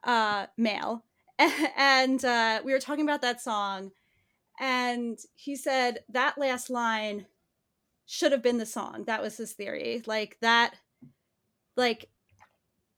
uh, 0.04 0.46
male, 0.56 1.04
and 1.76 2.24
uh, 2.24 2.60
we 2.64 2.72
were 2.72 2.78
talking 2.78 3.04
about 3.04 3.22
that 3.22 3.40
song. 3.40 3.90
And 4.58 5.18
he 5.36 5.56
said 5.56 6.00
that 6.10 6.38
last 6.38 6.68
line 6.68 7.26
should 8.06 8.32
have 8.32 8.42
been 8.42 8.58
the 8.58 8.66
song. 8.66 9.04
That 9.06 9.22
was 9.22 9.36
his 9.36 9.52
theory. 9.52 10.02
Like 10.04 10.36
that, 10.42 10.74
like 11.76 12.09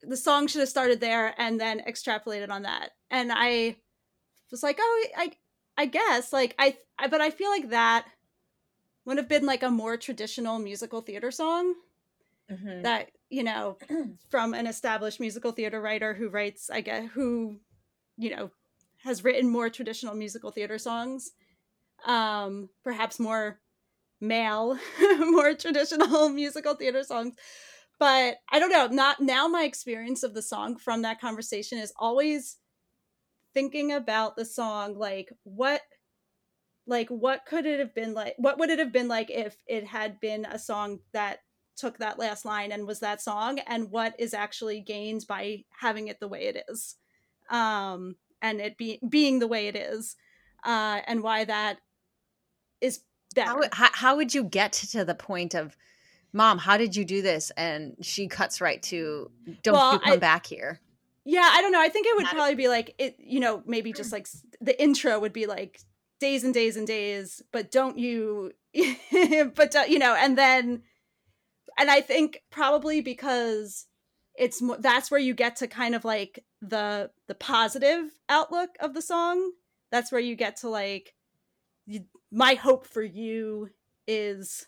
the 0.03 0.17
song 0.17 0.47
should 0.47 0.61
have 0.61 0.69
started 0.69 1.01
there 1.01 1.35
and 1.39 1.61
then 1.61 1.81
extrapolated 1.81 2.51
on 2.51 2.63
that. 2.63 2.91
And 3.11 3.31
I 3.33 3.77
was 4.51 4.63
like, 4.63 4.79
oh, 4.81 5.07
I, 5.17 5.33
I 5.77 5.87
guess 5.87 6.33
like 6.33 6.55
I, 6.59 6.77
I, 6.99 7.09
but 7.09 7.21
I 7.21 7.31
feel 7.31 7.51
like 7.51 7.71
that 7.71 8.07
would 9.05 9.19
have 9.19 9.29
been 9.29 9.47
like 9.47 9.63
a 9.63 9.71
more 9.71 9.97
traditional 9.97 10.59
musical 10.59 11.01
theater 11.01 11.31
song 11.31 11.75
Mm-hmm. 12.51 12.83
that 12.83 13.11
you 13.31 13.43
know 13.43 13.79
from 14.31 14.55
an 14.55 14.67
established 14.67 15.21
musical 15.21 15.53
theater 15.53 15.81
writer 15.81 16.15
who 16.15 16.29
writes, 16.29 16.71
I 16.71 16.81
guess, 16.81 17.09
who 17.13 17.61
you 18.19 18.35
know 18.35 18.51
has 19.05 19.25
written 19.25 19.51
more 19.51 19.71
traditional 19.71 20.15
musical 20.15 20.51
theater 20.51 20.79
songs, 20.79 21.33
um, 22.07 22.69
perhaps 22.85 23.19
more 23.19 23.61
male, 24.21 24.79
more 25.19 25.55
traditional 25.55 26.29
musical 26.31 26.75
theater 26.75 27.03
songs 27.03 27.35
but 28.03 28.39
I 28.51 28.59
don't 28.59 28.73
know. 28.73 28.89
Not 28.89 29.21
now. 29.21 29.47
My 29.47 29.63
experience 29.63 30.25
of 30.25 30.35
the 30.35 30.43
song 30.43 30.77
from 30.77 31.03
that 31.03 31.21
conversation 31.21 31.79
is 31.79 31.93
always 31.97 32.57
thinking 33.55 33.93
about 33.93 34.35
the 34.35 34.45
song, 34.45 34.99
like 34.99 35.33
what, 35.45 35.83
like 36.85 37.09
what 37.11 37.47
could 37.47 37.65
it 37.65 37.79
have 37.79 37.95
been 37.95 38.13
like? 38.13 38.35
What 38.39 38.59
would 38.59 38.71
it 38.71 38.81
have 38.81 38.91
been 38.91 39.07
like 39.07 39.31
if 39.31 39.57
it 39.69 39.87
had 39.87 40.19
been 40.19 40.47
a 40.47 40.59
song 40.59 40.99
that 41.13 41.43
took 41.77 41.99
that 41.99 42.19
last 42.19 42.45
line 42.45 42.73
and 42.73 42.89
was 42.89 42.99
that 42.99 43.23
song, 43.23 43.61
and 43.69 43.93
what 43.93 44.17
is 44.19 44.35
actually 44.35 44.81
gained 44.81 45.25
by 45.29 45.63
having 45.81 46.09
it 46.09 46.19
the 46.19 46.27
way 46.27 46.49
it 46.49 46.65
is, 46.69 46.97
um, 47.51 48.17
and 48.41 48.61
it 48.61 48.77
be 48.77 48.99
being 49.09 49.39
the 49.39 49.47
way 49.47 49.69
it 49.69 49.77
is, 49.77 50.17
uh, 50.65 50.99
and 51.07 51.23
why 51.23 51.45
that 51.45 51.79
is 52.81 53.03
better. 53.33 53.49
How, 53.49 53.61
how, 53.73 53.91
how 53.93 54.17
would 54.17 54.35
you 54.35 54.43
get 54.43 54.73
to 54.73 55.05
the 55.05 55.15
point 55.15 55.55
of, 55.55 55.77
mom, 56.33 56.59
how 56.59 56.77
did 56.77 56.97
you 56.97 57.05
do 57.05 57.23
this? 57.23 57.51
And 57.57 57.97
she 58.01 58.29
cuts 58.29 58.61
right 58.61 58.83
to, 58.85 59.31
don't 59.63 59.75
Well, 59.75 59.93
you 59.95 59.99
come 60.01 60.13
I- 60.15 60.17
back 60.17 60.47
here? 60.47 60.81
Yeah, 61.25 61.49
I 61.53 61.63
don't 61.63 61.71
know. 61.71 61.81
I 61.81 61.89
think 61.89 62.07
it 62.09 62.17
would 62.17 62.25
Not- 62.25 62.35
probably 62.35 62.57
be 62.57 62.67
like 62.69 62.95
it, 62.99 63.17
you 63.19 63.39
know, 63.39 63.63
maybe 63.65 63.93
just 63.93 64.11
like 64.11 64.27
the 64.61 64.81
intro 64.83 65.21
would 65.21 65.33
be 65.33 65.47
like 65.47 65.79
days 66.19 66.43
and 66.43 66.53
days 66.53 66.77
and 66.77 66.87
days, 66.87 67.41
but 67.53 67.71
don't 67.71 67.97
you, 67.99 68.53
but 69.55 69.71
don't, 69.71 69.89
you 69.89 69.99
know, 70.01 70.15
and 70.19 70.37
then, 70.37 70.83
and 71.79 71.91
I 71.91 72.01
think 72.01 72.43
probably 72.51 73.01
because 73.03 73.87
it's 74.35 74.61
mo- 74.61 74.79
that's 74.81 75.11
where 75.13 75.21
you 75.21 75.33
get 75.35 75.57
to 75.57 75.67
kind 75.69 75.95
of 75.95 76.05
like 76.05 76.45
the 76.61 77.11
the 77.29 77.35
positive 77.35 78.11
outlook 78.29 78.71
of 78.81 78.95
the 78.95 79.03
song. 79.03 79.53
That's 79.93 80.11
where 80.11 80.21
you 80.21 80.35
get 80.37 80.57
to 80.59 80.69
like, 80.69 81.15
you, 81.87 82.05
my 82.33 82.55
hope 82.55 82.87
for 82.87 83.03
you 83.03 83.69
is 84.09 84.67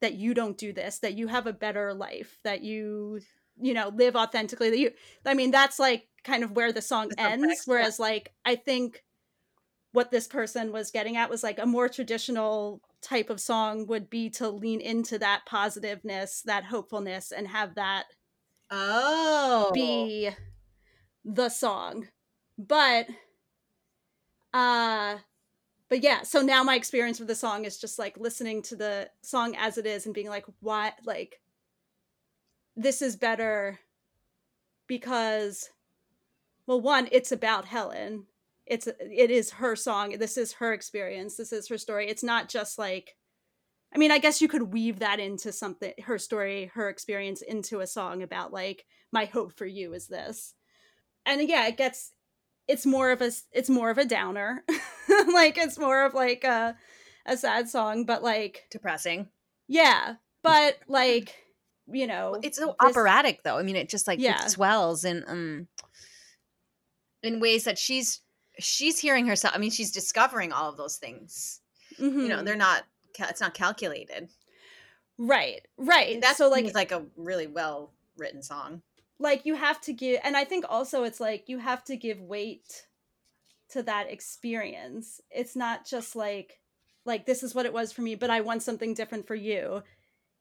that 0.00 0.14
you 0.14 0.34
don't 0.34 0.56
do 0.58 0.72
this, 0.72 0.98
that 1.00 1.14
you 1.14 1.28
have 1.28 1.46
a 1.46 1.52
better 1.52 1.94
life, 1.94 2.38
that 2.44 2.62
you 2.62 3.20
you 3.62 3.74
know 3.74 3.88
live 3.94 4.16
authentically 4.16 4.70
that 4.70 4.78
you 4.78 4.90
i 5.26 5.34
mean 5.34 5.50
that's 5.50 5.78
like 5.78 6.08
kind 6.24 6.42
of 6.42 6.52
where 6.52 6.72
the 6.72 6.80
song 6.80 7.08
The 7.10 7.20
ends 7.20 7.64
whereas 7.66 7.98
like 7.98 8.32
i 8.44 8.54
think 8.56 9.04
what 9.92 10.10
this 10.10 10.26
person 10.26 10.72
was 10.72 10.90
getting 10.90 11.16
at 11.16 11.28
was 11.28 11.42
like 11.42 11.58
a 11.58 11.66
more 11.66 11.88
traditional 11.88 12.80
type 13.02 13.28
of 13.28 13.40
song 13.40 13.86
would 13.86 14.08
be 14.08 14.30
to 14.30 14.48
lean 14.48 14.80
into 14.80 15.18
that 15.18 15.42
positiveness 15.46 16.42
that 16.42 16.64
hopefulness 16.64 17.32
and 17.32 17.48
have 17.48 17.74
that 17.74 18.06
Oh. 18.70 19.70
be 19.74 20.30
the 21.24 21.48
song 21.48 22.08
but 22.56 23.06
uh 24.54 25.18
but 25.90 26.02
yeah 26.02 26.22
so 26.22 26.40
now 26.40 26.62
my 26.64 26.76
experience 26.76 27.18
with 27.18 27.28
the 27.28 27.34
song 27.34 27.66
is 27.66 27.76
just 27.76 27.98
like 27.98 28.16
listening 28.16 28.62
to 28.62 28.76
the 28.76 29.10
song 29.20 29.54
as 29.58 29.76
it 29.76 29.84
is 29.84 30.06
and 30.06 30.14
being 30.14 30.28
like 30.28 30.46
what 30.60 30.94
like 31.04 31.40
this 32.76 33.02
is 33.02 33.16
better 33.16 33.78
because 34.86 35.70
well 36.66 36.80
one 36.80 37.08
it's 37.12 37.32
about 37.32 37.66
helen. 37.66 38.26
It's 38.66 38.86
it 38.86 39.32
is 39.32 39.50
her 39.50 39.74
song. 39.74 40.16
This 40.18 40.36
is 40.36 40.54
her 40.54 40.72
experience. 40.72 41.36
This 41.36 41.52
is 41.52 41.68
her 41.68 41.76
story. 41.76 42.08
It's 42.08 42.22
not 42.22 42.48
just 42.48 42.78
like 42.78 43.16
i 43.92 43.98
mean 43.98 44.12
i 44.12 44.18
guess 44.18 44.40
you 44.40 44.46
could 44.46 44.72
weave 44.72 45.00
that 45.00 45.18
into 45.18 45.50
something 45.50 45.92
her 46.04 46.16
story 46.16 46.70
her 46.74 46.88
experience 46.88 47.42
into 47.42 47.80
a 47.80 47.86
song 47.88 48.22
about 48.22 48.52
like 48.52 48.86
my 49.10 49.24
hope 49.24 49.52
for 49.52 49.66
you 49.66 49.92
is 49.92 50.06
this. 50.06 50.54
And 51.26 51.48
yeah 51.48 51.66
it 51.66 51.76
gets 51.76 52.12
it's 52.68 52.86
more 52.86 53.10
of 53.10 53.20
a 53.20 53.32
it's 53.52 53.68
more 53.68 53.90
of 53.90 53.98
a 53.98 54.04
downer 54.04 54.64
like 55.32 55.58
it's 55.58 55.78
more 55.78 56.04
of 56.04 56.14
like 56.14 56.44
a 56.44 56.76
a 57.26 57.36
sad 57.36 57.68
song 57.68 58.04
but 58.04 58.22
like 58.22 58.66
Depressing. 58.70 59.28
yeah 59.68 60.14
but 60.42 60.78
like 60.88 61.34
you 61.92 62.06
know 62.06 62.38
It's 62.42 62.58
so 62.58 62.74
this- 62.80 62.90
operatic 62.96 63.42
though. 63.42 63.58
I 63.58 63.62
mean, 63.62 63.76
it 63.76 63.88
just 63.88 64.06
like 64.06 64.20
Yeah. 64.20 64.46
swells 64.46 65.04
and 65.04 65.24
um 65.26 65.68
in 67.22 67.40
ways 67.40 67.64
that 67.64 67.78
she's 67.78 68.20
she's 68.58 68.98
hearing 68.98 69.26
herself. 69.26 69.54
I 69.54 69.58
mean, 69.58 69.70
she's 69.70 69.90
discovering 69.92 70.52
all 70.52 70.68
of 70.70 70.76
those 70.76 70.96
things. 70.96 71.60
You 71.98 72.28
know, 72.28 72.42
they're 72.42 72.56
not 72.56 72.84
it's 73.18 73.40
not 73.40 73.52
calculated. 73.54 74.28
right 75.18 75.66
right 75.76 76.14
And 76.14 76.22
that's 76.22 76.38
so 76.38 76.48
like 76.48 76.64
it's 76.64 76.74
like 76.74 76.92
a 76.92 77.04
really 77.16 77.46
well 77.46 77.92
written 78.16 78.42
song. 78.42 78.80
like 79.18 79.44
you 79.44 79.54
have 79.54 79.78
to 79.82 79.92
give 79.92 80.20
and 80.24 80.34
i 80.36 80.44
think 80.44 80.64
also 80.68 81.02
it's 81.04 81.20
like 81.20 81.48
you 81.48 81.58
have 81.58 81.84
to 81.84 81.96
give 81.96 82.18
weight 82.20 82.86
to 83.70 83.82
that 83.84 84.10
experience. 84.10 85.20
It's 85.30 85.56
not 85.56 85.86
just 85.86 86.16
like 86.16 86.60
like 87.06 87.26
this 87.26 87.42
is 87.42 87.54
what 87.54 87.66
it 87.66 87.72
was 87.72 87.92
for 87.92 88.02
me 88.02 88.14
but 88.14 88.28
i 88.28 88.42
want 88.42 88.62
something 88.62 88.94
different 88.94 89.26
for 89.26 89.34
you. 89.34 89.82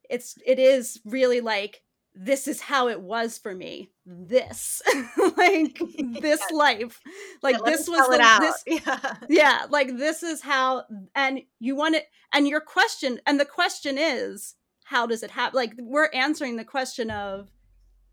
It's 0.09 0.35
it 0.45 0.59
is 0.59 0.99
really 1.05 1.41
like 1.41 1.81
this 2.15 2.47
is 2.47 2.59
how 2.59 2.89
it 2.89 2.99
was 2.99 3.37
for 3.37 3.53
me. 3.53 3.91
This 4.05 4.81
like 5.37 5.79
this 6.19 6.41
life. 6.51 6.99
Like 7.41 7.57
Yeah, 7.57 7.71
this 7.71 7.87
was 7.87 8.07
the, 8.09 8.63
this 8.65 8.81
yeah. 8.85 9.15
yeah 9.29 9.65
like 9.69 9.97
this 9.97 10.23
is 10.23 10.41
how 10.41 10.85
and 11.15 11.41
you 11.59 11.75
want 11.75 11.95
it 11.95 12.07
and 12.33 12.47
your 12.47 12.61
question 12.61 13.19
and 13.25 13.39
the 13.39 13.45
question 13.45 13.97
is 13.97 14.55
how 14.85 15.05
does 15.05 15.21
it 15.21 15.31
happen 15.31 15.55
like 15.55 15.73
we're 15.77 16.09
answering 16.13 16.55
the 16.55 16.65
question 16.65 17.11
of 17.11 17.49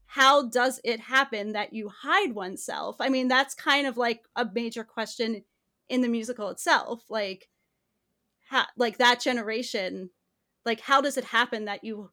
how 0.06 0.48
does 0.48 0.80
it 0.84 1.00
happen 1.00 1.52
that 1.52 1.72
you 1.72 1.88
hide 1.88 2.32
oneself 2.34 2.96
i 3.00 3.08
mean 3.08 3.28
that's 3.28 3.54
kind 3.54 3.86
of 3.86 3.96
like 3.96 4.22
a 4.36 4.48
major 4.54 4.84
question 4.84 5.42
in 5.88 6.00
the 6.00 6.08
musical 6.08 6.48
itself 6.48 7.02
like 7.10 7.48
how 8.48 8.64
like 8.76 8.98
that 8.98 9.20
generation 9.20 10.10
like 10.64 10.80
how 10.80 11.00
does 11.00 11.16
it 11.16 11.24
happen 11.24 11.64
that 11.66 11.82
you 11.84 12.10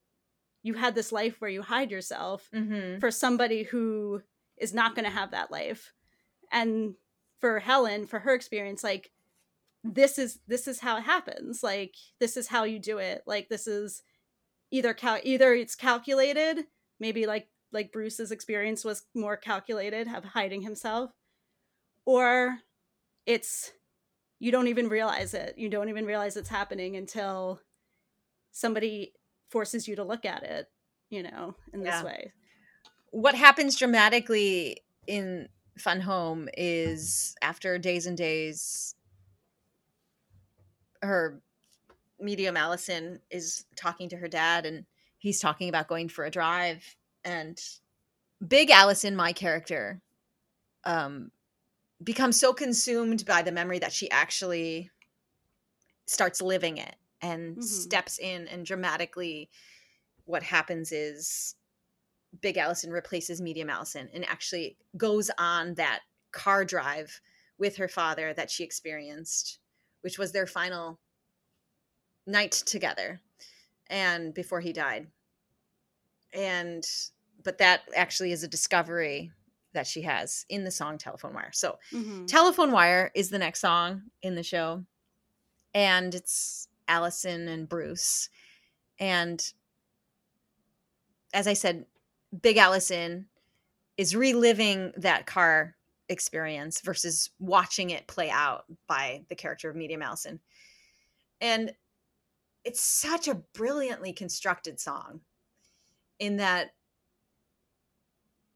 you 0.64 0.74
had 0.76 0.96
this 0.96 1.12
life 1.12 1.36
where 1.40 1.52
you 1.52 1.62
hide 1.62 1.92
yourself 1.92 2.50
Mm-hmm. 2.54 3.00
for 3.00 3.12
somebody 3.12 3.64
who 3.64 4.22
is 4.58 4.74
not 4.74 4.96
going 4.96 5.06
to 5.06 5.12
have 5.12 5.32
that 5.32 5.52
life 5.52 5.94
and 6.52 6.96
for 7.40 7.60
helen 7.60 8.08
for 8.08 8.20
her 8.20 8.34
experience 8.34 8.84
like 8.84 9.12
this 9.84 10.18
is 10.18 10.40
this 10.48 10.68
is 10.68 10.80
how 10.80 10.98
it 10.98 11.04
happens 11.04 11.62
like 11.62 11.94
this 12.20 12.38
is 12.38 12.48
how 12.48 12.64
you 12.64 12.80
do 12.80 12.98
it 13.00 13.22
like 13.28 13.50
this 13.50 13.68
is 13.68 14.02
either 14.72 14.94
cal- 14.94 15.20
either 15.24 15.54
it's 15.54 15.76
calculated 15.76 16.66
maybe 17.00 17.26
like 17.26 17.48
like 17.74 17.92
bruce's 17.92 18.32
experience 18.32 18.86
was 18.86 19.04
more 19.14 19.36
calculated 19.36 20.08
of 20.08 20.24
hiding 20.24 20.62
himself 20.62 21.12
or 22.06 22.60
it's 23.26 23.72
you 24.40 24.52
don't 24.52 24.68
even 24.68 24.90
realize 24.90 25.34
it. 25.34 25.56
You 25.58 25.70
don't 25.70 25.88
even 25.88 26.06
realize 26.06 26.36
it's 26.36 26.50
happening 26.50 26.98
until 26.98 27.62
somebody 28.52 29.14
forces 29.50 29.88
you 29.88 29.96
to 29.96 30.04
look 30.04 30.26
at 30.26 30.44
it 30.44 30.68
you 31.10 31.24
know 31.24 31.56
in 31.74 31.84
this 31.84 32.04
way. 32.04 32.32
What 33.12 33.36
happens 33.36 33.78
dramatically 33.78 34.82
in 35.06 35.48
Fun 35.78 36.02
Home 36.02 36.50
is 36.58 37.36
after 37.42 37.78
days 37.78 38.06
and 38.06 38.18
days, 38.18 38.96
her 41.02 41.42
medium 42.20 42.58
Alison 42.58 43.20
is 43.30 43.66
talking 43.76 44.10
to 44.10 44.18
her 44.18 44.28
dad, 44.28 44.66
and 44.66 44.86
he's 45.18 45.40
talking 45.40 45.70
about 45.70 45.88
going 45.88 46.10
for 46.10 46.26
a 46.26 46.32
drive. 46.32 46.84
And 47.26 47.60
big 48.46 48.70
Allison, 48.72 49.16
my 49.16 49.34
character, 49.34 50.02
um 50.86 51.32
becomes 52.04 52.40
so 52.40 52.54
consumed 52.54 53.26
by 53.26 53.42
the 53.42 53.52
memory 53.52 53.80
that 53.80 53.94
she 53.94 54.10
actually 54.12 54.92
starts 56.06 56.42
living 56.42 56.78
it 56.78 56.96
and 57.22 57.58
Mhm. 57.58 57.64
steps 57.64 58.20
in 58.20 58.48
and 58.50 58.66
dramatically 58.66 59.50
what 60.26 60.44
happens 60.44 60.92
is 60.92 61.56
big 62.42 62.58
alison 62.58 62.92
replaces 62.92 63.42
medium 63.42 63.70
alison 63.70 64.10
and 64.14 64.26
actually 64.26 64.78
goes 64.98 65.30
on 65.38 65.76
that 65.76 66.02
car 66.32 66.66
drive 66.66 67.22
with 67.58 67.78
her 67.78 67.88
father 67.88 68.34
that 68.34 68.52
she 68.52 68.64
experienced 68.64 69.60
which 70.02 70.18
was 70.18 70.32
their 70.34 70.48
final 70.48 71.00
night 72.26 72.52
together 72.52 73.22
and 73.88 74.34
before 74.34 74.60
he 74.60 74.74
died 74.74 75.08
and 76.34 76.84
but 77.44 77.58
that 77.58 77.82
actually 77.96 78.32
is 78.32 78.44
a 78.44 78.48
discovery 78.48 79.32
that 79.74 79.88
she 79.88 80.02
has 80.04 80.46
in 80.50 80.64
the 80.64 80.72
song 80.72 80.98
telephone 80.98 81.34
wire 81.34 81.52
so 81.52 81.80
Mhm. 81.92 82.28
Telephone 82.28 82.72
Wire 82.72 83.12
is 83.16 83.30
the 83.30 83.40
next 83.40 83.60
song 83.60 84.04
in 84.22 84.36
the 84.36 84.44
show. 84.44 84.86
And 85.74 86.14
it's 86.14 86.68
Alison 86.88 87.48
and 87.48 87.68
Bruce. 87.68 88.30
And 89.00 89.44
as 91.34 91.48
I 91.48 91.54
said, 91.54 91.86
Big 92.42 92.58
Alison 92.58 93.28
is 93.98 94.16
reliving 94.16 94.94
that 94.98 95.26
car 95.26 95.76
experience 96.10 96.82
versus 96.82 97.32
watching 97.40 97.90
it 97.90 98.08
play 98.08 98.30
out 98.30 98.66
by 98.88 99.26
the 99.30 99.36
character 99.36 99.70
of 99.70 99.76
Medium 99.76 100.02
Alison. 100.02 100.40
And 101.42 101.74
it's 102.64 102.82
such 102.82 103.28
a 103.28 103.36
brilliantly 103.36 104.14
constructed 104.14 104.80
song 104.80 105.22
in 106.20 106.38
that 106.38 106.76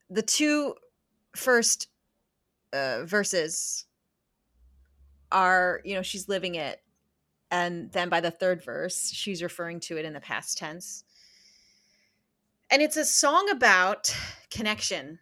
the 0.10 0.22
two 0.22 0.76
first 1.36 1.88
uh, 2.74 3.04
verses 3.06 3.86
are 5.32 5.82
you 5.84 5.94
know 5.96 6.02
she's 6.02 6.30
living 6.30 6.56
it. 6.56 6.82
And 7.50 7.92
then 7.92 8.10
by 8.10 8.20
the 8.22 8.32
third 8.32 8.64
verse 8.64 9.10
she's 9.10 9.42
referring 9.44 9.80
to 9.82 9.98
it 9.98 10.06
in 10.06 10.14
the 10.14 10.20
past 10.22 10.58
tense. 10.58 11.04
And 12.70 12.82
it's 12.82 12.98
a 12.98 13.06
song 13.06 13.50
about 13.50 14.14
connection 14.50 15.20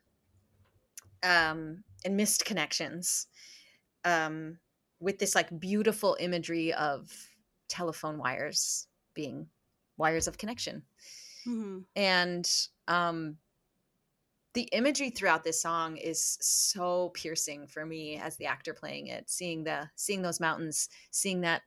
um 1.24 1.84
and 2.04 2.16
missed 2.18 2.46
connections 2.46 3.28
um 4.04 4.60
with 5.00 5.18
this 5.20 5.34
like 5.36 5.60
beautiful 5.60 6.16
imagery 6.20 6.74
of 6.74 7.12
telephone 7.68 8.18
wires 8.18 8.88
being 9.14 9.48
wires 9.98 10.28
of 10.28 10.38
connection. 10.38 10.84
Mhm. 11.46 11.86
and 11.96 12.50
um 12.88 13.38
the 14.56 14.64
imagery 14.72 15.10
throughout 15.10 15.44
this 15.44 15.62
song 15.62 15.98
is 15.98 16.38
so 16.42 17.10
piercing 17.10 17.68
for 17.68 17.86
me 17.86 18.18
as 18.18 18.38
the 18.38 18.46
actor 18.46 18.74
playing 18.74 19.08
it 19.08 19.30
seeing 19.30 19.64
the 19.66 19.88
seeing 19.96 20.22
those 20.22 20.40
mountains 20.40 20.90
seeing 21.12 21.42
that 21.42 21.62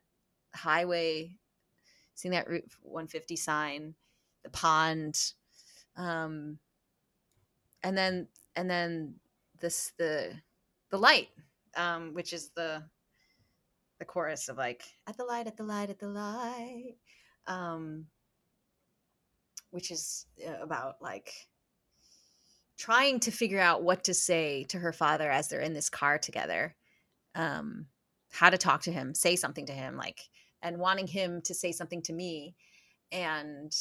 highway 0.55 1.31
seeing 2.15 2.31
that 2.31 2.49
route 2.49 2.65
150 2.81 3.35
sign 3.35 3.93
the 4.43 4.49
pond 4.49 5.33
um 5.95 6.57
and 7.83 7.97
then 7.97 8.27
and 8.55 8.69
then 8.69 9.13
this 9.61 9.93
the 9.97 10.33
the 10.89 10.97
light 10.97 11.29
um 11.77 12.13
which 12.15 12.33
is 12.33 12.49
the 12.55 12.83
the 13.99 14.05
chorus 14.05 14.49
of 14.49 14.57
like 14.57 14.83
at 15.07 15.15
the 15.15 15.23
light 15.23 15.45
at 15.45 15.57
the 15.57 15.63
light 15.63 15.91
at 15.91 15.99
the 15.99 16.07
light 16.07 16.95
um 17.45 18.05
which 19.69 19.91
is 19.91 20.25
uh, 20.47 20.63
about 20.63 20.95
like 21.01 21.31
trying 22.79 23.19
to 23.19 23.29
figure 23.29 23.59
out 23.59 23.83
what 23.83 24.05
to 24.05 24.13
say 24.13 24.63
to 24.63 24.79
her 24.79 24.93
father 24.93 25.29
as 25.29 25.49
they're 25.49 25.59
in 25.59 25.73
this 25.73 25.89
car 25.89 26.17
together 26.17 26.75
um 27.35 27.85
how 28.31 28.49
to 28.49 28.57
talk 28.57 28.81
to 28.81 28.91
him 28.91 29.13
say 29.13 29.35
something 29.35 29.65
to 29.65 29.73
him 29.73 29.97
like 29.97 30.21
and 30.61 30.77
wanting 30.79 31.07
him 31.07 31.41
to 31.41 31.53
say 31.53 31.71
something 31.71 32.01
to 32.01 32.13
me 32.13 32.55
and 33.11 33.75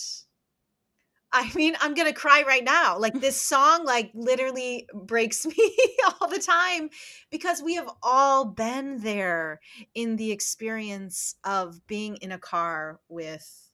i 1.33 1.51
mean 1.55 1.77
i'm 1.81 1.95
gonna 1.95 2.13
cry 2.13 2.43
right 2.47 2.65
now. 2.65 2.99
Like 2.99 3.15
this 3.21 3.41
song 3.41 3.85
like 3.85 4.11
literally 4.15 4.89
breaks 4.93 5.47
me 5.47 5.77
all 6.21 6.29
the 6.29 6.39
time 6.39 6.91
because 7.31 7.63
we 7.63 7.75
have 7.75 7.91
all 8.03 8.47
been 8.47 9.01
there 9.01 9.61
in 9.95 10.17
the 10.17 10.33
experience 10.33 11.37
of 11.45 11.87
being 11.87 12.17
in 12.17 12.33
a 12.33 12.39
car 12.39 13.01
with 13.09 13.71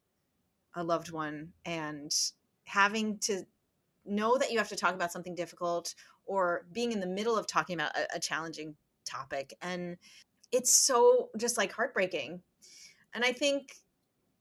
a 0.75 0.85
loved 0.85 1.13
one 1.13 1.53
and 1.65 2.13
having 2.65 3.19
to 3.19 3.45
know 4.05 4.37
that 4.39 4.53
you 4.53 4.59
have 4.59 4.69
to 4.69 4.77
talk 4.77 4.95
about 4.95 5.13
something 5.13 5.35
difficult 5.35 5.95
or 6.27 6.67
being 6.73 6.93
in 6.93 7.01
the 7.01 7.07
middle 7.07 7.37
of 7.37 7.47
talking 7.47 7.75
about 7.75 7.97
a, 7.97 8.17
a 8.17 8.21
challenging 8.21 8.75
topic 9.05 9.55
and 9.63 9.97
it's 10.53 10.73
so 10.73 11.31
just 11.37 11.57
like 11.57 11.73
heartbreaking. 11.73 12.43
And 13.15 13.25
i 13.25 13.33
think 13.33 13.77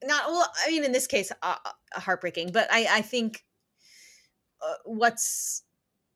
not 0.04 0.28
well 0.28 0.52
i 0.66 0.70
mean 0.70 0.84
in 0.84 0.92
this 0.92 1.08
case 1.08 1.32
uh, 1.42 1.56
uh, 1.66 2.00
heartbreaking 2.00 2.52
but 2.52 2.68
i 2.72 2.88
i 2.90 3.02
think 3.02 3.46
uh, 4.62 4.74
what's 4.86 5.64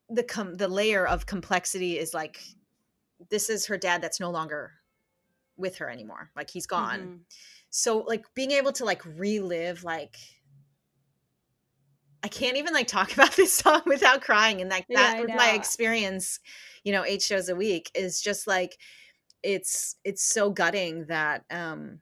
the 0.09 0.23
com- 0.23 0.55
the 0.55 0.67
layer 0.67 1.05
of 1.05 1.25
complexity 1.25 1.97
is 1.99 2.13
like 2.13 2.39
this 3.29 3.49
is 3.49 3.65
her 3.65 3.77
dad 3.77 4.01
that's 4.01 4.19
no 4.19 4.29
longer 4.31 4.71
with 5.57 5.77
her 5.77 5.89
anymore. 5.89 6.31
Like 6.35 6.49
he's 6.49 6.67
gone. 6.67 6.99
Mhm. 6.99 7.19
so 7.69 7.99
like 7.99 8.25
being 8.33 8.51
able 8.51 8.71
to 8.71 8.85
like 8.85 9.03
relive 9.05 9.83
like 9.83 10.17
i 12.27 12.29
can't 12.29 12.57
even 12.57 12.73
like 12.73 12.87
talk 12.87 13.13
about 13.13 13.35
this 13.37 13.53
song 13.53 13.81
without 13.85 14.21
crying 14.21 14.59
and 14.59 14.69
like 14.69 14.85
that 14.89 15.21
with 15.21 15.33
my 15.33 15.51
experience 15.51 16.39
you 16.83 16.91
know 16.91 17.05
eight 17.05 17.21
shows 17.21 17.47
a 17.47 17.55
week 17.55 17.89
is 17.95 18.21
just 18.21 18.47
like 18.47 18.77
it's 19.43 19.95
it's 20.03 20.23
so 20.23 20.49
gutting 20.49 21.05
that 21.05 21.45
um 21.49 21.99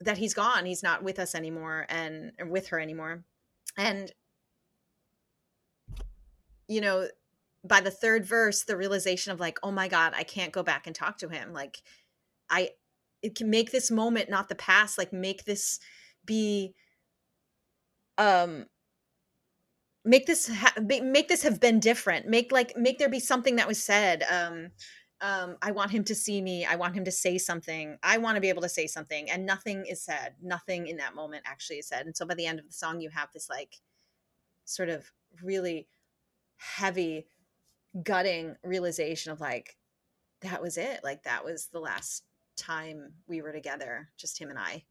that 0.00 0.18
he's 0.18 0.34
gone 0.34 0.66
he's 0.66 0.82
not 0.82 1.02
with 1.02 1.18
us 1.18 1.34
anymore 1.34 1.86
and 1.88 2.32
or 2.38 2.46
with 2.46 2.68
her 2.68 2.78
anymore. 2.78 3.24
And 3.76 4.12
you 6.68 6.80
know 6.80 7.08
by 7.64 7.80
the 7.80 7.90
third 7.90 8.24
verse 8.26 8.64
the 8.64 8.76
realization 8.76 9.32
of 9.32 9.40
like 9.40 9.58
oh 9.62 9.72
my 9.72 9.88
god 9.88 10.12
i 10.14 10.22
can't 10.22 10.52
go 10.52 10.62
back 10.62 10.86
and 10.86 10.94
talk 10.94 11.18
to 11.18 11.28
him. 11.28 11.52
Like 11.52 11.82
i 12.50 12.70
it 13.22 13.34
can 13.34 13.50
make 13.50 13.72
this 13.72 13.90
moment 13.90 14.30
not 14.30 14.48
the 14.48 14.54
past 14.54 14.98
like 14.98 15.12
make 15.12 15.44
this 15.44 15.80
be 16.24 16.74
um 18.18 18.66
make 20.08 20.26
this 20.26 20.48
ha- 20.48 20.74
make 20.80 21.28
this 21.28 21.42
have 21.42 21.60
been 21.60 21.80
different. 21.80 22.26
Make 22.26 22.50
like 22.50 22.76
make 22.76 22.98
there 22.98 23.08
be 23.08 23.20
something 23.20 23.56
that 23.56 23.68
was 23.68 23.82
said 23.82 24.24
um 24.30 24.70
um 25.20 25.56
i 25.62 25.72
want 25.72 25.90
him 25.90 26.04
to 26.04 26.14
see 26.14 26.40
me. 26.40 26.64
I 26.64 26.76
want 26.76 26.94
him 26.94 27.04
to 27.04 27.12
say 27.12 27.38
something. 27.38 27.98
I 28.02 28.18
want 28.18 28.36
to 28.36 28.40
be 28.40 28.48
able 28.48 28.62
to 28.62 28.68
say 28.68 28.86
something. 28.86 29.30
And 29.30 29.44
nothing 29.44 29.84
is 29.86 30.02
said. 30.02 30.34
Nothing 30.42 30.86
in 30.86 30.96
that 30.96 31.14
moment 31.14 31.44
actually 31.46 31.78
is 31.78 31.88
said. 31.88 32.06
And 32.06 32.16
so 32.16 32.26
by 32.26 32.34
the 32.34 32.46
end 32.46 32.58
of 32.58 32.66
the 32.66 32.72
song 32.72 33.00
you 33.00 33.10
have 33.10 33.28
this 33.32 33.48
like 33.50 33.76
sort 34.64 34.88
of 34.88 35.12
really 35.42 35.88
heavy 36.56 37.26
gutting 38.02 38.56
realization 38.64 39.32
of 39.32 39.40
like 39.40 39.76
that 40.40 40.62
was 40.62 40.78
it. 40.78 41.00
Like 41.04 41.24
that 41.24 41.44
was 41.44 41.68
the 41.72 41.80
last 41.80 42.24
time 42.56 43.12
we 43.26 43.40
were 43.40 43.52
together 43.52 44.08
just 44.18 44.38
him 44.38 44.50
and 44.50 44.58
i 44.58 44.82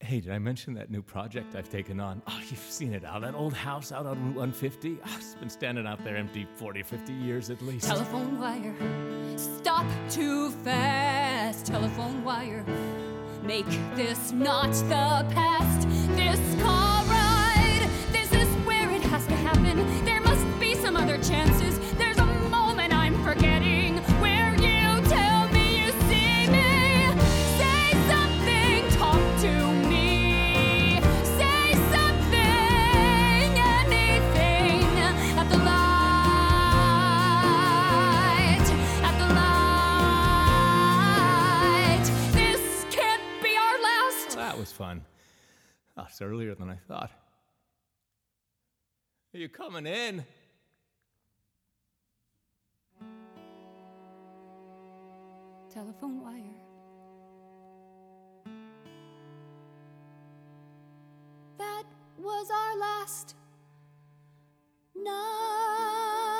Hey, 0.00 0.20
did 0.20 0.30
I 0.30 0.38
mention 0.38 0.74
that 0.74 0.90
new 0.90 1.00
project 1.00 1.56
I've 1.56 1.70
taken 1.70 2.00
on? 2.00 2.20
Oh, 2.26 2.38
you've 2.50 2.58
seen 2.58 2.92
it 2.92 3.02
out. 3.02 3.22
That 3.22 3.34
old 3.34 3.54
house 3.54 3.92
out 3.92 4.04
on 4.04 4.22
Route 4.26 4.36
150. 4.36 4.98
Oh, 4.98 5.02
ah, 5.06 5.16
it's 5.16 5.34
been 5.34 5.48
standing 5.48 5.86
out 5.86 6.04
there 6.04 6.16
empty 6.16 6.46
40, 6.56 6.82
50 6.82 7.12
years 7.14 7.48
at 7.48 7.62
least. 7.62 7.86
Telephone 7.86 8.38
wire, 8.38 8.74
stop 9.36 9.86
too 10.10 10.50
fast. 10.50 11.64
Telephone 11.64 12.22
wire, 12.22 12.62
make 13.42 13.66
this 13.94 14.32
not 14.32 14.70
the 14.72 15.26
past. 15.34 15.88
This 16.14 16.62
car 16.62 17.02
ride, 17.06 17.88
this 18.12 18.30
is 18.32 18.48
where 18.66 18.90
it 18.90 19.02
has 19.02 19.26
to 19.26 19.36
happen. 19.36 20.04
There 20.04 20.20
must 20.20 20.44
be 20.60 20.74
some 20.74 20.96
other 20.96 21.16
chances. 21.22 21.55
Fun. 44.76 45.00
It's 45.98 46.20
earlier 46.20 46.54
than 46.54 46.68
I 46.68 46.76
thought. 46.86 47.10
Are 49.32 49.38
you 49.38 49.48
coming 49.48 49.86
in? 49.86 50.22
Telephone 55.72 56.20
wire. 56.20 56.42
That 61.58 61.84
was 62.18 62.50
our 62.50 62.78
last 62.78 63.34
night. 64.94 66.35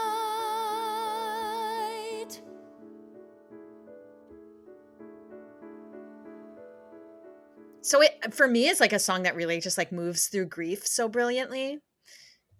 So 7.86 8.02
it 8.02 8.34
for 8.34 8.48
me 8.48 8.68
it's 8.68 8.80
like 8.80 8.92
a 8.92 8.98
song 8.98 9.22
that 9.22 9.34
really 9.34 9.60
just 9.60 9.78
like 9.78 9.92
moves 9.92 10.28
through 10.28 10.46
grief 10.46 10.86
so 10.86 11.08
brilliantly 11.08 11.80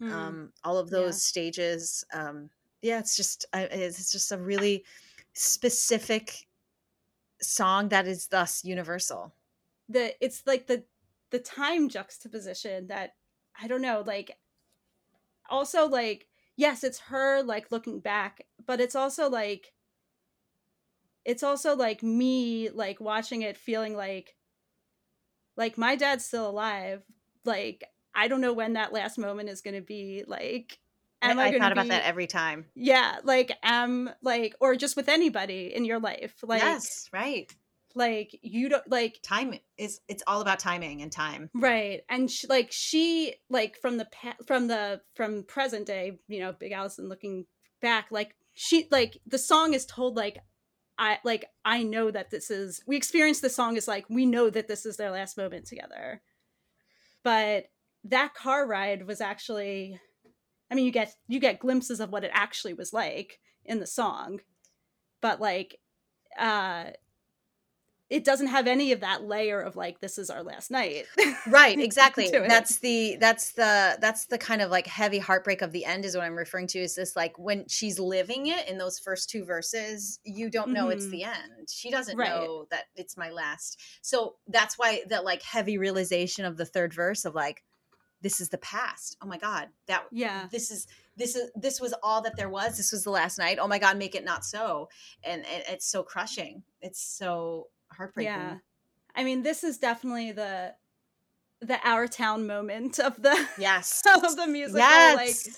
Mm. 0.01 0.13
um 0.15 0.53
all 0.65 0.79
of 0.79 0.91
Yeah. 0.91 0.93
those 0.93 1.23
stages 1.23 2.05
um 2.13 2.51
yeah 2.83 2.99
it's 2.99 3.17
just 3.17 3.47
it's 3.55 3.99
it's 4.01 4.13
just 4.13 4.33
a 4.33 4.39
really 4.39 4.85
specific 5.35 6.47
song 7.43 7.89
that 7.91 8.07
is 8.07 8.29
thus 8.29 8.65
universal 8.65 9.35
the 9.89 10.23
it's 10.25 10.47
like 10.47 10.67
the 10.67 10.85
the 11.31 11.39
time 11.39 11.89
juxtaposition 11.89 12.87
that 12.89 13.17
I 13.59 13.67
don't 13.69 13.83
know, 13.83 14.03
like 14.07 14.39
also 15.49 15.87
like 15.89 16.29
yes, 16.57 16.83
it's 16.85 16.99
her 16.99 17.43
like 17.43 17.71
looking 17.71 18.01
back, 18.01 18.47
but 18.65 18.81
it's 18.81 18.95
also 18.95 19.29
like 19.29 19.75
it's 21.25 21.43
also 21.43 21.75
like 21.75 22.03
me 22.03 22.71
like 22.71 23.01
watching 23.01 23.43
it 23.43 23.57
feeling 23.57 23.95
like 23.97 24.37
like 25.57 25.79
my 25.79 25.97
dad's 25.97 26.25
still 26.25 26.49
alive. 26.49 27.03
Like 27.45 27.85
I 28.15 28.29
don't 28.29 28.41
know 28.41 28.53
when 28.53 28.75
that 28.75 28.93
last 28.93 29.19
moment 29.19 29.49
is 29.49 29.61
going 29.61 29.75
to 29.75 29.83
be 29.83 30.25
like 30.27 30.79
am 31.23 31.39
i, 31.39 31.45
I, 31.45 31.47
I 31.47 31.59
thought 31.59 31.69
to 31.69 31.73
about 31.73 31.85
be 31.85 31.89
that 31.91 32.05
every 32.05 32.27
time 32.27 32.67
yeah, 32.75 33.17
like 33.25 33.53
am 33.63 34.11
like 34.23 34.55
or 34.61 34.77
just 34.77 34.97
with 34.97 35.09
anybody 35.09 35.73
in 35.75 35.85
your 35.85 35.99
life. 36.01 36.35
Like 36.43 36.63
yes 36.63 37.09
right 37.13 37.53
like 37.97 38.39
you 38.43 38.69
don't 38.69 38.89
like 38.91 39.19
time 39.23 39.55
is 39.79 40.01
it's 40.07 40.23
all 40.27 40.43
about 40.43 40.59
timing 40.59 41.01
and 41.01 41.11
time 41.11 41.49
right 41.55 42.03
and 42.11 42.31
sh 42.31 42.45
like 42.49 42.69
she 42.71 43.35
like 43.49 43.79
from 43.81 43.97
the 43.97 44.05
pa- 44.13 44.37
from 44.47 44.69
the 44.69 45.01
from 45.15 45.43
present 45.45 45.87
day 45.87 46.19
you 46.29 46.39
know 46.39 46.53
big 46.53 46.73
alison 46.73 47.09
looking 47.09 47.47
back 47.81 48.09
like 48.11 48.37
she 48.53 48.87
like 48.91 49.19
the 49.27 49.39
song 49.39 49.73
is 49.73 49.87
told 49.87 50.15
like 50.15 50.39
i 50.99 51.19
like 51.25 51.47
i 51.65 51.83
know 51.83 52.11
that 52.11 52.31
this 52.31 52.51
is 52.51 52.83
we 52.87 52.97
experience 52.97 53.41
the 53.41 53.51
song 53.51 53.77
as 53.77 53.89
like 53.89 54.07
we 54.09 54.27
know 54.27 54.51
that 54.51 54.69
this 54.69 54.87
is 54.87 54.97
their 54.97 55.11
last 55.11 55.37
moment 55.37 55.67
together. 55.67 56.23
But 57.23 57.67
that 58.05 58.35
car 58.35 58.67
ride 58.67 59.07
was 59.07 59.21
actually 59.21 59.99
i 60.71 60.75
mean 60.75 60.85
you 60.85 60.93
get 60.93 61.15
you 61.29 61.41
get 61.41 61.59
glimpses 61.59 62.01
of 62.01 62.11
what 62.11 62.25
it 62.25 62.31
actually 62.33 62.75
was 62.75 62.93
like 62.93 63.41
in 63.65 63.81
the 63.81 63.87
song. 63.87 64.41
But 65.21 65.41
like 65.41 65.79
uh 66.39 66.91
it 68.09 68.23
doesn't 68.25 68.47
have 68.47 68.67
any 68.69 68.93
of 68.93 69.01
that 69.01 69.25
layer 69.25 69.61
of 69.61 69.75
like 69.75 70.01
this 70.01 70.17
is 70.17 70.31
our 70.31 70.43
last 70.43 70.71
night. 70.71 71.07
Right 71.49 71.79
exactly. 71.79 72.29
That's 72.31 72.79
the 72.79 73.17
that's 73.21 73.53
the 73.53 73.99
that's 74.01 74.27
the 74.27 74.39
kind 74.39 74.61
of 74.63 74.71
like 74.71 74.87
heavy 74.87 75.19
heartbreak 75.19 75.63
of 75.63 75.71
the 75.73 75.85
end 75.85 76.05
is 76.05 76.17
what 76.17 76.25
i'm 76.25 76.37
referring 76.37 76.67
to 76.69 76.79
is 76.81 76.95
this 76.97 77.15
like 77.15 77.39
when 77.39 77.67
she's 77.69 77.99
living 78.01 78.47
it 78.47 78.69
in 78.69 78.79
those 78.79 78.99
first 78.99 79.31
two 79.31 79.45
verses 79.45 80.19
you 80.25 80.51
don't 80.51 80.71
know 80.73 80.89
it's 80.89 81.07
Mhm. 81.07 81.11
the 81.11 81.25
end. 81.25 81.69
She 81.71 81.91
doesn't 81.91 82.17
Right. 82.17 82.29
know 82.31 82.67
that 82.71 82.85
it's 82.97 83.17
my 83.17 83.31
last. 83.31 83.79
So 84.03 84.37
that's 84.49 84.77
why 84.77 85.03
that 85.09 85.25
like 85.25 85.43
heavy 85.43 85.79
realization 85.79 86.45
of 86.45 86.57
the 86.57 86.67
third 86.67 86.93
verse 86.95 87.25
of 87.25 87.35
like 87.35 87.63
this 88.23 88.41
is 88.41 88.49
the 88.49 88.59
past. 88.59 89.17
Oh 89.23 89.27
my 89.27 89.39
god 89.39 89.69
that 89.87 90.05
yeah. 90.11 90.49
this 90.51 90.71
is 90.71 90.87
this 91.17 91.37
is 91.37 91.51
this 91.55 91.81
was 91.81 91.95
all 92.03 92.23
that 92.23 92.37
there 92.37 92.49
was. 92.49 92.77
This 92.77 92.93
was 92.93 93.05
the 93.05 93.11
last 93.11 93.39
night. 93.39 93.59
Oh 93.61 93.69
my 93.69 93.79
god 93.79 93.97
make 93.99 94.15
it 94.15 94.25
not 94.25 94.45
so. 94.45 94.89
And, 95.23 95.45
and 95.47 95.63
it's 95.69 95.87
so 95.87 96.03
crushing. 96.03 96.63
It's 96.81 97.01
so 97.01 97.69
heartbreaking 97.93 98.33
Yeah. 98.35 98.57
I 99.15 99.25
mean, 99.25 99.43
this 99.43 99.65
is 99.65 99.79
definitely 99.79 100.33
the 100.33 100.75
the 101.61 101.79
our 101.89 102.07
town 102.07 102.47
moment 102.47 102.99
of 102.99 103.21
the 103.23 103.49
yes 103.59 104.03
of 104.25 104.37
the 104.37 104.47
musical. 104.47 104.79
yes 104.79 105.15
Like 105.17 105.55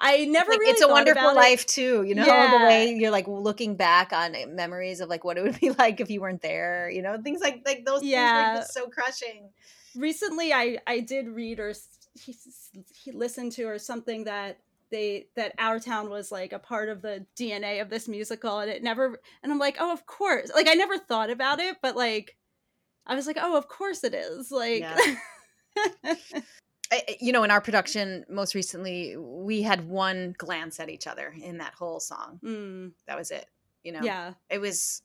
I 0.00 0.24
never 0.24 0.50
like 0.50 0.58
really 0.60 0.72
it's 0.72 0.82
a 0.82 0.88
wonderful 0.88 1.20
about 1.20 1.32
it. 1.32 1.36
life 1.36 1.66
too 1.66 2.02
you 2.04 2.14
know 2.14 2.48
the 2.48 2.58
way 2.58 2.88
you're 2.98 3.10
like 3.10 3.26
looking 3.28 3.76
back 3.76 4.12
on 4.12 4.34
memories 4.54 5.00
of 5.00 5.08
like 5.08 5.24
what 5.24 5.38
it 5.38 5.42
would 5.42 5.58
be 5.60 5.70
like 5.70 6.00
if 6.00 6.10
you 6.10 6.20
weren't 6.20 6.42
there 6.42 6.90
you 6.90 7.02
know 7.02 7.20
things 7.22 7.40
like 7.40 7.62
like 7.66 7.84
those 7.84 8.02
Yeah. 8.02 8.50
things 8.52 8.58
just 8.60 8.74
so 8.74 8.88
crushing 8.88 9.50
Recently, 9.94 10.52
I 10.52 10.78
I 10.86 11.00
did 11.00 11.28
read 11.28 11.58
or 11.58 11.72
he, 12.14 12.36
he 13.02 13.12
listened 13.12 13.52
to 13.52 13.64
or 13.64 13.78
something 13.78 14.24
that 14.24 14.58
they 14.90 15.26
that 15.36 15.54
our 15.58 15.78
town 15.80 16.10
was 16.10 16.30
like 16.32 16.52
a 16.52 16.58
part 16.58 16.88
of 16.88 17.02
the 17.02 17.26
DNA 17.36 17.80
of 17.82 17.90
this 17.90 18.08
musical, 18.08 18.58
and 18.60 18.70
it 18.70 18.82
never. 18.82 19.20
And 19.42 19.52
I'm 19.52 19.58
like, 19.58 19.76
oh, 19.80 19.92
of 19.92 20.06
course. 20.06 20.50
Like 20.54 20.68
I 20.68 20.74
never 20.74 20.98
thought 20.98 21.30
about 21.30 21.60
it, 21.60 21.76
but 21.82 21.96
like 21.96 22.36
I 23.06 23.14
was 23.14 23.26
like, 23.26 23.38
oh, 23.40 23.56
of 23.56 23.68
course 23.68 24.04
it 24.04 24.14
is. 24.14 24.50
Like. 24.50 24.84
I, 26.04 26.16
I- 26.90 27.16
you 27.20 27.32
know 27.32 27.44
in 27.44 27.50
our 27.50 27.60
production 27.60 28.24
most 28.30 28.54
recently 28.54 29.14
we 29.16 29.60
had 29.62 29.86
one 29.88 30.34
glance 30.38 30.80
at 30.80 30.88
each 30.88 31.06
other 31.06 31.34
in 31.40 31.58
that 31.58 31.74
whole 31.74 32.00
song 32.00 32.40
Mm, 32.42 32.92
that 33.06 33.16
was 33.18 33.30
it 33.30 33.46
you 33.84 33.92
know 33.92 34.00
yeah. 34.02 34.32
it 34.48 34.58
was 34.60 35.02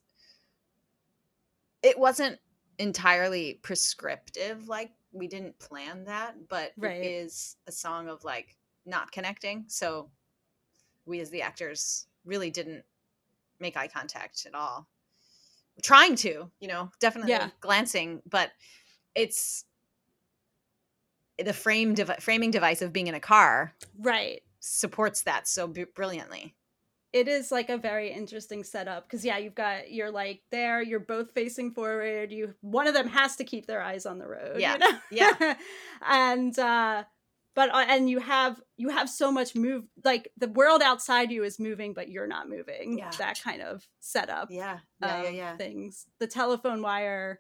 it 1.84 2.00
wasn't 2.00 2.40
entirely 2.80 3.60
prescriptive 3.62 4.68
like 4.68 4.92
we 5.12 5.28
didn't 5.28 5.60
plan 5.60 6.06
that 6.06 6.36
but 6.50 6.72
Right. 6.78 7.02
it 7.02 7.06
is 7.06 7.58
a 7.68 7.72
song 7.72 8.08
of 8.08 8.24
like 8.24 8.56
not 8.86 9.12
connecting 9.12 9.66
so 9.68 10.10
we 11.06 11.20
as 11.20 11.30
the 11.30 11.42
actors 11.42 12.08
really 12.26 12.50
didn't 12.52 12.84
make 13.60 13.76
eye 13.78 13.88
contact 13.88 14.46
at 14.46 14.56
all 14.56 14.88
trying 15.82 16.16
to 16.16 16.50
you 16.60 16.68
know 16.68 16.90
definitely 17.00 17.32
Yeah. 17.32 17.50
glancing 17.62 18.22
but 18.30 18.52
it's 19.16 19.66
the 21.44 21.54
frame 21.54 21.96
framing 22.20 22.52
device 22.52 22.82
of 22.82 22.94
being 22.94 23.08
in 23.08 23.16
a 23.16 23.20
car 23.20 23.74
Right. 24.00 24.42
supports 24.60 25.24
that 25.24 25.48
so 25.48 25.68
b- 25.68 25.86
brilliantly 25.96 26.56
it 27.12 27.28
is 27.28 27.52
like 27.52 27.70
a 27.70 27.78
very 27.78 28.12
interesting 28.12 28.64
setup 28.64 29.04
because 29.08 29.24
yeah 29.26 29.38
you've 29.38 29.56
got 29.56 29.92
you're 29.92 30.12
like 30.12 30.42
there 30.52 30.82
you're 30.82 31.00
both 31.00 31.32
facing 31.32 31.72
forward 31.72 32.32
you 32.32 32.54
one 32.62 32.88
of 32.88 32.94
them 32.94 33.08
has 33.08 33.36
to 33.38 33.44
keep 33.44 33.66
their 33.66 33.82
eyes 33.82 34.06
on 34.06 34.20
the 34.20 34.28
road 34.28 34.60
Yeah, 34.60 34.74
you 34.74 34.80
know? 34.80 35.00
yeah. 35.40 35.54
and 36.08 36.58
uh 36.60 37.04
but 37.56 37.70
uh, 37.74 37.86
and 37.88 38.10
you 38.10 38.20
have 38.20 38.62
you 38.78 38.90
have 38.90 39.10
so 39.10 39.32
much 39.32 39.56
move 39.56 39.84
like 40.04 40.30
the 40.38 40.48
world 40.48 40.82
outside 40.82 41.32
you 41.32 41.44
is 41.44 41.60
moving 41.60 41.94
but 41.94 42.10
you're 42.10 42.28
not 42.28 42.50
moving 42.50 42.98
Yeah. 42.98 43.12
that 43.20 43.42
kind 43.42 43.62
of 43.62 43.88
setup 44.00 44.50
yeah 44.52 44.80
yeah 45.02 45.22
yeah 45.24 45.30
of 45.30 45.34
yeah 45.36 45.58
things 45.58 46.06
the 46.20 46.28
telephone 46.28 46.82
wire 46.82 47.40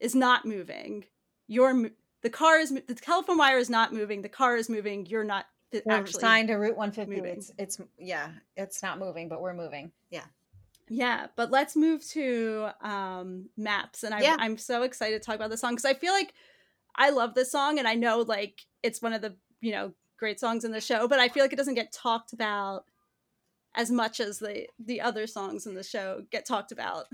is 0.00 0.14
not 0.14 0.44
moving 0.44 1.04
you're 1.46 1.90
the 2.22 2.30
car 2.30 2.58
is 2.58 2.70
the 2.70 2.94
telephone 2.94 3.38
wire 3.38 3.58
is 3.58 3.70
not 3.70 3.92
moving 3.92 4.22
the 4.22 4.28
car 4.28 4.56
is 4.56 4.68
moving 4.68 5.06
you're 5.06 5.24
not 5.24 5.46
We're 5.72 5.82
actually 5.94 6.20
signed 6.20 6.48
to 6.48 6.54
Route 6.54 6.76
150. 6.76 7.16
moving. 7.16 7.38
It's 7.38 7.52
it's 7.58 7.80
yeah, 7.98 8.30
it's 8.56 8.82
not 8.82 8.98
moving, 8.98 9.28
but 9.28 9.40
we're 9.40 9.54
moving. 9.54 9.90
Yeah. 10.10 10.24
Yeah, 10.88 11.28
but 11.36 11.50
let's 11.50 11.74
move 11.76 12.06
to 12.10 12.68
um, 12.82 13.48
maps, 13.56 14.02
and 14.04 14.14
I, 14.14 14.20
Yeah. 14.20 14.36
I'm 14.38 14.58
so 14.58 14.82
excited 14.82 15.22
to 15.22 15.24
talk 15.24 15.36
about 15.36 15.48
this 15.48 15.60
song 15.62 15.72
because 15.72 15.86
I 15.86 15.94
feel 15.94 16.12
like 16.12 16.34
I 16.96 17.10
love 17.10 17.34
this 17.34 17.50
song, 17.50 17.78
and 17.78 17.88
I 17.88 17.94
know 17.94 18.20
like 18.20 18.60
it's 18.82 19.02
one 19.02 19.12
of 19.12 19.22
the 19.22 19.36
you 19.60 19.72
know 19.72 19.92
great 20.18 20.40
songs 20.40 20.64
in 20.64 20.72
the 20.72 20.80
show, 20.80 21.08
but 21.08 21.18
I 21.18 21.28
feel 21.28 21.42
like 21.42 21.52
it 21.52 21.56
doesn't 21.56 21.74
get 21.74 21.92
talked 21.92 22.32
about 22.32 22.84
as 23.74 23.90
much 23.90 24.20
as 24.20 24.38
the 24.38 24.66
the 24.78 25.00
other 25.00 25.26
songs 25.26 25.66
in 25.66 25.74
the 25.74 25.82
show 25.82 26.22
get 26.30 26.46
talked 26.46 26.72
about. 26.72 27.06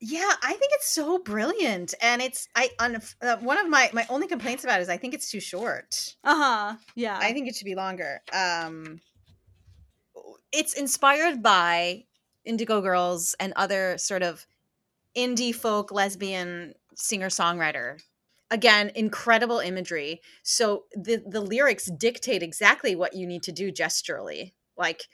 Yeah, 0.00 0.32
I 0.42 0.52
think 0.52 0.72
it's 0.74 0.88
so 0.88 1.18
brilliant, 1.18 1.94
and 2.00 2.20
it's 2.22 2.48
I 2.54 2.70
on 2.78 3.00
uh, 3.22 3.36
one 3.38 3.58
of 3.58 3.68
my 3.68 3.90
my 3.92 4.06
only 4.08 4.26
complaints 4.26 4.64
about 4.64 4.80
it 4.80 4.82
is 4.82 4.88
I 4.88 4.96
think 4.96 5.14
it's 5.14 5.30
too 5.30 5.40
short. 5.40 6.16
Uh 6.24 6.36
huh. 6.36 6.76
Yeah. 6.94 7.18
I 7.18 7.32
think 7.32 7.48
it 7.48 7.56
should 7.56 7.64
be 7.64 7.74
longer. 7.74 8.20
Um, 8.32 9.00
it's 10.52 10.74
inspired 10.74 11.42
by 11.42 12.04
Indigo 12.44 12.80
Girls 12.80 13.34
and 13.40 13.52
other 13.56 13.98
sort 13.98 14.22
of 14.22 14.46
indie 15.16 15.54
folk 15.54 15.90
lesbian 15.90 16.74
singer 16.94 17.28
songwriter. 17.28 18.00
Again, 18.54 18.92
incredible 18.94 19.58
imagery. 19.58 20.20
So 20.44 20.84
the 20.94 21.20
the 21.26 21.40
lyrics 21.40 21.86
dictate 21.86 22.40
exactly 22.40 22.94
what 22.94 23.14
you 23.14 23.26
need 23.26 23.42
to 23.42 23.52
do 23.52 23.72
gesturally. 23.72 24.52
Like 24.76 25.08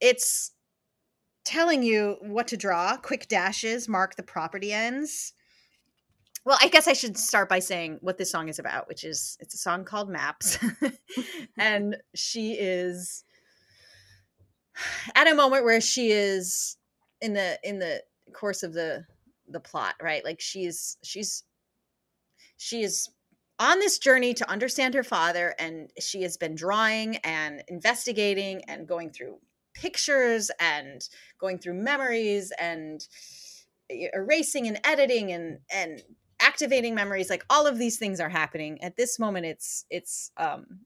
it's 0.00 0.52
telling 1.44 1.82
you 1.82 2.16
what 2.22 2.48
to 2.48 2.56
draw. 2.56 2.96
Quick 2.96 3.28
dashes 3.28 3.90
mark 3.90 4.16
the 4.16 4.22
property 4.22 4.72
ends. 4.72 5.34
Well, 6.46 6.56
I 6.62 6.68
guess 6.68 6.88
I 6.88 6.94
should 6.94 7.18
start 7.18 7.50
by 7.50 7.58
saying 7.58 7.98
what 8.00 8.16
this 8.16 8.30
song 8.30 8.48
is 8.48 8.58
about, 8.58 8.88
which 8.88 9.04
is 9.04 9.36
it's 9.38 9.52
a 9.52 9.58
song 9.58 9.84
called 9.84 10.08
Maps. 10.08 10.58
and 11.58 11.98
she 12.14 12.54
is 12.54 13.22
at 15.14 15.30
a 15.30 15.34
moment 15.34 15.64
where 15.64 15.82
she 15.82 16.10
is 16.10 16.78
in 17.20 17.34
the 17.34 17.58
in 17.62 17.80
the 17.80 18.02
course 18.32 18.62
of 18.62 18.72
the 18.72 19.04
the 19.46 19.60
plot, 19.60 19.96
right? 20.00 20.24
Like 20.24 20.40
she's 20.40 20.96
she's 21.02 21.44
she 22.62 22.82
is 22.82 23.08
on 23.58 23.80
this 23.80 23.98
journey 23.98 24.34
to 24.34 24.48
understand 24.48 24.94
her 24.94 25.02
father 25.02 25.54
and 25.58 25.90
she 26.00 26.22
has 26.22 26.36
been 26.36 26.54
drawing 26.54 27.16
and 27.18 27.62
investigating 27.68 28.62
and 28.68 28.86
going 28.86 29.10
through 29.10 29.38
pictures 29.74 30.50
and 30.60 31.08
going 31.40 31.58
through 31.58 31.74
memories 31.74 32.52
and 32.58 33.06
erasing 33.88 34.68
and 34.68 34.80
editing 34.84 35.32
and 35.32 35.58
and 35.72 36.02
activating 36.40 36.94
memories. 36.94 37.30
Like 37.30 37.44
all 37.50 37.66
of 37.66 37.78
these 37.78 37.98
things 37.98 38.20
are 38.20 38.28
happening. 38.28 38.82
At 38.82 38.96
this 38.96 39.18
moment 39.18 39.46
it's 39.46 39.84
it's 39.90 40.30
um 40.36 40.80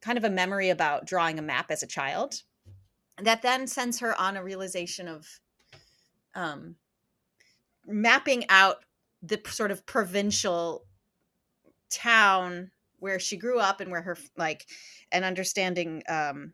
kind 0.00 0.16
of 0.16 0.24
a 0.24 0.30
memory 0.30 0.70
about 0.70 1.06
drawing 1.06 1.38
a 1.38 1.42
map 1.42 1.70
as 1.70 1.82
a 1.82 1.86
child 1.86 2.42
that 3.22 3.42
then 3.42 3.66
sends 3.66 4.00
her 4.00 4.18
on 4.18 4.38
a 4.38 4.42
realization 4.42 5.06
of 5.06 5.26
um 6.34 6.76
mapping 7.86 8.44
out 8.48 8.84
the 9.22 9.40
sort 9.46 9.70
of 9.70 9.84
provincial 9.86 10.84
town 11.90 12.70
where 12.98 13.18
she 13.18 13.36
grew 13.36 13.58
up 13.58 13.80
and 13.80 13.90
where 13.90 14.02
her 14.02 14.16
like 14.36 14.66
and 15.10 15.24
understanding 15.24 16.02
um 16.08 16.52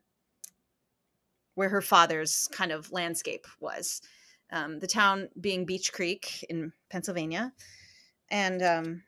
where 1.54 1.68
her 1.68 1.82
father's 1.82 2.48
kind 2.52 2.72
of 2.72 2.92
landscape 2.92 3.46
was. 3.60 4.00
Um 4.50 4.78
the 4.78 4.86
town 4.86 5.28
being 5.40 5.66
beech 5.66 5.92
creek 5.92 6.44
in 6.48 6.72
pennsylvania. 6.90 7.52
And 8.30 8.62
um 8.62 9.02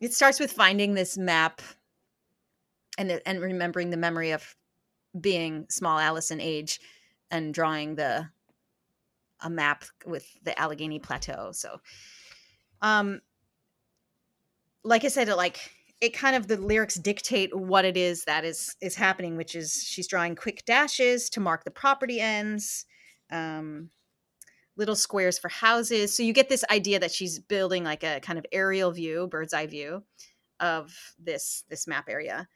it 0.00 0.12
starts 0.12 0.40
with 0.40 0.52
finding 0.52 0.94
this 0.94 1.16
map 1.16 1.62
and 2.98 3.20
and 3.24 3.40
remembering 3.40 3.90
the 3.90 3.96
memory 3.96 4.32
of 4.32 4.56
being 5.20 5.66
small 5.68 5.98
Alison 5.98 6.40
age 6.40 6.80
and 7.30 7.52
drawing 7.54 7.94
the 7.94 8.28
a 9.42 9.50
map 9.50 9.84
with 10.06 10.26
the 10.42 10.58
Allegheny 10.58 10.98
Plateau. 10.98 11.50
So, 11.52 11.80
um, 12.80 13.20
like 14.84 15.04
I 15.04 15.08
said, 15.08 15.28
it 15.28 15.36
like 15.36 15.58
it 16.00 16.12
kind 16.12 16.34
of 16.34 16.48
the 16.48 16.56
lyrics 16.56 16.96
dictate 16.96 17.56
what 17.56 17.84
it 17.84 17.96
is 17.96 18.24
that 18.24 18.44
is 18.44 18.76
is 18.80 18.96
happening, 18.96 19.36
which 19.36 19.54
is 19.54 19.84
she's 19.86 20.08
drawing 20.08 20.34
quick 20.34 20.64
dashes 20.64 21.30
to 21.30 21.40
mark 21.40 21.64
the 21.64 21.70
property 21.70 22.20
ends, 22.20 22.84
um, 23.30 23.90
little 24.76 24.96
squares 24.96 25.38
for 25.38 25.48
houses. 25.48 26.14
So 26.14 26.22
you 26.22 26.32
get 26.32 26.48
this 26.48 26.64
idea 26.70 26.98
that 26.98 27.12
she's 27.12 27.38
building 27.38 27.84
like 27.84 28.02
a 28.02 28.20
kind 28.20 28.38
of 28.38 28.46
aerial 28.52 28.90
view, 28.90 29.28
bird's 29.30 29.54
eye 29.54 29.66
view 29.66 30.02
of 30.58 30.92
this 31.18 31.64
this 31.68 31.86
map 31.86 32.08
area. 32.08 32.48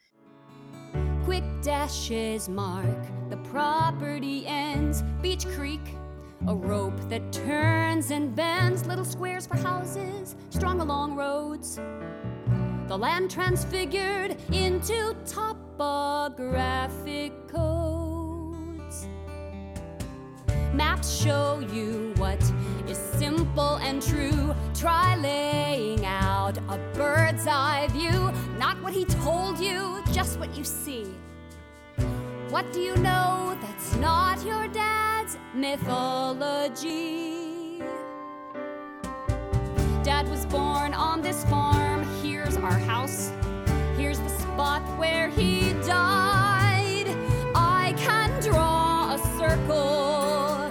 Quick 1.24 1.44
dashes 1.62 2.48
mark 2.48 2.86
the 3.30 3.36
property 3.38 4.46
ends. 4.46 5.02
A 6.46 6.54
rope 6.54 7.00
that 7.08 7.32
turns 7.32 8.10
and 8.10 8.36
bends. 8.36 8.86
Little 8.86 9.04
squares 9.04 9.46
for 9.46 9.56
houses, 9.56 10.36
strung 10.50 10.80
along 10.80 11.16
roads. 11.16 11.80
The 12.86 12.96
land 12.96 13.30
transfigured 13.30 14.36
into 14.52 15.16
topographic 15.26 17.32
codes. 17.48 19.08
Maps 20.72 21.20
show 21.20 21.58
you 21.72 22.14
what 22.16 22.40
is 22.86 22.96
simple 22.96 23.76
and 23.76 24.00
true. 24.00 24.54
Try 24.74 25.16
laying 25.16 26.06
out 26.06 26.58
a 26.68 26.78
bird's 26.94 27.48
eye 27.48 27.88
view. 27.90 28.30
Not 28.58 28.80
what 28.82 28.92
he 28.92 29.04
told 29.06 29.58
you, 29.58 30.00
just 30.12 30.38
what 30.38 30.56
you 30.56 30.62
see. 30.62 31.12
What 32.50 32.72
do 32.72 32.80
you 32.80 32.94
know 32.96 33.58
that's 33.60 33.96
not 33.96 34.44
your 34.44 34.68
dad's 35.26 35.38
mythology? 35.54 37.08
Dad 40.04 40.28
was 40.28 40.46
born 40.46 40.94
on 40.94 41.20
this 41.20 41.44
farm. 41.44 42.04
Here's 42.22 42.56
our 42.56 42.78
house. 42.78 43.32
Here's 43.96 44.20
the 44.20 44.28
spot 44.28 44.82
where 44.98 45.28
he 45.28 45.72
died. 45.84 47.06
I 47.56 47.92
can 47.96 48.40
draw 48.40 49.14
a 49.14 49.18
circle. 49.36 50.70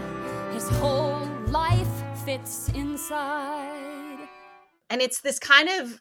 His 0.53 0.69
whole 0.79 1.27
life 1.47 1.87
fits 2.23 2.69
inside. 2.69 4.29
and 4.89 5.01
it's 5.01 5.19
this 5.21 5.39
kind 5.39 5.67
of 5.67 5.99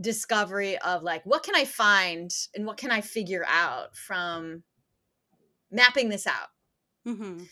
discovery 0.00 0.78
of 0.78 1.02
like 1.02 1.22
what 1.26 1.42
can 1.42 1.54
i 1.54 1.64
find 1.66 2.30
and 2.54 2.64
what 2.66 2.78
can 2.78 2.90
i 2.90 3.00
figure 3.02 3.44
out 3.46 3.94
from 3.94 4.62
mapping 5.70 6.08
this 6.08 6.26
out 6.26 6.48
Mm-hmm. 7.06 7.42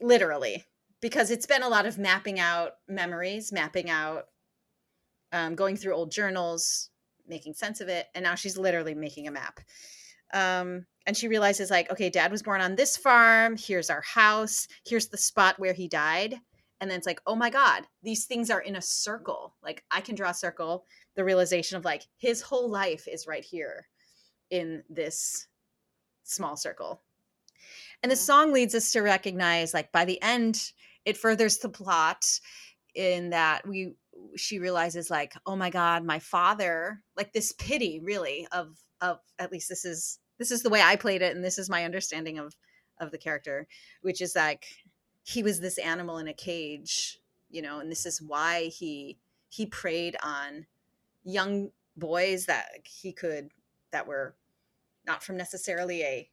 literally 0.00 0.64
because 1.00 1.30
it's 1.30 1.44
been 1.44 1.62
a 1.62 1.68
lot 1.68 1.84
of 1.84 1.98
mapping 1.98 2.40
out 2.40 2.72
memories 2.88 3.52
mapping 3.52 3.90
out 3.90 4.28
um, 5.32 5.54
going 5.54 5.76
through 5.76 5.94
old 5.94 6.10
journals 6.10 6.90
making 7.28 7.54
sense 7.54 7.80
of 7.80 7.88
it 7.88 8.06
and 8.14 8.22
now 8.22 8.34
she's 8.34 8.56
literally 8.56 8.94
making 8.94 9.26
a 9.26 9.30
map. 9.32 9.60
Um, 10.32 10.86
and 11.06 11.16
she 11.16 11.28
realizes 11.28 11.70
like 11.70 11.90
okay 11.90 12.10
dad 12.10 12.32
was 12.32 12.42
born 12.42 12.60
on 12.60 12.76
this 12.76 12.96
farm. 12.96 13.56
Here's 13.56 13.90
our 13.90 14.02
house. 14.02 14.66
Here's 14.86 15.08
the 15.08 15.18
spot 15.18 15.58
where 15.58 15.74
he 15.74 15.88
died. 15.88 16.40
And 16.80 16.90
then 16.90 16.98
it's 16.98 17.06
like 17.06 17.20
oh 17.26 17.36
my 17.36 17.50
god 17.50 17.84
these 18.02 18.24
things 18.24 18.50
are 18.50 18.60
in 18.60 18.76
a 18.76 18.82
circle. 18.82 19.54
Like 19.62 19.84
i 19.90 20.00
can 20.00 20.14
draw 20.14 20.30
a 20.30 20.34
circle. 20.34 20.86
The 21.16 21.24
realization 21.24 21.76
of 21.76 21.84
like 21.84 22.02
his 22.16 22.42
whole 22.42 22.70
life 22.70 23.06
is 23.08 23.26
right 23.26 23.44
here 23.44 23.88
in 24.50 24.82
this 24.88 25.46
small 26.24 26.56
circle 26.56 27.02
and 28.04 28.10
the 28.10 28.16
mm-hmm. 28.16 28.22
song 28.22 28.52
leads 28.52 28.74
us 28.74 28.92
to 28.92 29.00
recognize 29.00 29.72
like 29.72 29.90
by 29.90 30.04
the 30.04 30.20
end 30.22 30.72
it 31.06 31.16
furthers 31.16 31.56
the 31.58 31.68
plot 31.70 32.38
in 32.94 33.30
that 33.30 33.66
we 33.66 33.94
she 34.36 34.58
realizes 34.58 35.10
like 35.10 35.34
oh 35.46 35.56
my 35.56 35.70
god 35.70 36.04
my 36.04 36.18
father 36.18 37.00
like 37.16 37.32
this 37.32 37.52
pity 37.52 38.00
really 38.00 38.46
of 38.52 38.78
of 39.00 39.18
at 39.38 39.50
least 39.50 39.68
this 39.70 39.84
is 39.84 40.18
this 40.38 40.50
is 40.50 40.62
the 40.62 40.68
way 40.68 40.82
i 40.82 40.94
played 40.94 41.22
it 41.22 41.34
and 41.34 41.42
this 41.42 41.58
is 41.58 41.70
my 41.70 41.84
understanding 41.84 42.38
of 42.38 42.54
of 43.00 43.10
the 43.10 43.18
character 43.18 43.66
which 44.02 44.20
is 44.20 44.36
like 44.36 44.66
he 45.24 45.42
was 45.42 45.58
this 45.58 45.78
animal 45.78 46.18
in 46.18 46.28
a 46.28 46.34
cage 46.34 47.18
you 47.48 47.62
know 47.62 47.80
and 47.80 47.90
this 47.90 48.04
is 48.04 48.20
why 48.20 48.64
he 48.64 49.18
he 49.48 49.64
preyed 49.64 50.16
on 50.22 50.66
young 51.24 51.70
boys 51.96 52.44
that 52.46 52.66
he 52.84 53.12
could 53.12 53.48
that 53.92 54.06
were 54.06 54.36
not 55.06 55.22
from 55.22 55.38
necessarily 55.38 56.02
a 56.02 56.30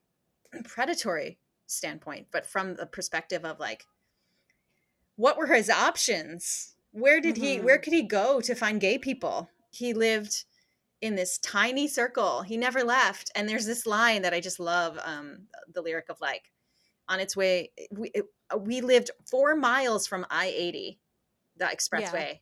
predatory 0.66 1.40
standpoint 1.72 2.28
but 2.32 2.46
from 2.46 2.76
the 2.76 2.86
perspective 2.86 3.46
of 3.46 3.60
like 3.60 3.86
what 5.22 5.38
were 5.38 5.48
his 5.48 5.70
options? 5.70 6.74
Where 6.92 7.22
did 7.22 7.38
he 7.38 7.60
where 7.60 7.78
could 7.78 7.94
he 7.94 8.02
go 8.02 8.42
to 8.42 8.56
find 8.56 8.82
gay 8.82 8.98
people? 8.98 9.50
He 9.70 9.94
lived 9.94 10.46
in 11.00 11.16
this 11.16 11.38
tiny 11.38 11.88
circle. 11.88 12.42
He 12.42 12.58
never 12.58 12.84
left. 12.84 13.32
And 13.36 13.48
there's 13.48 13.66
this 13.66 13.86
line 13.86 14.24
that 14.24 14.34
i 14.34 14.40
just 14.40 14.60
love 14.60 15.00
um 15.06 15.48
the 15.74 15.82
lyric 15.82 16.10
of 16.10 16.20
like 16.22 16.52
on 17.08 17.20
its 17.20 17.36
way 17.36 17.72
we, 17.92 18.10
it, 18.16 18.26
we 18.60 18.82
lived 18.82 19.12
four 19.30 19.56
miles 19.56 20.08
from 20.08 20.26
i-80 20.30 20.98
the 21.58 21.66
expressway 21.66 22.40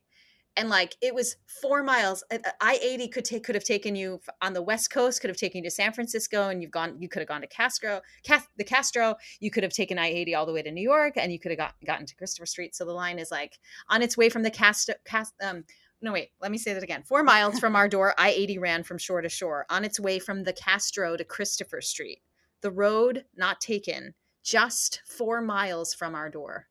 and 0.59 0.69
like 0.69 0.95
it 1.01 1.15
was 1.15 1.37
four 1.61 1.81
miles 1.81 2.23
I 2.59 2.77
eighty 2.83 3.07
could 3.07 3.23
take 3.23 3.43
could 3.43 3.55
have 3.55 3.63
taken 3.63 3.95
you 3.95 4.19
on 4.41 4.53
the 4.53 4.61
west 4.61 4.91
coast, 4.91 5.21
could 5.21 5.29
have 5.29 5.37
taken 5.37 5.63
you 5.63 5.69
to 5.69 5.73
San 5.73 5.93
Francisco, 5.93 6.49
and 6.49 6.61
you've 6.61 6.71
gone. 6.71 6.97
You 6.99 7.07
could 7.07 7.21
have 7.21 7.29
gone 7.29 7.41
to 7.41 7.47
Castro, 7.47 8.01
Cas- 8.23 8.47
the 8.57 8.65
Castro. 8.65 9.15
You 9.39 9.49
could 9.49 9.63
have 9.63 9.71
taken 9.71 9.97
I 9.97 10.07
eighty 10.07 10.35
all 10.35 10.45
the 10.45 10.51
way 10.51 10.61
to 10.61 10.71
New 10.71 10.83
York, 10.83 11.13
and 11.15 11.31
you 11.31 11.39
could 11.39 11.51
have 11.51 11.57
got, 11.57 11.73
gotten 11.85 12.05
to 12.05 12.15
Christopher 12.15 12.45
Street. 12.45 12.75
So 12.75 12.83
the 12.83 12.91
line 12.91 13.17
is 13.17 13.31
like 13.31 13.57
on 13.87 14.01
its 14.01 14.17
way 14.17 14.29
from 14.29 14.43
the 14.43 14.51
Castro. 14.51 14.95
Cast, 15.05 15.33
um, 15.41 15.63
no 16.01 16.11
wait, 16.11 16.31
let 16.41 16.51
me 16.51 16.57
say 16.57 16.73
that 16.73 16.83
again. 16.83 17.03
Four 17.03 17.23
miles 17.23 17.57
from 17.57 17.75
our 17.75 17.87
door, 17.87 18.13
I 18.17 18.31
eighty 18.31 18.57
ran 18.57 18.83
from 18.83 18.97
shore 18.97 19.21
to 19.21 19.29
shore. 19.29 19.65
On 19.69 19.85
its 19.85 19.99
way 19.99 20.19
from 20.19 20.43
the 20.43 20.53
Castro 20.53 21.15
to 21.15 21.23
Christopher 21.23 21.79
Street, 21.79 22.21
the 22.61 22.71
road 22.71 23.23
not 23.35 23.61
taken, 23.61 24.13
just 24.43 25.01
four 25.05 25.41
miles 25.41 25.93
from 25.93 26.15
our 26.15 26.29
door. 26.29 26.67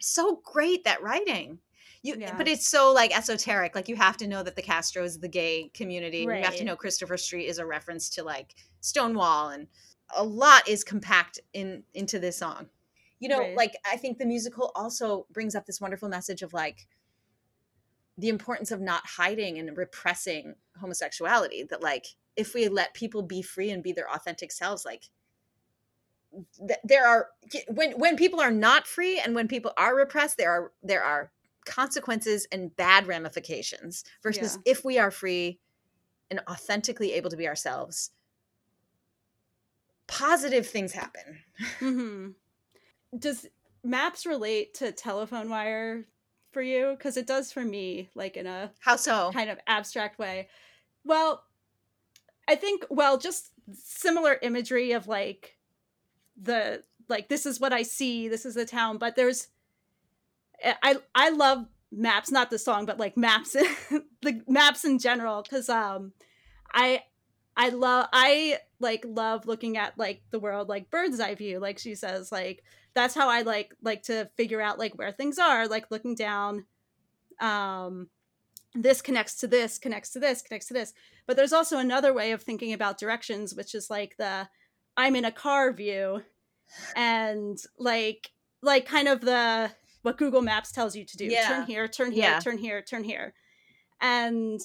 So 0.00 0.42
great 0.44 0.84
that 0.84 1.02
writing. 1.02 1.60
You, 2.02 2.16
Yeah. 2.18 2.36
but 2.36 2.46
it's 2.48 2.68
so 2.68 2.92
like 2.92 3.16
esoteric. 3.16 3.74
Like 3.74 3.88
you 3.88 3.96
have 3.96 4.16
to 4.18 4.26
know 4.26 4.42
that 4.42 4.56
the 4.56 4.62
Castro 4.62 5.02
is 5.04 5.18
the 5.18 5.28
gay 5.28 5.70
community. 5.74 6.18
You 6.18 6.30
have 6.30 6.56
to 6.56 6.64
know 6.64 6.76
Christopher 6.76 7.16
Street 7.16 7.46
is 7.46 7.58
a 7.58 7.66
reference 7.66 8.08
to 8.10 8.22
like 8.24 8.54
Stonewall, 8.80 9.48
and 9.48 9.66
a 10.14 10.22
lot 10.24 10.68
is 10.68 10.84
compact 10.84 11.40
in 11.52 11.82
into 11.94 12.18
this 12.18 12.36
song. 12.38 12.68
You 13.18 13.28
know, 13.28 13.38
Right. 13.40 13.56
like 13.56 13.76
I 13.84 13.96
think 13.96 14.18
the 14.18 14.26
musical 14.26 14.72
also 14.74 15.26
brings 15.30 15.54
up 15.54 15.66
this 15.66 15.80
wonderful 15.80 16.08
message 16.08 16.42
of 16.42 16.52
like 16.52 16.86
the 18.18 18.28
importance 18.28 18.70
of 18.70 18.80
not 18.80 19.06
hiding 19.06 19.58
and 19.58 19.76
repressing 19.76 20.54
homosexuality. 20.80 21.64
That 21.64 21.82
like 21.82 22.06
if 22.36 22.54
we 22.54 22.68
let 22.68 22.94
people 22.94 23.22
be 23.22 23.42
free 23.42 23.70
and 23.70 23.82
be 23.82 23.92
their 23.92 24.10
authentic 24.10 24.52
selves, 24.52 24.84
like 24.84 25.04
th- 26.58 26.80
there 26.84 27.06
are 27.06 27.28
when 27.68 27.92
when 27.98 28.16
people 28.16 28.40
are 28.40 28.50
not 28.50 28.86
free 28.86 29.18
and 29.18 29.34
when 29.34 29.48
people 29.48 29.72
are 29.76 29.96
repressed, 29.96 30.36
there 30.36 30.50
are 30.50 30.72
there 30.82 31.02
are 31.02 31.32
consequences 31.66 32.46
and 32.52 32.74
bad 32.76 33.06
ramifications 33.06 34.04
versus 34.22 34.58
if 34.64 34.84
we 34.84 34.98
are 34.98 35.10
free 35.10 35.58
and 36.30 36.40
authentically 36.48 37.12
able 37.12 37.30
to 37.30 37.36
be 37.36 37.46
ourselves 37.46 38.10
positive 40.06 40.66
things 40.66 40.92
happen 40.92 41.38
hmm 41.78 42.28
Does 43.18 43.46
maps 43.82 44.26
relate 44.26 44.74
to 44.74 44.92
telephone 44.92 45.48
wire 45.48 46.04
for 46.52 46.62
you? 46.62 46.94
Because 46.96 47.16
it 47.16 47.26
does 47.26 47.52
for 47.52 47.62
me, 47.62 48.08
like 48.14 48.36
in 48.36 48.46
a 48.46 48.72
how 48.80 48.96
so 48.96 49.30
kind 49.32 49.50
of 49.50 49.58
abstract 49.66 50.18
way. 50.18 50.48
Well, 51.04 51.44
I 52.48 52.56
think 52.56 52.84
well, 52.90 53.18
just 53.18 53.52
similar 53.72 54.38
imagery 54.42 54.92
of 54.92 55.06
like 55.06 55.56
the 56.40 56.82
like 57.08 57.28
this 57.28 57.46
is 57.46 57.60
what 57.60 57.72
I 57.72 57.82
see, 57.82 58.28
this 58.28 58.44
is 58.46 58.54
the 58.54 58.64
town, 58.64 58.98
but 58.98 59.16
there's 59.16 59.48
I 60.64 60.96
I 61.14 61.30
love 61.30 61.66
maps, 61.92 62.30
not 62.30 62.50
the 62.50 62.58
song, 62.58 62.86
but 62.86 62.98
like 62.98 63.16
maps 63.16 63.52
the 64.22 64.42
maps 64.48 64.84
in 64.84 64.98
general 64.98 65.42
cuz 65.42 65.68
um 65.68 66.12
I 66.72 67.02
I 67.56 67.70
love 67.70 68.08
I 68.12 68.58
like 68.80 69.04
love 69.06 69.46
looking 69.46 69.76
at 69.76 69.96
like 69.98 70.22
the 70.30 70.38
world 70.38 70.68
like 70.68 70.90
bird's 70.90 71.20
eye 71.20 71.34
view 71.34 71.58
like 71.58 71.78
she 71.78 71.94
says 71.94 72.30
like 72.30 72.62
that's 72.94 73.14
how 73.14 73.28
I 73.28 73.42
like 73.42 73.74
like 73.82 74.02
to 74.04 74.28
figure 74.36 74.60
out 74.60 74.78
like 74.78 74.94
where 74.98 75.12
things 75.12 75.38
are 75.38 75.66
like 75.66 75.90
looking 75.90 76.14
down 76.14 76.66
um 77.40 78.08
this 78.74 79.00
connects 79.00 79.36
to 79.36 79.46
this 79.46 79.78
connects 79.78 80.12
to 80.12 80.20
this 80.20 80.42
connects 80.42 80.68
to 80.68 80.74
this. 80.74 80.92
But 81.26 81.36
there's 81.36 81.52
also 81.52 81.78
another 81.78 82.12
way 82.12 82.32
of 82.32 82.42
thinking 82.42 82.72
about 82.72 82.98
directions 82.98 83.54
which 83.54 83.74
is 83.74 83.88
like 83.88 84.16
the 84.18 84.48
I'm 84.96 85.16
in 85.16 85.24
a 85.24 85.32
car 85.32 85.72
view 85.72 86.22
and 86.94 87.58
like 87.78 88.30
like 88.62 88.86
kind 88.86 89.08
of 89.08 89.20
the 89.20 89.70
what 90.06 90.16
Google 90.18 90.40
Maps 90.40 90.70
tells 90.70 90.94
you 90.94 91.04
to 91.04 91.16
do 91.16 91.24
Yeah. 91.26 91.48
turn 91.48 91.66
here 91.66 91.88
turn 91.88 92.12
here 92.12 92.22
Yeah. 92.22 92.38
turn 92.40 92.58
here 92.58 92.80
turn 92.80 93.02
here 93.04 93.34
and 94.00 94.60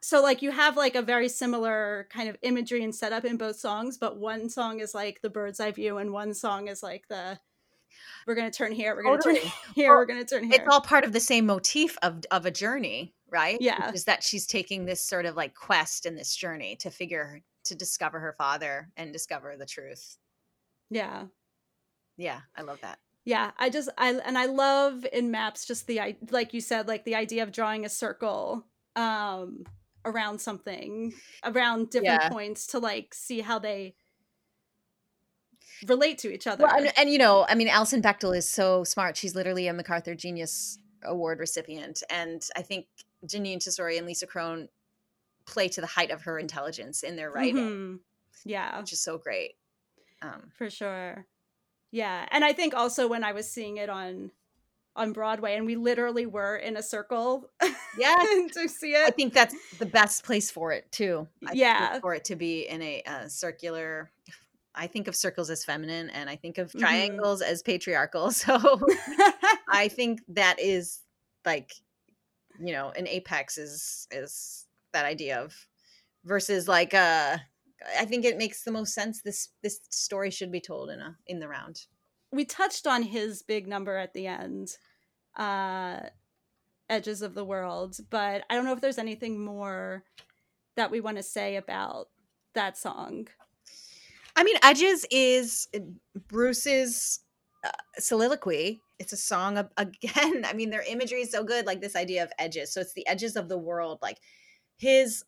so 0.00 0.22
like 0.22 0.40
you 0.40 0.50
have 0.52 0.76
like 0.76 0.94
a 0.94 1.02
very 1.02 1.28
similar 1.28 2.06
kind 2.10 2.28
of 2.28 2.36
imagery 2.42 2.82
and 2.84 2.94
setup 2.94 3.24
in 3.24 3.36
both 3.36 3.56
songs 3.56 3.98
but 3.98 4.16
one 4.18 4.48
song 4.48 4.78
is 4.80 4.94
like 4.94 5.20
the 5.20 5.28
bird's 5.30 5.58
eye 5.60 5.72
view 5.72 5.98
and 5.98 6.12
one 6.12 6.32
song 6.32 6.68
is 6.68 6.80
like 6.82 7.08
the 7.08 7.38
we're 8.26 8.36
gonna 8.36 8.50
turn 8.52 8.70
here 8.72 8.94
we're 8.94 9.02
gonna 9.02 9.20
turn 9.20 9.36
here 9.74 9.90
we're 9.96 10.06
gonna 10.06 10.24
turn 10.24 10.44
here 10.44 10.60
It's 10.60 10.68
all 10.72 10.80
part 10.80 11.04
of 11.04 11.12
the 11.12 11.20
same 11.20 11.44
motif 11.46 11.98
of 12.02 12.24
of 12.30 12.46
a 12.46 12.50
journey, 12.50 13.12
right? 13.28 13.58
Yeah. 13.60 13.90
Is 13.92 14.04
that 14.04 14.22
she's 14.22 14.46
taking 14.46 14.84
this 14.84 15.00
sort 15.04 15.26
of 15.26 15.34
like 15.36 15.54
quest 15.54 16.06
and 16.06 16.16
this 16.16 16.34
journey 16.36 16.76
to 16.76 16.90
figure 16.90 17.40
to 17.64 17.74
discover 17.74 18.20
her 18.20 18.34
father 18.38 18.90
and 18.96 19.12
discover 19.12 19.56
the 19.56 19.66
truth. 19.66 20.16
yeah 20.88 21.26
Yeah, 22.16 22.40
I 22.56 22.62
love 22.62 22.80
that. 22.82 22.98
Yeah 23.24 23.50
i 23.58 23.68
just 23.70 23.88
i 23.98 24.10
and 24.24 24.36
i 24.38 24.46
love 24.46 25.06
in 25.12 25.30
maps 25.30 25.66
just 25.66 25.86
the 25.86 26.00
i 26.00 26.16
like 26.30 26.54
you 26.54 26.60
said 26.60 26.88
like 26.88 27.04
the 27.04 27.14
idea 27.14 27.42
of 27.42 27.52
drawing 27.52 27.84
a 27.84 27.88
circle 27.88 28.64
um 28.96 29.64
around 30.04 30.40
something 30.40 31.12
around 31.44 31.90
different 31.90 32.22
Yeah. 32.22 32.28
points 32.30 32.66
to 32.68 32.78
like 32.78 33.12
see 33.14 33.40
how 33.40 33.58
they 33.58 33.94
relate 35.86 36.18
to 36.18 36.32
each 36.32 36.46
other 36.46 36.64
Well, 36.64 36.76
and, 36.76 36.92
and 36.96 37.10
you 37.10 37.18
know, 37.18 37.46
I 37.48 37.54
mean, 37.54 37.68
Alison 37.68 38.02
Bechdel 38.02 38.36
is 38.36 38.48
so 38.48 38.84
smart. 38.84 39.16
She's 39.16 39.34
literally 39.34 39.66
a 39.66 39.72
MacArthur 39.72 40.14
Genius 40.14 40.78
Award 41.04 41.38
recipient, 41.38 42.02
and 42.10 42.46
I 42.56 42.62
think 42.62 42.86
Jeanine 43.26 43.58
Tesori 43.58 43.96
and 43.96 44.06
Lisa 44.06 44.26
Kron 44.26 44.68
play 45.46 45.68
to 45.68 45.80
the 45.80 45.86
height 45.86 46.10
of 46.10 46.22
her 46.22 46.38
intelligence 46.38 47.02
in 47.02 47.16
their 47.16 47.30
writing, 47.30 47.56
Mhm. 47.56 47.98
yeah 48.44 48.78
which 48.80 48.92
is 48.92 49.00
so 49.00 49.16
great. 49.18 49.54
Um, 50.22 50.50
for 50.56 50.68
sure 50.68 51.26
yeah 51.92 52.26
and 52.30 52.44
i 52.44 52.52
think 52.52 52.74
also 52.74 53.08
when 53.08 53.24
i 53.24 53.32
was 53.32 53.50
seeing 53.50 53.76
it 53.76 53.88
on 53.88 54.30
on 54.96 55.12
broadway 55.12 55.56
and 55.56 55.66
we 55.66 55.76
literally 55.76 56.26
were 56.26 56.56
in 56.56 56.76
a 56.76 56.82
circle 56.82 57.48
yeah, 57.98 58.14
to 58.52 58.68
see 58.68 58.92
it. 58.92 59.08
I 59.08 59.10
think 59.10 59.34
that's 59.34 59.54
the 59.78 59.86
best 59.86 60.24
place 60.24 60.50
for 60.50 60.72
it 60.72 60.90
too. 60.92 61.26
I 61.46 61.54
Yeah. 61.54 61.98
for 62.00 62.14
it 62.14 62.24
to 62.26 62.36
be 62.36 62.62
in 62.68 62.82
a, 62.82 63.02
uh 63.02 63.28
circular. 63.28 64.10
I 64.74 64.86
think 64.86 65.08
of 65.08 65.16
circles 65.16 65.50
as 65.50 65.64
feminine, 65.64 66.10
and 66.10 66.30
I 66.30 66.36
think 66.36 66.58
of 66.58 66.72
Mhm. 66.72 66.80
triangles 66.80 67.42
as 67.42 67.62
patriarchal. 67.62 68.30
So 68.40 68.80
I 69.68 69.88
think 69.88 70.22
that 70.28 70.60
is 70.60 71.00
like, 71.44 71.72
you 72.60 72.72
know, 72.72 72.90
an 72.90 73.06
apex 73.08 73.58
is 73.58 74.06
is 74.10 74.66
that 74.92 75.04
idea 75.04 75.40
of 75.40 75.66
versus 76.24 76.68
like 76.68 76.94
uh 76.94 77.38
I 77.98 78.04
think 78.04 78.24
it 78.24 78.38
makes 78.38 78.62
the 78.62 78.70
most 78.72 78.94
sense. 78.94 79.22
This 79.22 79.48
this 79.62 79.80
story 79.90 80.30
should 80.30 80.52
be 80.52 80.60
told 80.60 80.90
in 80.90 81.00
a 81.00 81.16
in 81.26 81.40
the 81.40 81.48
round. 81.48 81.86
we 82.32 82.44
touched 82.44 82.86
on 82.86 83.02
his 83.02 83.42
big 83.42 83.66
number 83.66 83.96
at 83.96 84.14
the 84.14 84.26
end 84.26 84.76
uh 85.36 86.00
edges 86.88 87.22
of 87.22 87.34
the 87.34 87.44
world 87.44 87.96
but 88.10 88.42
i 88.50 88.54
don't 88.54 88.64
know 88.64 88.72
if 88.72 88.80
there's 88.80 88.98
anything 88.98 89.42
more 89.44 90.02
that 90.76 90.90
we 90.90 91.00
want 91.00 91.16
to 91.16 91.22
say 91.22 91.56
about 91.56 92.08
that 92.54 92.76
song 92.76 93.28
I 94.36 94.44
mean, 94.44 94.56
Edges 94.62 95.04
is 95.10 95.68
Bruce's 96.28 97.20
uh, 97.64 97.70
soliloquy. 97.98 98.80
It's 98.98 99.12
a 99.12 99.16
song 99.16 99.58
of, 99.58 99.68
again. 99.76 100.44
I 100.46 100.52
mean, 100.54 100.70
their 100.70 100.84
imagery 100.88 101.22
is 101.22 101.30
so 101.30 101.44
good, 101.44 101.66
like 101.66 101.80
this 101.80 101.96
idea 101.96 102.22
of 102.22 102.32
edges. 102.38 102.72
So 102.72 102.80
it's 102.80 102.94
the 102.94 103.06
edges 103.06 103.36
of 103.36 103.48
the 103.48 103.58
world, 103.58 103.98
like 104.02 104.18
his 104.78 105.24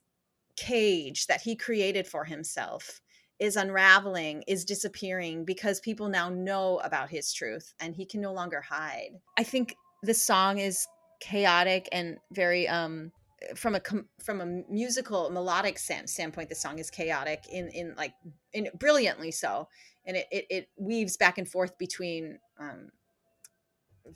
cage 0.55 1.27
that 1.27 1.41
he 1.41 1.55
created 1.55 2.07
for 2.07 2.25
himself 2.25 3.01
is 3.39 3.55
unraveling, 3.55 4.43
is 4.47 4.63
disappearing 4.63 5.43
because 5.45 5.79
people 5.79 6.07
now 6.07 6.29
know 6.29 6.79
about 6.83 7.09
his 7.09 7.33
truth 7.33 7.73
and 7.79 7.95
he 7.95 8.05
can 8.05 8.21
no 8.21 8.31
longer 8.31 8.61
hide. 8.61 9.11
I 9.37 9.43
think 9.43 9.75
the 10.03 10.13
song 10.13 10.59
is 10.59 10.87
chaotic 11.19 11.87
and 11.91 12.17
very 12.31 12.67
um 12.67 13.11
from 13.55 13.75
a 13.75 13.81
from 14.23 14.41
a 14.41 14.45
musical 14.69 15.29
melodic 15.29 15.77
stand- 15.77 16.09
standpoint 16.09 16.49
the 16.49 16.55
song 16.55 16.79
is 16.79 16.89
chaotic 16.89 17.43
in 17.51 17.69
in 17.69 17.93
like 17.95 18.13
in 18.53 18.69
brilliantly 18.77 19.31
so 19.31 19.67
and 20.05 20.17
it, 20.17 20.27
it 20.31 20.45
it 20.49 20.69
weaves 20.77 21.17
back 21.17 21.37
and 21.37 21.47
forth 21.47 21.77
between 21.77 22.39
um 22.59 22.89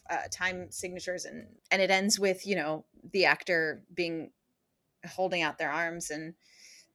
uh, 0.10 0.24
time 0.32 0.70
signatures 0.70 1.26
and 1.26 1.48
and 1.72 1.82
it 1.82 1.90
ends 1.90 2.20
with 2.20 2.46
you 2.46 2.56
know 2.56 2.86
the 3.14 3.26
actor 3.26 3.84
being 3.94 4.32
holding 5.06 5.42
out 5.42 5.58
their 5.58 5.72
arms 5.72 6.10
and 6.10 6.34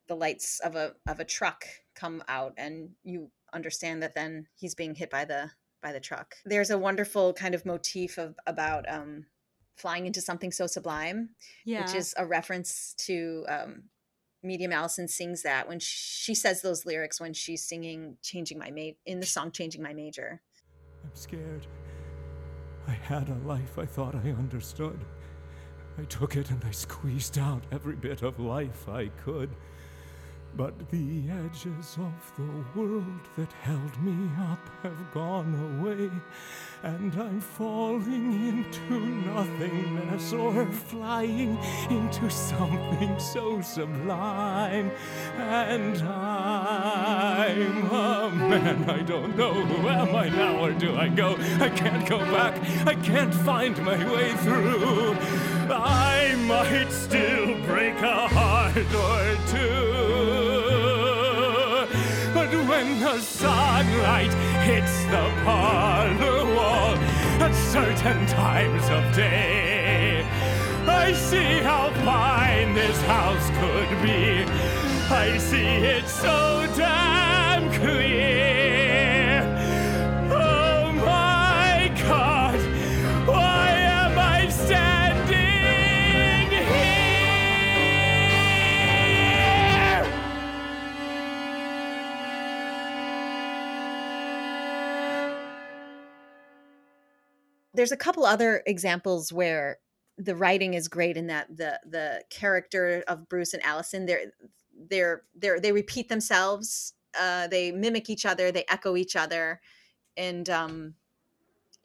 the 0.09 0.14
lights 0.14 0.61
of 0.61 0.76
a 0.76 0.94
of 1.07 1.20
a 1.20 1.24
truck 1.24 1.64
come 1.94 2.22
out 2.28 2.55
and 2.57 2.90
you 3.05 3.30
understand 3.53 4.03
that 4.03 4.14
then 4.14 4.46
he's 4.55 4.74
being 4.74 4.94
hit 4.94 5.11
by 5.11 5.24
the 5.24 5.50
by 5.82 5.92
the 5.92 6.00
truck 6.00 6.34
there's 6.44 6.70
a 6.70 6.78
wonderful 6.78 7.32
kind 7.32 7.55
of 7.55 7.66
motif 7.66 8.18
of 8.18 8.34
about 8.46 8.88
um 8.88 9.26
flying 9.76 10.07
into 10.07 10.20
something 10.20 10.53
so 10.53 10.66
sublime 10.66 11.30
yeah 11.64 11.82
which 11.82 11.94
is 11.94 12.14
a 12.18 12.26
reference 12.26 12.94
to 12.98 13.44
um, 13.48 13.84
Medium 14.42 14.72
Alison 14.72 15.07
sings 15.07 15.42
that 15.42 15.68
when 15.68 15.78
she 15.78 16.34
says 16.34 16.62
those 16.62 16.84
lyrics 16.84 17.20
when 17.20 17.32
she's 17.32 17.64
singing 17.64 18.16
"Changing 18.22 18.59
My 18.59 18.70
Ma- 18.70 18.96
in 19.07 19.20
the 19.20 19.26
song 19.26 19.53
"Changing 19.53 19.82
My 19.82 19.94
Major." 19.94 20.42
I'm 21.05 21.14
scared. 21.14 21.66
I 22.88 22.92
had 22.92 23.28
a 23.28 23.34
life 23.46 23.78
I 23.78 23.86
thought 23.86 24.14
I 24.16 24.30
understood. 24.30 25.05
I 25.99 26.05
took 26.05 26.36
it 26.36 26.51
and 26.51 26.64
I 26.64 26.70
squeezed 26.70 27.38
out 27.38 27.62
every 27.70 27.97
bit 27.97 28.22
of 28.22 28.40
life 28.40 28.88
I 28.88 29.09
could. 29.24 29.51
But 30.55 30.90
the 30.90 31.30
edges 31.30 31.97
of 31.99 32.32
the 32.36 32.78
world 32.78 33.05
that 33.38 33.51
held 33.62 33.99
me 34.03 34.28
up 34.38 34.59
have 34.82 35.12
gone 35.14 35.80
away, 35.80 36.11
and 36.82 37.14
I'm 37.14 37.40
falling 37.40 38.49
into 38.49 39.01
nothingness 39.01 40.34
or 40.34 40.66
flying 40.66 41.57
into 41.88 42.28
something 42.28 43.18
so 43.18 43.62
sublime. 43.62 44.90
And 45.38 45.97
I'm 46.03 47.86
a 47.90 48.30
man, 48.30 48.90
I 48.90 49.01
don't 49.01 49.34
know 49.34 49.55
who 49.55 49.88
am 49.88 50.14
I 50.14 50.28
now, 50.28 50.59
or 50.66 50.72
do 50.72 50.95
I 50.97 51.09
go? 51.09 51.38
I 51.61 51.70
can't 51.70 52.07
go 52.07 52.18
back, 52.18 52.61
I 52.86 52.95
can't 52.95 53.32
find 53.32 53.82
my 53.82 53.97
way 54.12 54.34
through. 54.34 55.16
I 55.71 56.35
might 56.47 56.91
still 56.91 57.55
break 57.67 57.95
a 58.01 58.29
heart 58.29 58.77
or 58.77 59.37
two. 59.47 59.93
But 62.35 62.51
when 62.69 63.01
the 63.01 63.21
sunlight 63.21 64.33
hits 64.65 65.05
the 65.07 65.31
parlor 65.45 66.55
wall 66.55 66.97
at 67.47 67.55
certain 67.55 68.27
times 68.27 68.85
of 68.91 69.15
day, 69.15 70.27
I 70.87 71.13
see 71.13 71.61
how 71.61 71.91
fine 72.05 72.75
this 72.75 73.01
house 73.03 73.49
could 73.61 73.91
be. 74.03 74.45
I 75.11 75.39
see 75.39 75.77
it 75.97 76.09
so 76.09 76.67
damn 76.77 77.71
clear. 77.73 78.51
There's 97.75 97.93
a 97.93 97.97
couple 97.97 98.25
other 98.25 98.62
examples 98.66 99.33
where 99.33 99.79
the 100.18 100.37
writing 100.37 100.75
is 100.75 100.89
great 100.89 101.16
in 101.16 101.27
that 101.29 101.57
the 101.57 101.81
the 101.87 102.25
character 102.31 103.03
of 103.09 103.29
Bruce 103.29 103.55
and 103.55 103.62
Alison 103.62 104.07
they're 104.07 104.33
they're 104.75 105.23
they're 105.35 105.61
they 105.61 105.73
repeat 105.73 106.09
themselves, 106.09 106.95
uh, 107.18 107.47
they 107.49 107.73
mimic 107.73 108.11
each 108.11 108.27
other, 108.27 108.53
they 108.53 108.64
echo 108.68 108.97
each 108.97 109.16
other, 109.16 109.61
and 110.16 110.51
um, 110.51 110.95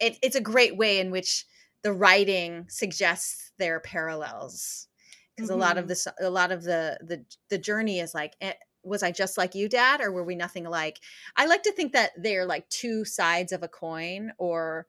it, 0.00 0.18
it's 0.22 0.36
a 0.36 0.40
great 0.40 0.76
way 0.76 1.00
in 1.00 1.10
which 1.10 1.46
the 1.82 1.92
writing 1.92 2.66
suggests 2.68 3.52
their 3.58 3.80
parallels 3.80 4.88
because 5.36 5.50
a 5.50 5.56
lot 5.56 5.78
of 5.78 5.86
Mhm. 5.86 5.88
this 5.88 6.06
a 6.20 6.30
lot 6.30 6.52
of 6.52 6.64
the 6.64 6.98
the 7.02 7.24
the 7.48 7.58
journey 7.58 8.00
is 8.00 8.14
like 8.14 8.36
eh, 8.40 8.54
was 8.82 9.02
i 9.02 9.10
just 9.12 9.38
like 9.38 9.54
you 9.54 9.68
dad 9.68 10.00
or 10.00 10.10
were 10.12 10.24
we 10.24 10.34
nothing 10.34 10.66
alike 10.66 10.98
i 11.36 11.46
like 11.46 11.62
to 11.62 11.72
think 11.72 11.92
that 11.92 12.12
they're 12.16 12.46
like 12.46 12.68
two 12.68 13.04
sides 13.04 13.52
of 13.52 13.62
a 13.62 13.68
coin 13.68 14.32
or 14.38 14.86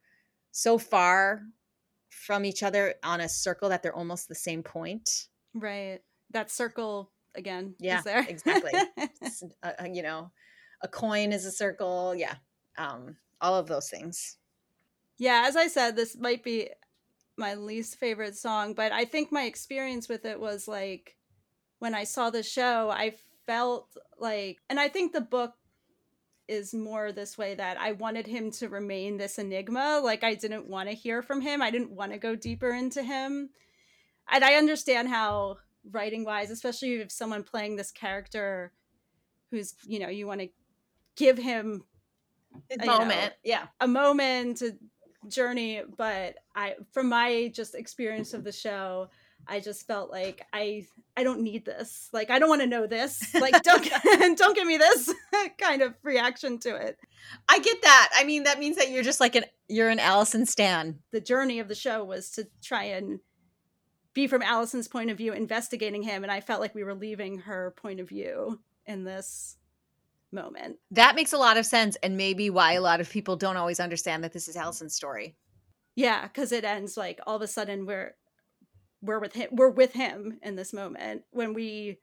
so 0.52 0.78
far 0.78 1.42
from 2.10 2.44
each 2.44 2.62
other 2.62 2.94
on 3.02 3.20
a 3.20 3.28
circle 3.28 3.68
that 3.68 3.82
they're 3.82 3.94
almost 3.94 4.28
the 4.28 4.34
same 4.34 4.62
point 4.62 5.28
right 5.54 6.00
that 6.30 6.50
circle 6.50 7.10
again. 7.34 7.74
Yeah, 7.78 7.98
is 7.98 8.04
there 8.04 8.26
exactly. 8.28 8.72
Uh, 9.62 9.72
uh, 9.80 9.84
you 9.84 10.02
know, 10.02 10.30
a 10.82 10.88
coin 10.88 11.32
is 11.32 11.44
a 11.44 11.52
circle. 11.52 12.14
Yeah, 12.14 12.34
um, 12.76 13.16
all 13.40 13.54
of 13.54 13.66
those 13.66 13.88
things. 13.88 14.38
yeah, 15.18 15.44
as 15.46 15.56
I 15.56 15.68
said, 15.68 15.96
this 15.96 16.16
might 16.16 16.42
be 16.42 16.70
my 17.36 17.54
least 17.54 17.96
favorite 17.96 18.36
song, 18.36 18.74
but 18.74 18.92
I 18.92 19.04
think 19.04 19.30
my 19.30 19.44
experience 19.44 20.08
with 20.08 20.24
it 20.24 20.40
was 20.40 20.66
like 20.66 21.16
when 21.78 21.94
I 21.94 22.04
saw 22.04 22.30
the 22.30 22.42
show, 22.42 22.90
I 22.90 23.14
felt 23.46 23.88
like, 24.18 24.58
and 24.68 24.78
I 24.80 24.88
think 24.88 25.12
the 25.12 25.20
book 25.20 25.54
is 26.50 26.74
more 26.74 27.12
this 27.12 27.38
way 27.38 27.54
that 27.54 27.78
I 27.80 27.92
wanted 27.92 28.26
him 28.26 28.50
to 28.52 28.68
remain 28.68 29.16
this 29.16 29.38
enigma. 29.38 30.00
Like 30.02 30.24
I 30.24 30.34
didn't 30.34 30.66
want 30.66 30.88
to 30.88 30.94
hear 30.94 31.22
from 31.22 31.40
him. 31.40 31.62
I 31.62 31.70
didn't 31.70 31.92
want 31.92 32.12
to 32.12 32.18
go 32.18 32.34
deeper 32.34 32.70
into 32.70 33.02
him. 33.02 33.50
And 34.30 34.44
I 34.44 34.54
understand 34.54 35.08
how 35.08 35.58
writing 35.90 36.24
wise, 36.24 36.50
especially 36.50 36.96
if 36.96 37.12
someone 37.12 37.44
playing 37.44 37.76
this 37.76 37.90
character 37.90 38.72
who's, 39.50 39.74
you 39.86 40.00
know, 40.00 40.08
you 40.08 40.26
want 40.26 40.40
to 40.40 40.48
give 41.16 41.38
him 41.38 41.84
a 42.70 42.74
you 42.80 42.86
know, 42.86 42.98
moment. 42.98 43.34
yeah. 43.44 43.66
a 43.80 43.86
moment 43.86 44.62
a 44.62 44.76
journey 45.28 45.82
but 45.98 46.36
i 46.54 46.74
from 46.92 47.08
my 47.08 47.52
just 47.54 47.74
experience 47.74 48.32
of 48.32 48.42
the 48.42 48.52
show 48.52 49.08
i 49.46 49.60
just 49.60 49.86
felt 49.86 50.10
like 50.10 50.46
i 50.52 50.86
i 51.16 51.24
don't 51.24 51.40
need 51.40 51.64
this 51.64 52.08
like 52.12 52.30
i 52.30 52.38
don't 52.38 52.48
want 52.48 52.60
to 52.60 52.66
know 52.66 52.86
this 52.86 53.34
like 53.40 53.60
don't 53.62 53.88
don't 54.36 54.54
give 54.54 54.66
me 54.66 54.76
this 54.76 55.12
kind 55.58 55.82
of 55.82 55.94
reaction 56.02 56.58
to 56.58 56.74
it 56.74 56.98
I 57.48 57.58
get 57.58 57.82
that. 57.82 58.08
I 58.16 58.24
mean, 58.24 58.44
that 58.44 58.58
means 58.58 58.76
that 58.78 58.90
you're 58.90 59.02
just 59.02 59.20
like 59.20 59.36
an 59.36 59.44
you're 59.68 59.90
an 59.90 59.98
Alison 59.98 60.46
Stan. 60.46 61.00
the 61.12 61.20
journey 61.20 61.60
of 61.60 61.68
the 61.68 61.74
show 61.74 62.02
was 62.02 62.30
to 62.30 62.48
try 62.62 62.84
and 62.84 63.20
be 64.14 64.26
from 64.26 64.42
alison's 64.42 64.88
point 64.88 65.10
of 65.10 65.16
view 65.18 65.32
investigating 65.32 66.02
him 66.02 66.24
and 66.24 66.32
i 66.32 66.40
felt 66.40 66.60
like 66.60 66.74
we 66.74 66.82
were 66.82 66.94
leaving 66.94 67.38
her 67.38 67.72
point 67.76 68.00
of 68.00 68.08
view 68.08 68.58
in 68.86 69.04
this 69.04 69.56
moment 70.32 70.78
That 70.92 71.14
makes 71.14 71.32
a 71.32 71.38
lot 71.38 71.56
of 71.56 71.66
sense, 71.66 71.96
and 72.02 72.16
maybe 72.16 72.50
why 72.50 72.72
a 72.72 72.80
lot 72.80 73.00
of 73.00 73.10
people 73.10 73.36
don't 73.36 73.56
always 73.56 73.80
understand 73.80 74.24
that 74.24 74.32
this 74.32 74.48
is 74.48 74.56
Alison's 74.56 74.94
story. 74.94 75.36
Yeah, 75.96 76.22
because 76.26 76.52
it 76.52 76.64
ends 76.64 76.96
like 76.96 77.20
all 77.26 77.36
of 77.36 77.42
a 77.42 77.46
sudden 77.48 77.84
we're 77.86 78.14
we're 79.02 79.18
with 79.18 79.34
him 79.34 79.48
we're 79.52 79.70
with 79.70 79.92
him 79.92 80.38
in 80.42 80.56
this 80.56 80.72
moment 80.72 81.22
when 81.30 81.54
we 81.54 81.98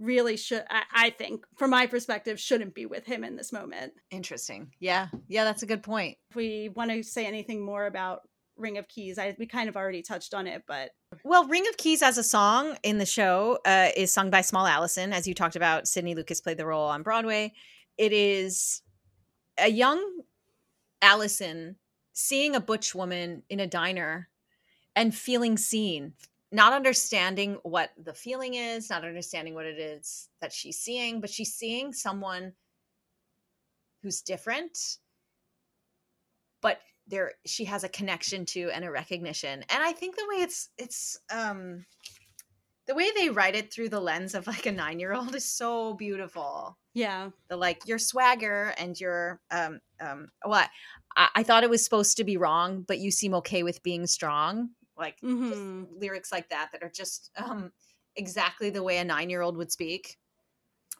really 0.00 0.36
should 0.36 0.64
I, 0.70 0.82
I 0.94 1.10
think 1.10 1.44
from 1.56 1.70
my 1.70 1.86
perspective 1.86 2.38
shouldn't 2.40 2.74
be 2.74 2.86
with 2.86 3.04
him 3.04 3.24
in 3.24 3.36
this 3.36 3.52
moment. 3.52 3.92
Interesting. 4.10 4.72
Yeah, 4.80 5.08
yeah, 5.26 5.44
that's 5.44 5.62
a 5.62 5.66
good 5.66 5.82
point. 5.82 6.18
If 6.30 6.36
we 6.36 6.70
want 6.74 6.90
to 6.90 7.02
say 7.02 7.26
anything 7.26 7.64
more 7.64 7.86
about 7.86 8.22
Ring 8.56 8.78
of 8.78 8.88
Keys, 8.88 9.18
I 9.18 9.34
we 9.38 9.46
kind 9.46 9.68
of 9.68 9.76
already 9.76 10.02
touched 10.02 10.34
on 10.34 10.46
it, 10.46 10.64
but 10.66 10.90
Well, 11.24 11.46
Ring 11.46 11.66
of 11.68 11.76
Keys 11.76 12.02
as 12.02 12.18
a 12.18 12.22
song 12.22 12.76
in 12.82 12.98
the 12.98 13.06
show 13.06 13.58
uh, 13.64 13.88
is 13.96 14.12
sung 14.12 14.30
by 14.30 14.40
Small 14.40 14.66
Alison, 14.66 15.12
as 15.12 15.26
you 15.26 15.34
talked 15.34 15.56
about. 15.56 15.88
Sydney 15.88 16.14
Lucas 16.14 16.40
played 16.40 16.58
the 16.58 16.66
role 16.66 16.88
on 16.88 17.02
Broadway. 17.02 17.52
It 17.96 18.12
is 18.12 18.82
a 19.58 19.68
young 19.68 20.22
Alison 21.02 21.76
seeing 22.12 22.54
a 22.54 22.60
butch 22.60 22.94
woman 22.94 23.42
in 23.48 23.60
a 23.60 23.66
diner 23.66 24.28
and 24.96 25.14
feeling 25.14 25.56
seen, 25.56 26.14
not 26.50 26.72
understanding 26.72 27.58
what 27.62 27.90
the 28.02 28.14
feeling 28.14 28.54
is, 28.54 28.90
not 28.90 29.04
understanding 29.04 29.54
what 29.54 29.66
it 29.66 29.78
is 29.78 30.28
that 30.40 30.52
she's 30.52 30.78
seeing, 30.78 31.20
but 31.20 31.30
she's 31.30 31.54
seeing 31.54 31.92
someone 31.92 32.52
who's 34.02 34.22
different, 34.22 34.98
but 36.62 36.78
there 37.06 37.32
she 37.46 37.64
has 37.64 37.84
a 37.84 37.88
connection 37.88 38.44
to 38.46 38.70
and 38.70 38.84
a 38.84 38.90
recognition. 38.90 39.64
And 39.68 39.82
I 39.82 39.92
think 39.92 40.16
the 40.16 40.26
way 40.28 40.42
it's 40.42 40.70
it's 40.78 41.18
um 41.32 41.84
the 42.86 42.94
way 42.94 43.10
they 43.14 43.28
write 43.28 43.54
it 43.54 43.72
through 43.72 43.90
the 43.90 44.00
lens 44.00 44.34
of 44.34 44.46
like 44.46 44.66
a 44.66 44.72
nine 44.72 44.98
year 44.98 45.12
old 45.12 45.34
is 45.34 45.44
so 45.44 45.94
beautiful. 45.94 46.78
Yeah, 46.94 47.30
the 47.48 47.56
like 47.56 47.86
your 47.86 47.98
swagger 47.98 48.74
and 48.78 48.98
your 48.98 49.40
um 49.50 49.80
um 50.00 50.28
what? 50.44 50.68
I, 51.16 51.28
I 51.36 51.42
thought 51.42 51.64
it 51.64 51.70
was 51.70 51.84
supposed 51.84 52.16
to 52.16 52.24
be 52.24 52.36
wrong 52.36 52.84
but 52.86 52.98
you 52.98 53.10
seem 53.10 53.34
okay 53.34 53.62
with 53.62 53.82
being 53.82 54.06
strong 54.06 54.70
like 54.98 55.22
just 55.48 55.62
Mhm. 55.62 55.88
lyrics 55.90 56.32
like 56.32 56.48
that 56.50 56.70
that 56.72 56.82
are 56.82 56.90
just 56.90 57.30
um 57.36 57.72
exactly 58.16 58.70
the 58.70 58.82
way 58.82 58.98
a 58.98 59.04
nine 59.04 59.30
year 59.30 59.42
old 59.42 59.56
would 59.56 59.72
speak 59.72 60.18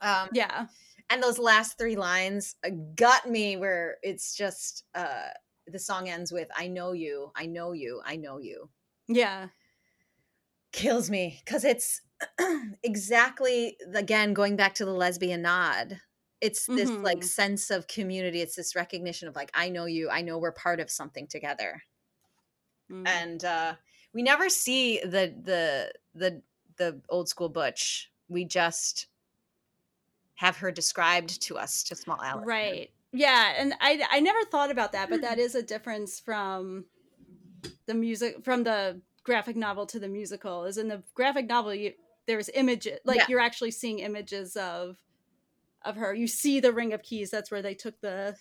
um 0.02 0.28
yeah, 0.30 0.68
and 1.10 1.22
those 1.22 1.38
last 1.38 1.78
three 1.78 1.96
lines 1.96 2.56
uh, 2.66 2.70
got 2.96 3.28
me 3.28 3.56
where 3.56 3.98
it's 4.02 4.36
just 4.36 4.84
uh 4.94 5.30
the 5.66 5.78
song 5.78 6.08
ends 6.08 6.32
with 6.32 6.48
i 6.56 6.68
know 6.68 6.92
you 6.92 7.32
i 7.36 7.46
know 7.46 7.72
you 7.72 8.02
i 8.04 8.16
know 8.16 8.38
you 8.38 8.70
yeah, 9.08 9.48
kills 10.72 11.10
me 11.10 11.40
because 11.44 11.64
it's 11.64 12.02
exactly 12.82 13.76
again 13.94 14.34
going 14.34 14.56
back 14.56 14.74
to 14.74 14.84
the 14.84 14.92
lesbian 14.92 15.40
nod 15.42 16.00
it's 16.40 16.68
this 16.74 16.90
like 17.02 17.22
Mhm. 17.22 17.24
sense 17.24 17.70
of 17.70 17.86
community 17.86 18.40
it's 18.42 18.56
this 18.56 18.74
recognition 18.76 19.28
of 19.28 19.34
like 19.34 19.50
i 19.54 19.68
know 19.68 19.86
you 19.86 20.10
i 20.10 20.20
know 20.20 20.38
we're 20.38 20.52
part 20.52 20.78
of 20.80 20.90
something 20.90 21.26
together 21.26 21.82
Mm. 22.90 23.22
and 23.22 23.44
uh 23.44 23.74
we 24.14 24.22
never 24.22 24.48
see 24.48 25.00
the 25.00 25.34
the 25.42 25.92
the 26.14 26.42
the 26.76 27.00
old 27.08 27.28
school 27.28 27.48
butch 27.48 28.10
we 28.28 28.44
just 28.44 29.06
have 30.36 30.56
her 30.56 30.70
described 30.70 31.40
to 31.42 31.58
us 31.58 31.82
to 31.82 31.96
small 31.96 32.20
Alice. 32.22 32.44
right. 32.46 32.90
Yeah, 33.12 33.54
and 33.56 33.74
I 33.80 34.04
I 34.10 34.20
never 34.20 34.38
thought 34.50 34.70
about 34.70 34.92
that, 34.92 35.08
but 35.10 35.22
that 35.22 35.38
is 35.38 35.54
a 35.54 35.62
difference 35.62 36.20
from 36.20 36.84
the 37.86 37.94
music 37.94 38.44
from 38.44 38.64
the 38.64 39.00
graphic 39.24 39.56
novel 39.56 39.86
to 39.86 39.98
the 39.98 40.08
musical. 40.08 40.64
Is 40.64 40.76
in 40.78 40.88
the 40.88 41.02
graphic 41.14 41.46
novel 41.46 41.74
you 41.74 41.94
there's 42.26 42.50
images 42.50 42.98
like 43.04 43.18
Yeah. 43.18 43.26
you're 43.28 43.40
actually 43.40 43.70
seeing 43.70 44.00
images 44.00 44.56
of 44.56 44.98
of 45.82 45.96
her. 45.96 46.14
You 46.14 46.26
see 46.28 46.60
the 46.60 46.72
ring 46.72 46.92
of 46.92 47.02
keys. 47.02 47.30
That's 47.30 47.50
where 47.50 47.62
they 47.62 47.74
took 47.74 47.98
the 48.00 48.36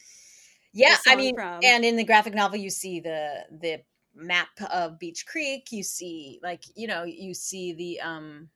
yeah 0.73 0.97
i 1.07 1.11
song 1.11 1.17
mean 1.17 1.35
from. 1.35 1.59
and 1.63 1.85
in 1.85 1.95
the 1.95 2.03
graphic 2.03 2.33
novel 2.35 2.57
you 2.59 2.69
see 2.69 2.99
the 2.99 3.45
the 3.61 3.81
map 4.17 4.49
of 4.71 4.99
beech 4.99 5.25
creek 5.25 5.71
you 5.71 5.83
see 5.83 6.39
like 6.43 6.63
you 6.75 6.87
know 6.87 7.03
you 7.03 7.33
see 7.33 7.73
the 7.73 8.01
um 8.01 8.49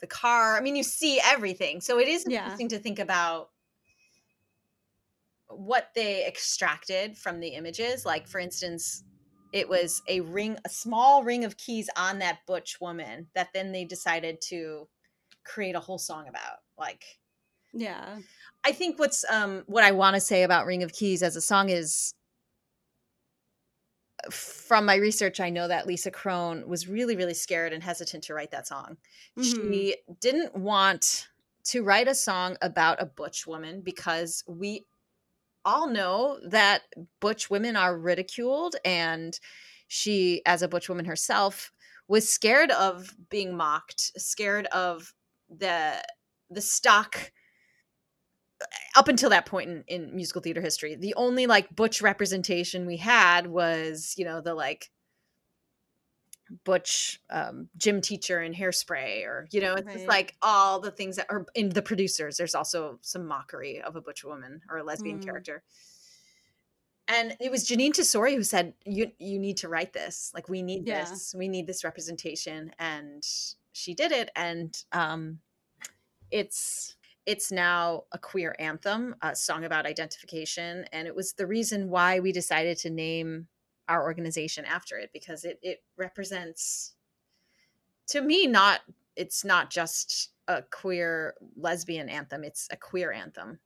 the 0.00 0.06
car 0.06 0.56
i 0.56 0.60
mean 0.60 0.76
you 0.76 0.82
see 0.82 1.20
everything. 1.22 1.80
So 1.80 1.98
it 1.98 2.08
is 2.08 2.24
Yeah. 2.24 2.42
interesting 2.44 2.68
to 2.70 2.78
think 2.78 2.98
about 2.98 3.50
what 5.48 5.90
they 5.94 6.26
extracted 6.26 7.18
from 7.18 7.40
the 7.40 7.48
images. 7.48 8.04
Like 8.06 8.28
for 8.28 8.38
instance 8.38 9.04
it 9.52 9.68
was 9.68 10.00
a 10.08 10.20
ring 10.20 10.56
a 10.64 10.68
small 10.68 11.24
ring 11.24 11.44
of 11.44 11.56
keys 11.56 11.90
on 11.96 12.20
that 12.20 12.38
butch 12.46 12.80
woman 12.80 13.28
that 13.34 13.48
then 13.52 13.72
they 13.72 13.84
decided 13.84 14.40
to 14.40 14.88
create 15.44 15.74
a 15.74 15.80
whole 15.80 15.98
song 15.98 16.28
about 16.28 16.58
like 16.78 17.04
yeah. 17.72 18.18
I 18.64 18.72
think 18.72 18.98
what's 18.98 19.24
um 19.30 19.62
what 19.66 19.84
I 19.84 19.92
want 19.92 20.14
to 20.14 20.20
say 20.20 20.42
about 20.42 20.66
Ring 20.66 20.82
of 20.82 20.92
Keys 20.92 21.22
as 21.22 21.36
a 21.36 21.40
song 21.40 21.68
is 21.68 22.14
from 24.30 24.84
my 24.86 24.96
research, 24.96 25.40
I 25.40 25.50
know 25.50 25.68
that 25.68 25.86
Lisa 25.86 26.10
Kron 26.10 26.68
was 26.68 26.88
really, 26.88 27.16
really 27.16 27.34
scared 27.34 27.72
and 27.72 27.82
hesitant 27.82 28.24
to 28.24 28.34
write 28.34 28.50
that 28.52 28.66
song. 28.66 28.96
Mhm. 29.36 29.80
She 29.80 29.96
didn't 30.20 30.54
want 30.56 31.28
to 31.64 31.82
write 31.82 32.08
a 32.08 32.14
song 32.14 32.56
about 32.62 33.00
a 33.02 33.06
butch 33.06 33.46
woman 33.46 33.80
because 33.82 34.42
we 34.46 34.86
all 35.64 35.88
know 35.88 36.40
that 36.44 36.82
butch 37.20 37.50
women 37.50 37.76
are 37.76 37.98
ridiculed 37.98 38.76
and 38.84 39.38
she 39.88 40.42
as 40.46 40.62
a 40.62 40.68
butch 40.68 40.88
woman 40.88 41.04
herself 41.04 41.72
was 42.08 42.30
scared 42.30 42.70
of 42.72 43.14
being 43.28 43.56
mocked 43.56 44.12
scared 44.20 44.66
of 44.66 45.14
the 45.48 46.02
the 46.50 46.60
stock 46.62 47.32
up 48.96 49.08
until 49.08 49.30
that 49.30 49.46
point 49.46 49.70
in, 49.70 49.84
in 49.88 50.14
musical 50.14 50.40
theater 50.42 50.60
history 50.60 50.94
the 50.94 51.14
only 51.14 51.46
like 51.46 51.74
butch 51.74 52.02
representation 52.02 52.86
we 52.86 52.96
had 52.96 53.46
was 53.46 54.14
you 54.16 54.24
know 54.24 54.40
the 54.40 54.54
like 54.54 54.90
butch 56.64 57.20
um, 57.30 57.68
gym 57.76 58.00
teacher 58.00 58.42
in 58.42 58.52
hairspray 58.52 59.24
or 59.24 59.46
you 59.52 59.60
know 59.60 59.74
it's 59.74 59.92
just 59.92 60.08
like 60.08 60.34
all 60.42 60.80
the 60.80 60.90
things 60.90 61.16
that 61.16 61.26
are 61.30 61.46
in 61.54 61.68
the 61.70 61.82
producers 61.82 62.36
there's 62.36 62.54
also 62.56 62.98
some 63.02 63.26
mockery 63.26 63.80
of 63.80 63.94
a 63.96 64.00
butch 64.00 64.24
woman 64.24 64.60
or 64.68 64.78
a 64.78 64.82
lesbian 64.82 65.18
Mm. 65.18 65.24
character. 65.24 65.62
And 67.08 67.36
it 67.40 67.50
was 67.50 67.68
Jeanine 67.68 67.90
Tesori 67.90 68.34
who 68.34 68.44
said 68.44 68.74
you 68.84 69.10
you 69.18 69.38
need 69.38 69.56
to 69.58 69.68
write 69.68 69.92
this. 69.92 70.30
Like 70.32 70.48
we 70.48 70.62
need 70.62 70.86
Yeah. 70.86 71.00
this. 71.02 71.34
We 71.36 71.48
need 71.48 71.66
this 71.66 71.82
representation. 71.82 72.72
And 72.78 73.26
she 73.72 73.94
did 73.94 74.12
it. 74.12 74.30
And 74.36 74.76
um 74.92 75.40
it's 76.30 76.94
it's 77.30 77.52
now 77.52 78.02
a 78.10 78.18
queer 78.18 78.56
anthem 78.58 79.14
a 79.22 79.36
song 79.36 79.64
about 79.64 79.86
identification 79.86 80.84
and 80.92 81.06
it 81.06 81.14
was 81.14 81.34
the 81.34 81.46
reason 81.46 81.88
why 81.88 82.18
we 82.18 82.32
decided 82.32 82.76
to 82.76 82.90
name 82.90 83.46
our 83.88 84.02
organization 84.02 84.64
after 84.64 84.96
it 84.96 85.10
because 85.12 85.44
it 85.44 85.56
it 85.62 85.80
represents 85.96 86.94
to 88.08 88.20
me 88.20 88.48
not 88.48 88.80
it's 89.14 89.44
not 89.44 89.70
just 89.70 90.30
a 90.48 90.60
queer 90.72 91.34
lesbian 91.56 92.08
anthem 92.08 92.42
it's 92.42 92.66
a 92.72 92.76
queer 92.76 93.12
anthem 93.12 93.60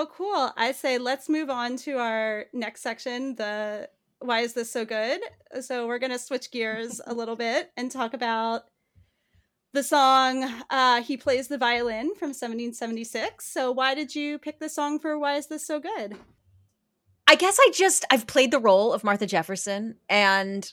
Well, 0.00 0.06
cool. 0.06 0.50
I 0.56 0.72
say 0.72 0.96
let's 0.96 1.28
move 1.28 1.50
on 1.50 1.76
to 1.76 1.98
our 1.98 2.46
next 2.54 2.80
section, 2.80 3.34
the 3.34 3.90
why 4.20 4.40
is 4.40 4.54
this 4.54 4.72
so 4.72 4.86
good? 4.86 5.20
So 5.60 5.86
we're 5.86 5.98
going 5.98 6.10
to 6.10 6.18
switch 6.18 6.50
gears 6.50 7.02
a 7.06 7.12
little 7.12 7.36
bit 7.36 7.70
and 7.76 7.90
talk 7.90 8.14
about 8.14 8.62
the 9.74 9.82
song 9.82 10.42
uh, 10.70 11.02
he 11.02 11.18
plays 11.18 11.48
the 11.48 11.58
violin 11.58 12.14
from 12.14 12.30
1776 12.30 13.46
so 13.46 13.70
why 13.70 13.94
did 13.94 14.16
you 14.16 14.38
pick 14.38 14.58
the 14.58 14.70
song 14.70 14.98
for 14.98 15.18
why 15.18 15.36
is 15.36 15.48
this 15.48 15.66
so 15.66 15.78
good 15.78 16.16
I 17.28 17.36
guess 17.36 17.58
I 17.60 17.70
just 17.72 18.04
I've 18.10 18.26
played 18.26 18.52
the 18.52 18.58
role 18.58 18.94
of 18.94 19.04
Martha 19.04 19.26
Jefferson 19.26 19.96
and 20.08 20.72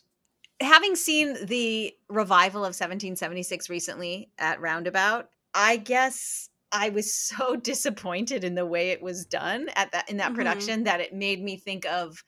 having 0.62 0.96
seen 0.96 1.46
the 1.46 1.94
revival 2.08 2.62
of 2.62 2.70
1776 2.70 3.70
recently 3.70 4.32
at 4.40 4.62
Roundabout, 4.62 5.30
I 5.54 5.78
guess 5.78 6.50
I 6.72 6.90
was 6.90 7.14
so 7.14 7.56
disappointed 7.72 8.44
in 8.44 8.56
the 8.56 8.66
way 8.66 8.90
it 8.90 9.02
was 9.02 9.26
done 9.26 9.70
at 9.76 9.92
that 9.92 10.10
in 10.10 10.18
that 10.18 10.32
Mhm. 10.32 10.36
production 10.36 10.84
that 10.84 11.00
it 11.02 11.14
made 11.14 11.42
me 11.42 11.58
think 11.58 11.86
of 11.86 12.24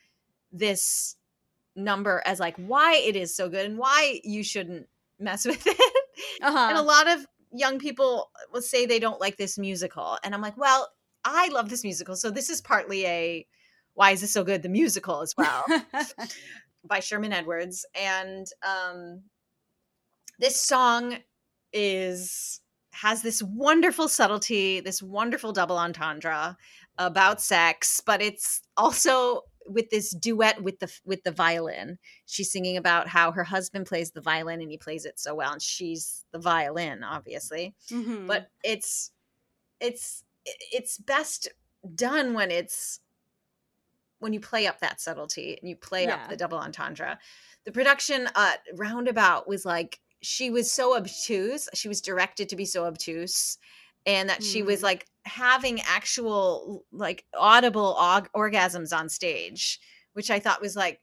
this 0.52 1.16
number 1.76 2.22
as 2.26 2.40
like 2.40 2.56
why 2.58 2.96
it 2.96 3.16
is 3.16 3.36
so 3.36 3.48
good 3.50 3.66
and 3.66 3.78
why 3.78 4.20
you 4.24 4.44
shouldn't 4.44 4.88
mess 5.20 5.46
with 5.52 5.66
it. 5.66 5.78
uh-huh 6.42 6.58
And 6.70 6.78
a 6.78 6.82
lot 6.82 7.08
of 7.08 7.26
young 7.52 7.80
people 7.80 8.32
will 8.52 8.62
say 8.62 8.86
they 8.86 9.00
don't 9.00 9.20
like 9.22 9.38
this 9.38 9.58
musical. 9.58 10.18
And 10.24 10.34
I'm 10.36 10.42
like, 10.42 10.58
well, 10.58 10.90
I 11.26 11.48
love 11.50 11.70
this 11.70 11.84
musical. 11.84 12.16
So 12.16 12.30
this 12.32 12.50
is 12.50 12.62
partly 12.62 13.06
a 13.06 13.48
why 13.94 14.12
is 14.12 14.22
this 14.22 14.32
so 14.32 14.44
good? 14.44 14.62
The 14.62 14.70
musical 14.70 15.22
as 15.22 15.36
well 15.38 15.64
by 16.86 17.00
Sherman 17.02 17.34
Edwards. 17.34 17.86
And 17.96 18.48
um, 18.64 19.24
this 20.40 20.60
song 20.62 21.18
is 21.74 22.62
has 22.92 23.22
this 23.22 23.42
wonderful 23.44 24.08
subtlety, 24.08 24.80
this 24.80 25.02
wonderful 25.02 25.54
double 25.54 25.78
entendre 25.78 26.58
about 26.98 27.42
sex, 27.42 28.02
but 28.06 28.22
it's 28.22 28.62
also 28.78 29.42
with 29.68 29.90
this 29.92 30.10
duet 30.12 30.64
with 30.64 30.80
the 30.80 30.92
with 31.06 31.24
the 31.24 31.32
violin. 31.32 32.00
She's 32.26 32.52
singing 32.52 32.76
about 32.78 33.08
how 33.08 33.32
her 33.32 33.44
husband 33.44 33.86
plays 33.86 34.12
the 34.12 34.22
violin 34.22 34.62
and 34.62 34.72
he 34.72 34.78
plays 34.78 35.06
it 35.06 35.20
so 35.20 35.36
well, 35.36 35.54
and 35.54 35.62
she's 35.62 36.26
the 36.32 36.40
violin, 36.40 37.04
obviously 37.04 37.76
Mhm. 37.90 38.26
but 38.28 38.50
it's 38.64 39.12
it's 39.80 40.24
it's 40.72 40.98
best 40.98 41.50
done 41.96 42.34
when 42.34 42.50
it's 42.52 43.00
when 44.20 44.34
you 44.34 44.40
play 44.40 44.68
up 44.68 44.80
that 44.80 45.00
subtlety 45.00 45.58
and 45.62 45.70
you 45.70 45.76
play 45.76 46.04
Yeah. 46.06 46.16
up 46.16 46.30
the 46.30 46.36
double 46.36 46.58
entendre 46.58 47.20
the 47.66 47.72
production 47.72 48.28
uh 48.36 48.54
roundabout 48.76 49.48
was 49.48 49.64
like 49.66 50.00
she 50.22 50.50
was 50.50 50.72
so 50.72 50.96
obtuse 50.98 51.70
she 51.74 51.88
was 51.88 52.02
directed 52.02 52.50
to 52.50 52.56
be 52.56 52.66
so 52.66 52.86
obtuse 52.86 53.58
and 54.06 54.30
that 54.30 54.44
she 54.44 54.64
was 54.64 54.80
Mm. 54.80 54.84
like 54.84 55.06
having 55.26 55.80
actual 55.82 56.84
like 56.92 57.26
audible 57.38 57.96
og- 57.96 58.30
orgasms 58.36 58.98
on 58.98 59.08
stage 59.10 59.80
which 60.14 60.30
i 60.32 60.40
thought 60.40 60.62
was 60.62 60.76
like 60.76 61.00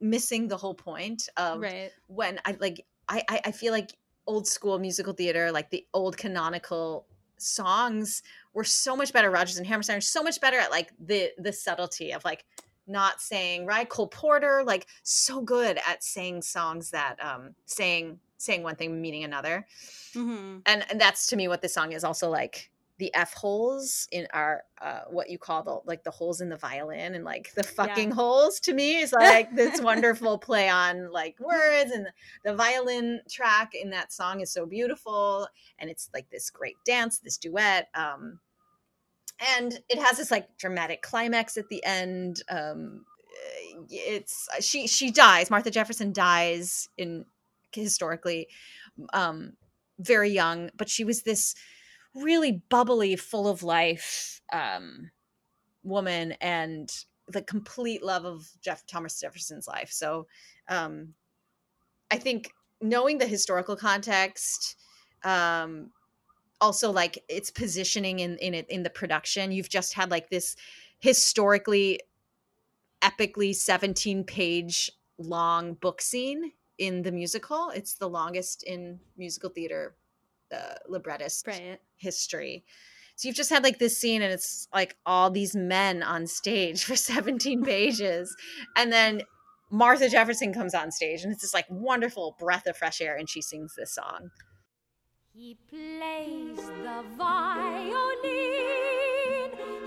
missing 0.00 0.48
the 0.48 0.56
whole 0.56 0.74
point 0.74 1.28
of 1.36 1.60
right 1.60 1.90
when 2.06 2.40
I 2.46 2.56
like 2.58 2.84
I, 3.08 3.22
I 3.28 3.40
I 3.46 3.52
feel 3.52 3.72
like 3.72 3.90
old 4.26 4.46
school 4.46 4.78
musical 4.78 5.12
theater, 5.12 5.50
like 5.50 5.70
the 5.70 5.84
old 5.92 6.16
canonical 6.16 7.06
songs 7.38 8.22
were 8.54 8.64
so 8.64 8.94
much 8.96 9.12
better. 9.12 9.30
Rodgers 9.30 9.56
and 9.58 9.66
Hammerstein 9.66 9.96
are 9.96 10.00
so 10.00 10.22
much 10.22 10.40
better 10.40 10.58
at 10.58 10.70
like 10.70 10.92
the 11.04 11.30
the 11.38 11.52
subtlety 11.52 12.12
of 12.12 12.24
like 12.24 12.44
not 12.86 13.20
saying 13.20 13.66
right. 13.66 13.88
Cole 13.88 14.06
Porter, 14.08 14.62
like 14.64 14.86
so 15.02 15.40
good 15.42 15.78
at 15.86 16.02
saying 16.04 16.42
songs 16.42 16.90
that 16.90 17.16
um 17.22 17.54
saying 17.66 18.18
saying 18.40 18.62
one 18.62 18.76
thing 18.76 19.00
meaning 19.00 19.24
another. 19.24 19.66
hmm 20.14 20.58
And 20.66 20.84
and 20.90 21.00
that's 21.00 21.26
to 21.28 21.36
me 21.36 21.48
what 21.48 21.62
this 21.62 21.74
song 21.74 21.92
is 21.92 22.04
also 22.04 22.30
like 22.30 22.70
the 22.98 23.12
F 23.14 23.32
holes 23.32 24.06
in 24.12 24.26
our 24.34 24.62
uh 24.82 25.00
what 25.08 25.30
you 25.30 25.38
call 25.38 25.62
the 25.62 25.78
like 25.86 26.04
the 26.04 26.10
holes 26.10 26.42
in 26.42 26.50
the 26.50 26.56
violin 26.56 27.14
and 27.14 27.24
like 27.24 27.50
the 27.54 27.62
fucking 27.62 28.10
holes 28.10 28.60
to 28.60 28.74
me 28.74 28.98
is 28.98 29.12
like 29.12 29.54
this 29.54 29.80
wonderful 29.80 30.36
play 30.36 30.68
on 30.68 31.10
like 31.10 31.40
words 31.40 31.90
and 31.92 32.04
the, 32.04 32.12
the 32.44 32.54
violin 32.54 33.22
track 33.28 33.74
in 33.74 33.88
that 33.90 34.12
song 34.12 34.40
is 34.40 34.52
so 34.52 34.66
beautiful. 34.66 35.48
And 35.78 35.88
it's 35.88 36.10
like 36.12 36.28
this 36.30 36.50
great 36.50 36.76
dance 36.84 37.18
this 37.18 37.38
duet 37.38 37.88
um 37.94 38.38
and 39.56 39.80
it 39.88 39.98
has 39.98 40.18
this 40.18 40.30
like 40.30 40.56
dramatic 40.58 41.00
climax 41.00 41.56
at 41.56 41.68
the 41.70 41.82
end 41.84 42.42
um 42.50 43.06
it's 43.88 44.48
she 44.60 44.86
she 44.86 45.10
dies 45.10 45.50
martha 45.50 45.70
jefferson 45.70 46.12
dies 46.12 46.88
in 46.98 47.24
historically 47.74 48.48
um 49.12 49.52
very 49.98 50.30
young 50.30 50.70
but 50.76 50.88
she 50.88 51.04
was 51.04 51.22
this 51.22 51.54
really 52.14 52.62
bubbly 52.68 53.16
full 53.16 53.48
of 53.48 53.62
life 53.62 54.40
um 54.52 55.10
woman 55.82 56.32
and 56.40 57.04
the 57.28 57.42
complete 57.42 58.02
love 58.02 58.24
of 58.24 58.48
jeff 58.60 58.84
thomas 58.86 59.20
jefferson's 59.20 59.68
life. 59.68 59.90
So 59.92 60.26
um 60.68 61.14
i 62.10 62.16
think 62.16 62.52
knowing 62.80 63.18
the 63.18 63.26
historical 63.26 63.76
context 63.76 64.76
um 65.24 65.90
also 66.60 66.90
like 66.90 67.22
its 67.28 67.50
positioning 67.50 68.18
in 68.18 68.36
in 68.38 68.54
it 68.54 68.68
in 68.68 68.82
the 68.82 68.90
production 68.90 69.52
you've 69.52 69.68
just 69.68 69.94
had 69.94 70.10
like 70.10 70.28
this 70.30 70.56
historically 70.98 72.00
epically 73.02 73.54
17 73.54 74.24
page 74.24 74.90
long 75.18 75.74
book 75.74 76.02
scene 76.02 76.52
in 76.80 77.02
the 77.02 77.12
musical 77.12 77.70
it's 77.70 77.94
the 77.94 78.08
longest 78.08 78.64
in 78.64 78.98
musical 79.16 79.50
theater 79.50 79.94
uh, 80.52 80.74
librettist 80.88 81.46
right. 81.46 81.78
history. 81.96 82.64
So 83.14 83.28
you've 83.28 83.36
just 83.36 83.50
had 83.50 83.62
like 83.62 83.78
this 83.78 83.98
scene 83.98 84.22
and 84.22 84.32
it's 84.32 84.66
like 84.72 84.96
all 85.04 85.30
these 85.30 85.54
men 85.54 86.02
on 86.02 86.26
stage 86.26 86.84
for 86.86 86.96
17 86.96 87.62
pages. 87.62 88.34
And 88.76 88.92
then 88.92 89.22
martha 89.72 90.08
jefferson 90.08 90.52
comes 90.52 90.74
on 90.74 90.90
stage 90.90 91.22
and 91.22 91.32
it's 91.32 91.42
this 91.42 91.54
like 91.54 91.66
wonderful 91.70 92.34
breath 92.40 92.66
of 92.66 92.76
fresh 92.76 93.00
air 93.00 93.16
and 93.16 93.28
she 93.28 93.40
sings 93.40 93.74
this 93.76 93.94
song. 93.94 94.30
He 95.32 95.56
plays 95.68 96.56
the 96.56 97.04
violin. 97.16 98.10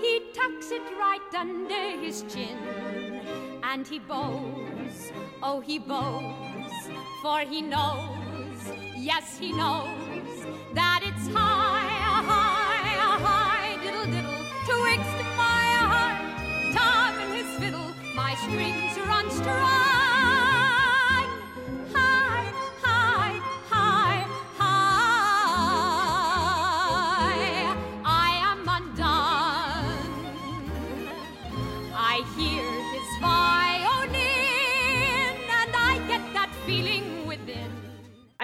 He 0.00 0.22
tucks 0.32 0.70
it 0.70 0.82
right 0.98 1.34
under 1.36 2.00
his 2.00 2.24
chin. 2.28 2.58
And 3.62 3.86
he 3.86 3.98
bows, 3.98 5.12
oh, 5.42 5.60
he 5.60 5.78
bows, 5.78 6.63
for 7.24 7.38
he 7.38 7.62
knows, 7.62 8.60
yes, 8.94 9.38
he 9.38 9.50
knows, 9.50 9.88
that 10.74 11.00
it's 11.02 11.26
high, 11.32 11.88
high, 12.20 13.16
high, 13.24 13.82
diddle, 13.82 14.04
diddle, 14.04 14.44
twixt 14.66 15.16
my 15.34 15.64
heart, 15.88 16.74
Tom 16.74 17.18
and 17.18 17.32
his 17.32 17.58
fiddle, 17.58 17.94
my 18.14 18.34
strings 18.34 18.98
are 18.98 19.24
unstrung. 19.24 19.83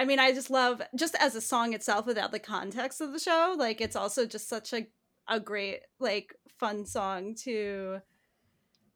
I 0.01 0.05
mean, 0.05 0.17
I 0.19 0.31
just 0.31 0.49
love 0.49 0.81
just 0.95 1.15
as 1.19 1.35
a 1.35 1.41
song 1.41 1.73
itself 1.73 2.07
without 2.07 2.31
the 2.31 2.39
context 2.39 3.01
of 3.01 3.13
the 3.13 3.19
show. 3.19 3.53
Like, 3.57 3.81
it's 3.81 3.95
also 3.95 4.25
just 4.25 4.49
such 4.49 4.73
a 4.73 4.87
a 5.27 5.39
great 5.39 5.81
like 5.99 6.33
fun 6.59 6.85
song 6.85 7.35
to 7.43 7.99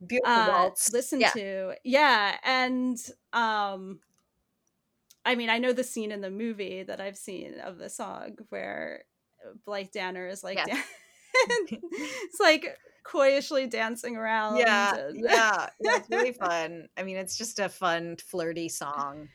beautiful 0.06 0.34
uh, 0.34 0.48
waltz 0.50 0.92
listen 0.92 1.22
Yeah. 1.22 1.30
to. 1.32 1.74
Yeah, 1.84 2.36
and 2.44 2.98
um, 3.34 4.00
I 5.24 5.36
mean, 5.36 5.50
I 5.52 5.60
know 5.60 5.74
the 5.74 5.84
scene 5.84 6.12
in 6.12 6.22
the 6.22 6.32
movie 6.32 6.82
that 6.84 7.00
I've 7.00 7.18
seen 7.18 7.60
of 7.60 7.78
the 7.78 7.90
song 7.90 8.38
where 8.50 9.04
Blythe 9.66 9.92
Danner 9.94 10.28
is 10.28 10.44
like, 10.44 10.58
dan- 10.66 10.84
it's 11.70 12.40
like 12.40 12.78
coyishly 13.04 13.68
dancing 13.70 14.18
around. 14.18 14.58
yeah 14.58 14.96
and- 14.96 15.20
yeah 15.20 15.70
yeah, 15.80 15.98
it's 15.98 16.10
really 16.10 16.32
fun 16.32 16.88
i 16.98 17.04
mean 17.04 17.18
it's 17.18 17.38
just 17.38 17.60
a 17.60 17.70
fun 17.70 18.16
flirty 18.18 18.68
song 18.68 19.28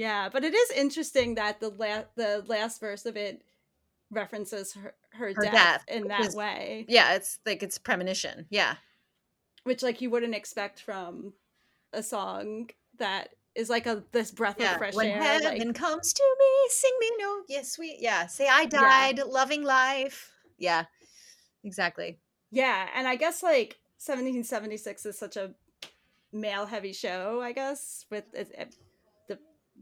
Yeah, 0.00 0.30
but 0.30 0.44
it 0.44 0.54
is 0.54 0.70
interesting 0.70 1.34
that 1.34 1.60
the 1.60 1.68
la- 1.68 2.04
the 2.16 2.42
last 2.46 2.80
verse 2.80 3.04
of 3.04 3.16
it 3.18 3.42
references 4.10 4.72
her, 4.72 4.94
her, 5.10 5.32
Her 5.34 5.42
death, 5.42 5.52
death, 5.52 5.84
in 5.88 6.08
that 6.08 6.20
is- 6.26 6.34
way, 6.34 6.86
yeah 6.88 7.14
it's 7.14 7.38
like 7.46 7.62
it's 7.62 7.78
premonition 7.78 8.46
yeah 8.50 8.76
which 9.64 9.82
like 9.82 10.00
you 10.00 10.08
wouldn't 10.10 10.34
expect 10.34 10.80
from 10.80 11.34
a 11.92 12.02
song 12.02 12.70
that 12.98 13.28
is 13.54 13.68
like 13.68 13.86
a 13.86 14.02
this 14.12 14.30
breath 14.32 14.56
yeah 14.58 14.72
of 14.72 14.78
fresh 14.78 14.94
when 14.94 15.06
air. 15.08 15.22
heaven 15.22 15.68
Like, 15.68 15.74
comes 15.74 16.12
to 16.14 16.22
me 16.40 16.50
sing 16.70 16.96
me 16.98 17.10
no 17.18 17.42
yes 17.48 17.70
sweet 17.72 17.98
yeah 18.00 18.26
say 18.26 18.48
i 18.48 18.64
died 18.64 19.20
loving 19.26 19.62
life 19.62 20.32
yeah 20.58 20.86
exactly 21.62 22.18
yeah, 22.52 22.88
and 22.96 23.06
I 23.06 23.14
guess 23.14 23.44
like 23.44 23.76
1776 24.04 25.06
is 25.06 25.16
such 25.18 25.36
a 25.36 25.54
male 26.32 26.66
heavy 26.66 26.92
show. 26.92 27.40
I 27.40 27.52
guess 27.52 28.06
with 28.10 28.24
it, 28.34 28.50
it- 28.58 28.74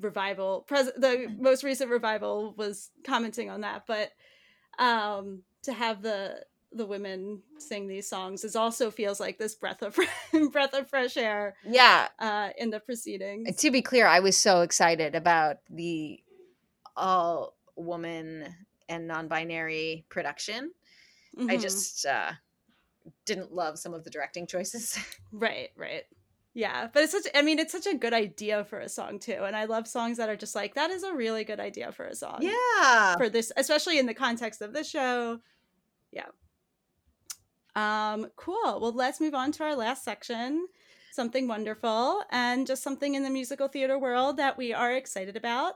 revival, 0.00 0.64
pres- 0.66 0.92
the 0.96 1.34
most 1.38 1.62
recent 1.64 1.90
revival 1.90 2.54
was 2.56 2.90
commenting 3.04 3.50
on 3.50 3.62
that, 3.62 3.84
but 3.86 4.12
um 4.78 5.42
to 5.62 5.72
have 5.72 6.02
the 6.02 6.44
the 6.72 6.84
women 6.86 7.42
sing 7.58 7.88
these 7.88 8.06
songs 8.08 8.44
is 8.44 8.54
also 8.54 8.90
feels 8.90 9.18
like 9.18 9.38
this 9.38 9.54
breath 9.54 9.82
of 9.82 9.98
breath 10.52 10.74
of 10.74 10.88
fresh 10.88 11.16
air 11.16 11.54
Yeah. 11.64 12.08
uh, 12.18 12.50
in 12.58 12.68
the 12.70 12.78
proceedings. 12.78 13.56
To 13.56 13.70
be 13.70 13.80
clear, 13.80 14.06
I 14.06 14.20
was 14.20 14.36
so 14.36 14.60
excited 14.60 15.14
about 15.14 15.58
the 15.70 16.22
all 16.96 17.56
woman 17.74 18.54
and 18.88 19.06
non-binary 19.08 20.04
production. 20.10 20.72
I 21.38 21.56
Mhm. 21.56 21.62
just 21.62 22.04
uh 22.06 22.32
didn't 23.24 23.52
love 23.54 23.78
some 23.78 23.94
of 23.94 24.04
the 24.04 24.10
directing 24.10 24.46
choices. 24.46 24.98
right, 25.32 25.70
right. 25.76 26.04
Yeah, 26.54 26.88
but 26.92 27.02
it's 27.04 27.12
such. 27.12 27.26
I 27.34 27.42
mean, 27.42 27.58
it's 27.58 27.72
such 27.72 27.86
a 27.86 27.96
good 27.96 28.14
idea 28.14 28.64
for 28.64 28.80
a 28.80 28.88
song 28.88 29.18
too, 29.18 29.44
and 29.44 29.54
I 29.54 29.66
love 29.66 29.86
songs 29.86 30.16
that 30.16 30.28
are 30.28 30.36
just 30.36 30.54
like 30.54 30.74
that 30.74 30.90
is 30.90 31.02
a 31.02 31.14
really 31.14 31.44
good 31.44 31.60
idea 31.60 31.92
for 31.92 32.04
a 32.06 32.14
song. 32.14 32.38
yeah. 32.40 33.16
for 33.16 33.28
this, 33.28 33.52
especially 33.56 33.98
in 33.98 34.06
the 34.06 34.14
context 34.14 34.60
of 34.62 34.72
the 34.72 34.82
show. 34.82 35.38
Yeah. 36.10 36.26
Um, 37.76 38.28
cool. 38.36 38.80
Well, 38.80 38.92
let's 38.92 39.20
move 39.20 39.34
on 39.34 39.52
to 39.52 39.64
our 39.64 39.76
last 39.76 40.04
section. 40.04 40.66
Something 41.12 41.46
wonderful 41.46 42.22
and 42.30 42.66
just 42.66 42.82
something 42.82 43.14
in 43.14 43.22
the 43.22 43.30
musical 43.30 43.68
theater 43.68 43.98
world 43.98 44.36
that 44.38 44.58
we 44.58 44.72
are 44.72 44.92
excited 44.92 45.36
about 45.36 45.74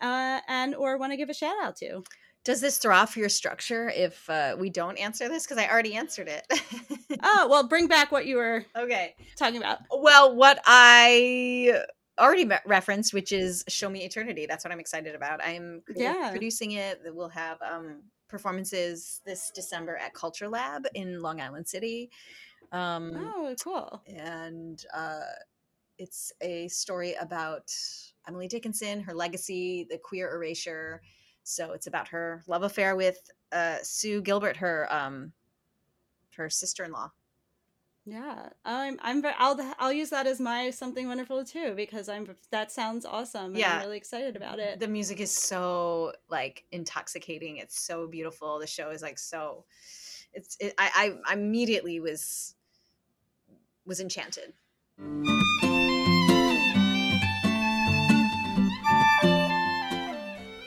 uh, 0.00 0.40
and 0.48 0.74
or 0.74 0.98
want 0.98 1.12
to 1.12 1.16
give 1.16 1.30
a 1.30 1.34
shout 1.34 1.56
out 1.62 1.76
to. 1.76 2.02
Does 2.44 2.60
this 2.60 2.78
throw 2.78 2.94
off 2.96 3.16
your 3.16 3.28
structure 3.28 3.90
if 3.94 4.28
uh, 4.30 4.56
we 4.58 4.70
don't 4.70 4.96
answer 4.96 5.28
this? 5.28 5.44
Because 5.44 5.58
I 5.58 5.68
already 5.68 5.94
answered 5.94 6.28
it. 6.28 6.46
Oh, 7.22 7.46
well, 7.50 7.66
bring 7.68 7.88
back 7.88 8.10
what 8.10 8.26
you 8.26 8.36
were 8.36 8.64
okay. 8.76 9.14
talking 9.36 9.58
about. 9.58 9.80
Well, 9.90 10.34
what 10.34 10.60
I 10.64 11.82
already 12.18 12.48
referenced, 12.64 13.12
which 13.12 13.32
is 13.32 13.64
Show 13.68 13.90
Me 13.90 14.04
Eternity. 14.04 14.46
That's 14.46 14.64
what 14.64 14.72
I'm 14.72 14.80
excited 14.80 15.14
about. 15.14 15.40
I'm 15.44 15.82
Yeah. 15.94 16.30
producing 16.30 16.72
it. 16.72 17.00
We'll 17.06 17.28
have 17.28 17.58
um, 17.62 18.02
performances 18.28 19.20
this 19.26 19.50
December 19.54 19.96
at 19.96 20.14
Culture 20.14 20.48
Lab 20.48 20.86
in 20.94 21.20
Long 21.20 21.40
Island 21.40 21.68
City. 21.68 22.10
Um, 22.72 23.12
Oh, 23.36 23.54
cool. 23.62 24.02
and 24.06 24.84
uh, 24.94 25.20
it's 25.98 26.32
a 26.40 26.68
story 26.68 27.14
about 27.14 27.70
Emily 28.26 28.48
Dickinson, 28.48 29.00
her 29.00 29.14
legacy, 29.14 29.86
the 29.90 29.98
queer 29.98 30.34
erasure. 30.34 31.02
So 31.48 31.72
it's 31.72 31.86
about 31.86 32.08
her 32.08 32.42
love 32.46 32.62
affair 32.62 32.94
with 32.94 33.30
uh, 33.52 33.76
Sue 33.82 34.20
Gilbert, 34.20 34.58
her 34.58 34.86
um, 34.92 35.32
her 36.36 36.50
sister-in-law. 36.50 37.10
Yeah, 38.04 38.50
I'm. 38.64 38.98
I'm. 39.02 39.22
I'll. 39.38 39.74
I'll 39.78 39.92
use 39.92 40.10
that 40.10 40.26
as 40.26 40.40
my 40.40 40.70
something 40.70 41.08
wonderful 41.08 41.44
too 41.44 41.74
because 41.74 42.08
I'm. 42.08 42.28
That 42.50 42.70
sounds 42.70 43.04
awesome. 43.04 43.54
Yeah. 43.54 43.76
I'm 43.76 43.82
really 43.82 43.96
excited 43.96 44.36
about 44.36 44.58
it. 44.58 44.80
The 44.80 44.88
music 44.88 45.20
is 45.20 45.30
so 45.30 46.12
like 46.30 46.64
intoxicating. 46.70 47.56
It's 47.58 47.80
so 47.80 48.06
beautiful. 48.06 48.58
The 48.58 48.66
show 48.66 48.90
is 48.90 49.02
like 49.02 49.18
so. 49.18 49.64
It's. 50.32 50.56
It, 50.60 50.74
I, 50.78 51.18
I 51.26 51.32
immediately 51.32 52.00
was 52.00 52.54
was 53.84 54.00
enchanted. 54.00 54.52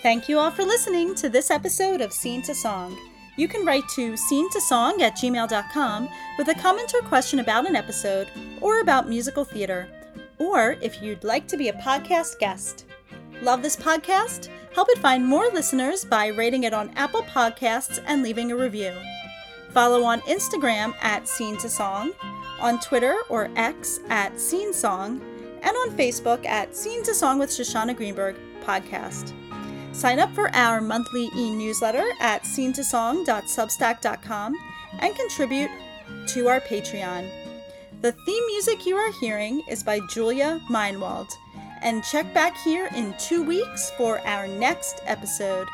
Thank 0.01 0.27
you 0.27 0.39
all 0.39 0.49
for 0.49 0.63
listening 0.63 1.13
to 1.15 1.29
this 1.29 1.51
episode 1.51 2.01
of 2.01 2.11
Scene 2.11 2.41
to 2.43 2.55
Song. 2.55 2.97
You 3.37 3.47
can 3.47 3.63
write 3.63 3.87
to 3.89 4.17
scene 4.17 4.49
to 4.49 4.59
song 4.59 4.99
at 5.03 5.15
gmail.com 5.15 6.09
with 6.39 6.47
a 6.47 6.55
comment 6.55 6.91
or 6.95 7.01
question 7.07 7.37
about 7.39 7.67
an 7.67 7.75
episode 7.75 8.27
or 8.61 8.81
about 8.81 9.07
musical 9.07 9.45
theater, 9.45 9.87
or 10.39 10.75
if 10.81 11.03
you'd 11.03 11.23
like 11.23 11.47
to 11.47 11.57
be 11.57 11.69
a 11.69 11.73
podcast 11.73 12.39
guest. 12.39 12.85
Love 13.43 13.61
this 13.61 13.75
podcast? 13.75 14.49
Help 14.73 14.87
it 14.89 14.97
find 14.97 15.23
more 15.23 15.47
listeners 15.49 16.03
by 16.03 16.27
rating 16.27 16.63
it 16.63 16.73
on 16.73 16.89
Apple 16.95 17.21
Podcasts 17.23 18.03
and 18.07 18.23
leaving 18.23 18.51
a 18.51 18.55
review. 18.55 18.93
Follow 19.69 20.03
on 20.03 20.21
Instagram 20.21 20.95
at 21.01 21.27
Scene 21.27 21.57
to 21.57 21.69
Song, 21.69 22.11
on 22.59 22.79
Twitter 22.79 23.17
or 23.29 23.51
X 23.55 23.99
at 24.09 24.39
Scene 24.39 24.73
Song, 24.73 25.21
and 25.61 25.75
on 25.77 25.91
Facebook 25.91 26.43
at 26.47 26.75
Scene 26.75 27.03
to 27.03 27.13
Song 27.13 27.37
with 27.37 27.51
Shoshana 27.51 27.95
Greenberg 27.95 28.35
podcast. 28.63 29.33
Sign 29.93 30.19
up 30.19 30.33
for 30.33 30.53
our 30.55 30.81
monthly 30.81 31.29
e 31.35 31.51
newsletter 31.51 32.09
at 32.19 32.43
scenetosong.substack.com 32.43 34.55
and 34.99 35.15
contribute 35.15 35.71
to 36.27 36.47
our 36.47 36.59
Patreon. 36.61 37.29
The 38.01 38.11
theme 38.11 38.45
music 38.47 38.85
you 38.85 38.95
are 38.95 39.11
hearing 39.19 39.63
is 39.69 39.83
by 39.83 39.99
Julia 40.09 40.61
Meinwald. 40.69 41.29
And 41.83 42.03
check 42.03 42.31
back 42.33 42.55
here 42.57 42.89
in 42.95 43.15
two 43.19 43.43
weeks 43.43 43.91
for 43.97 44.19
our 44.27 44.47
next 44.47 45.01
episode. 45.05 45.67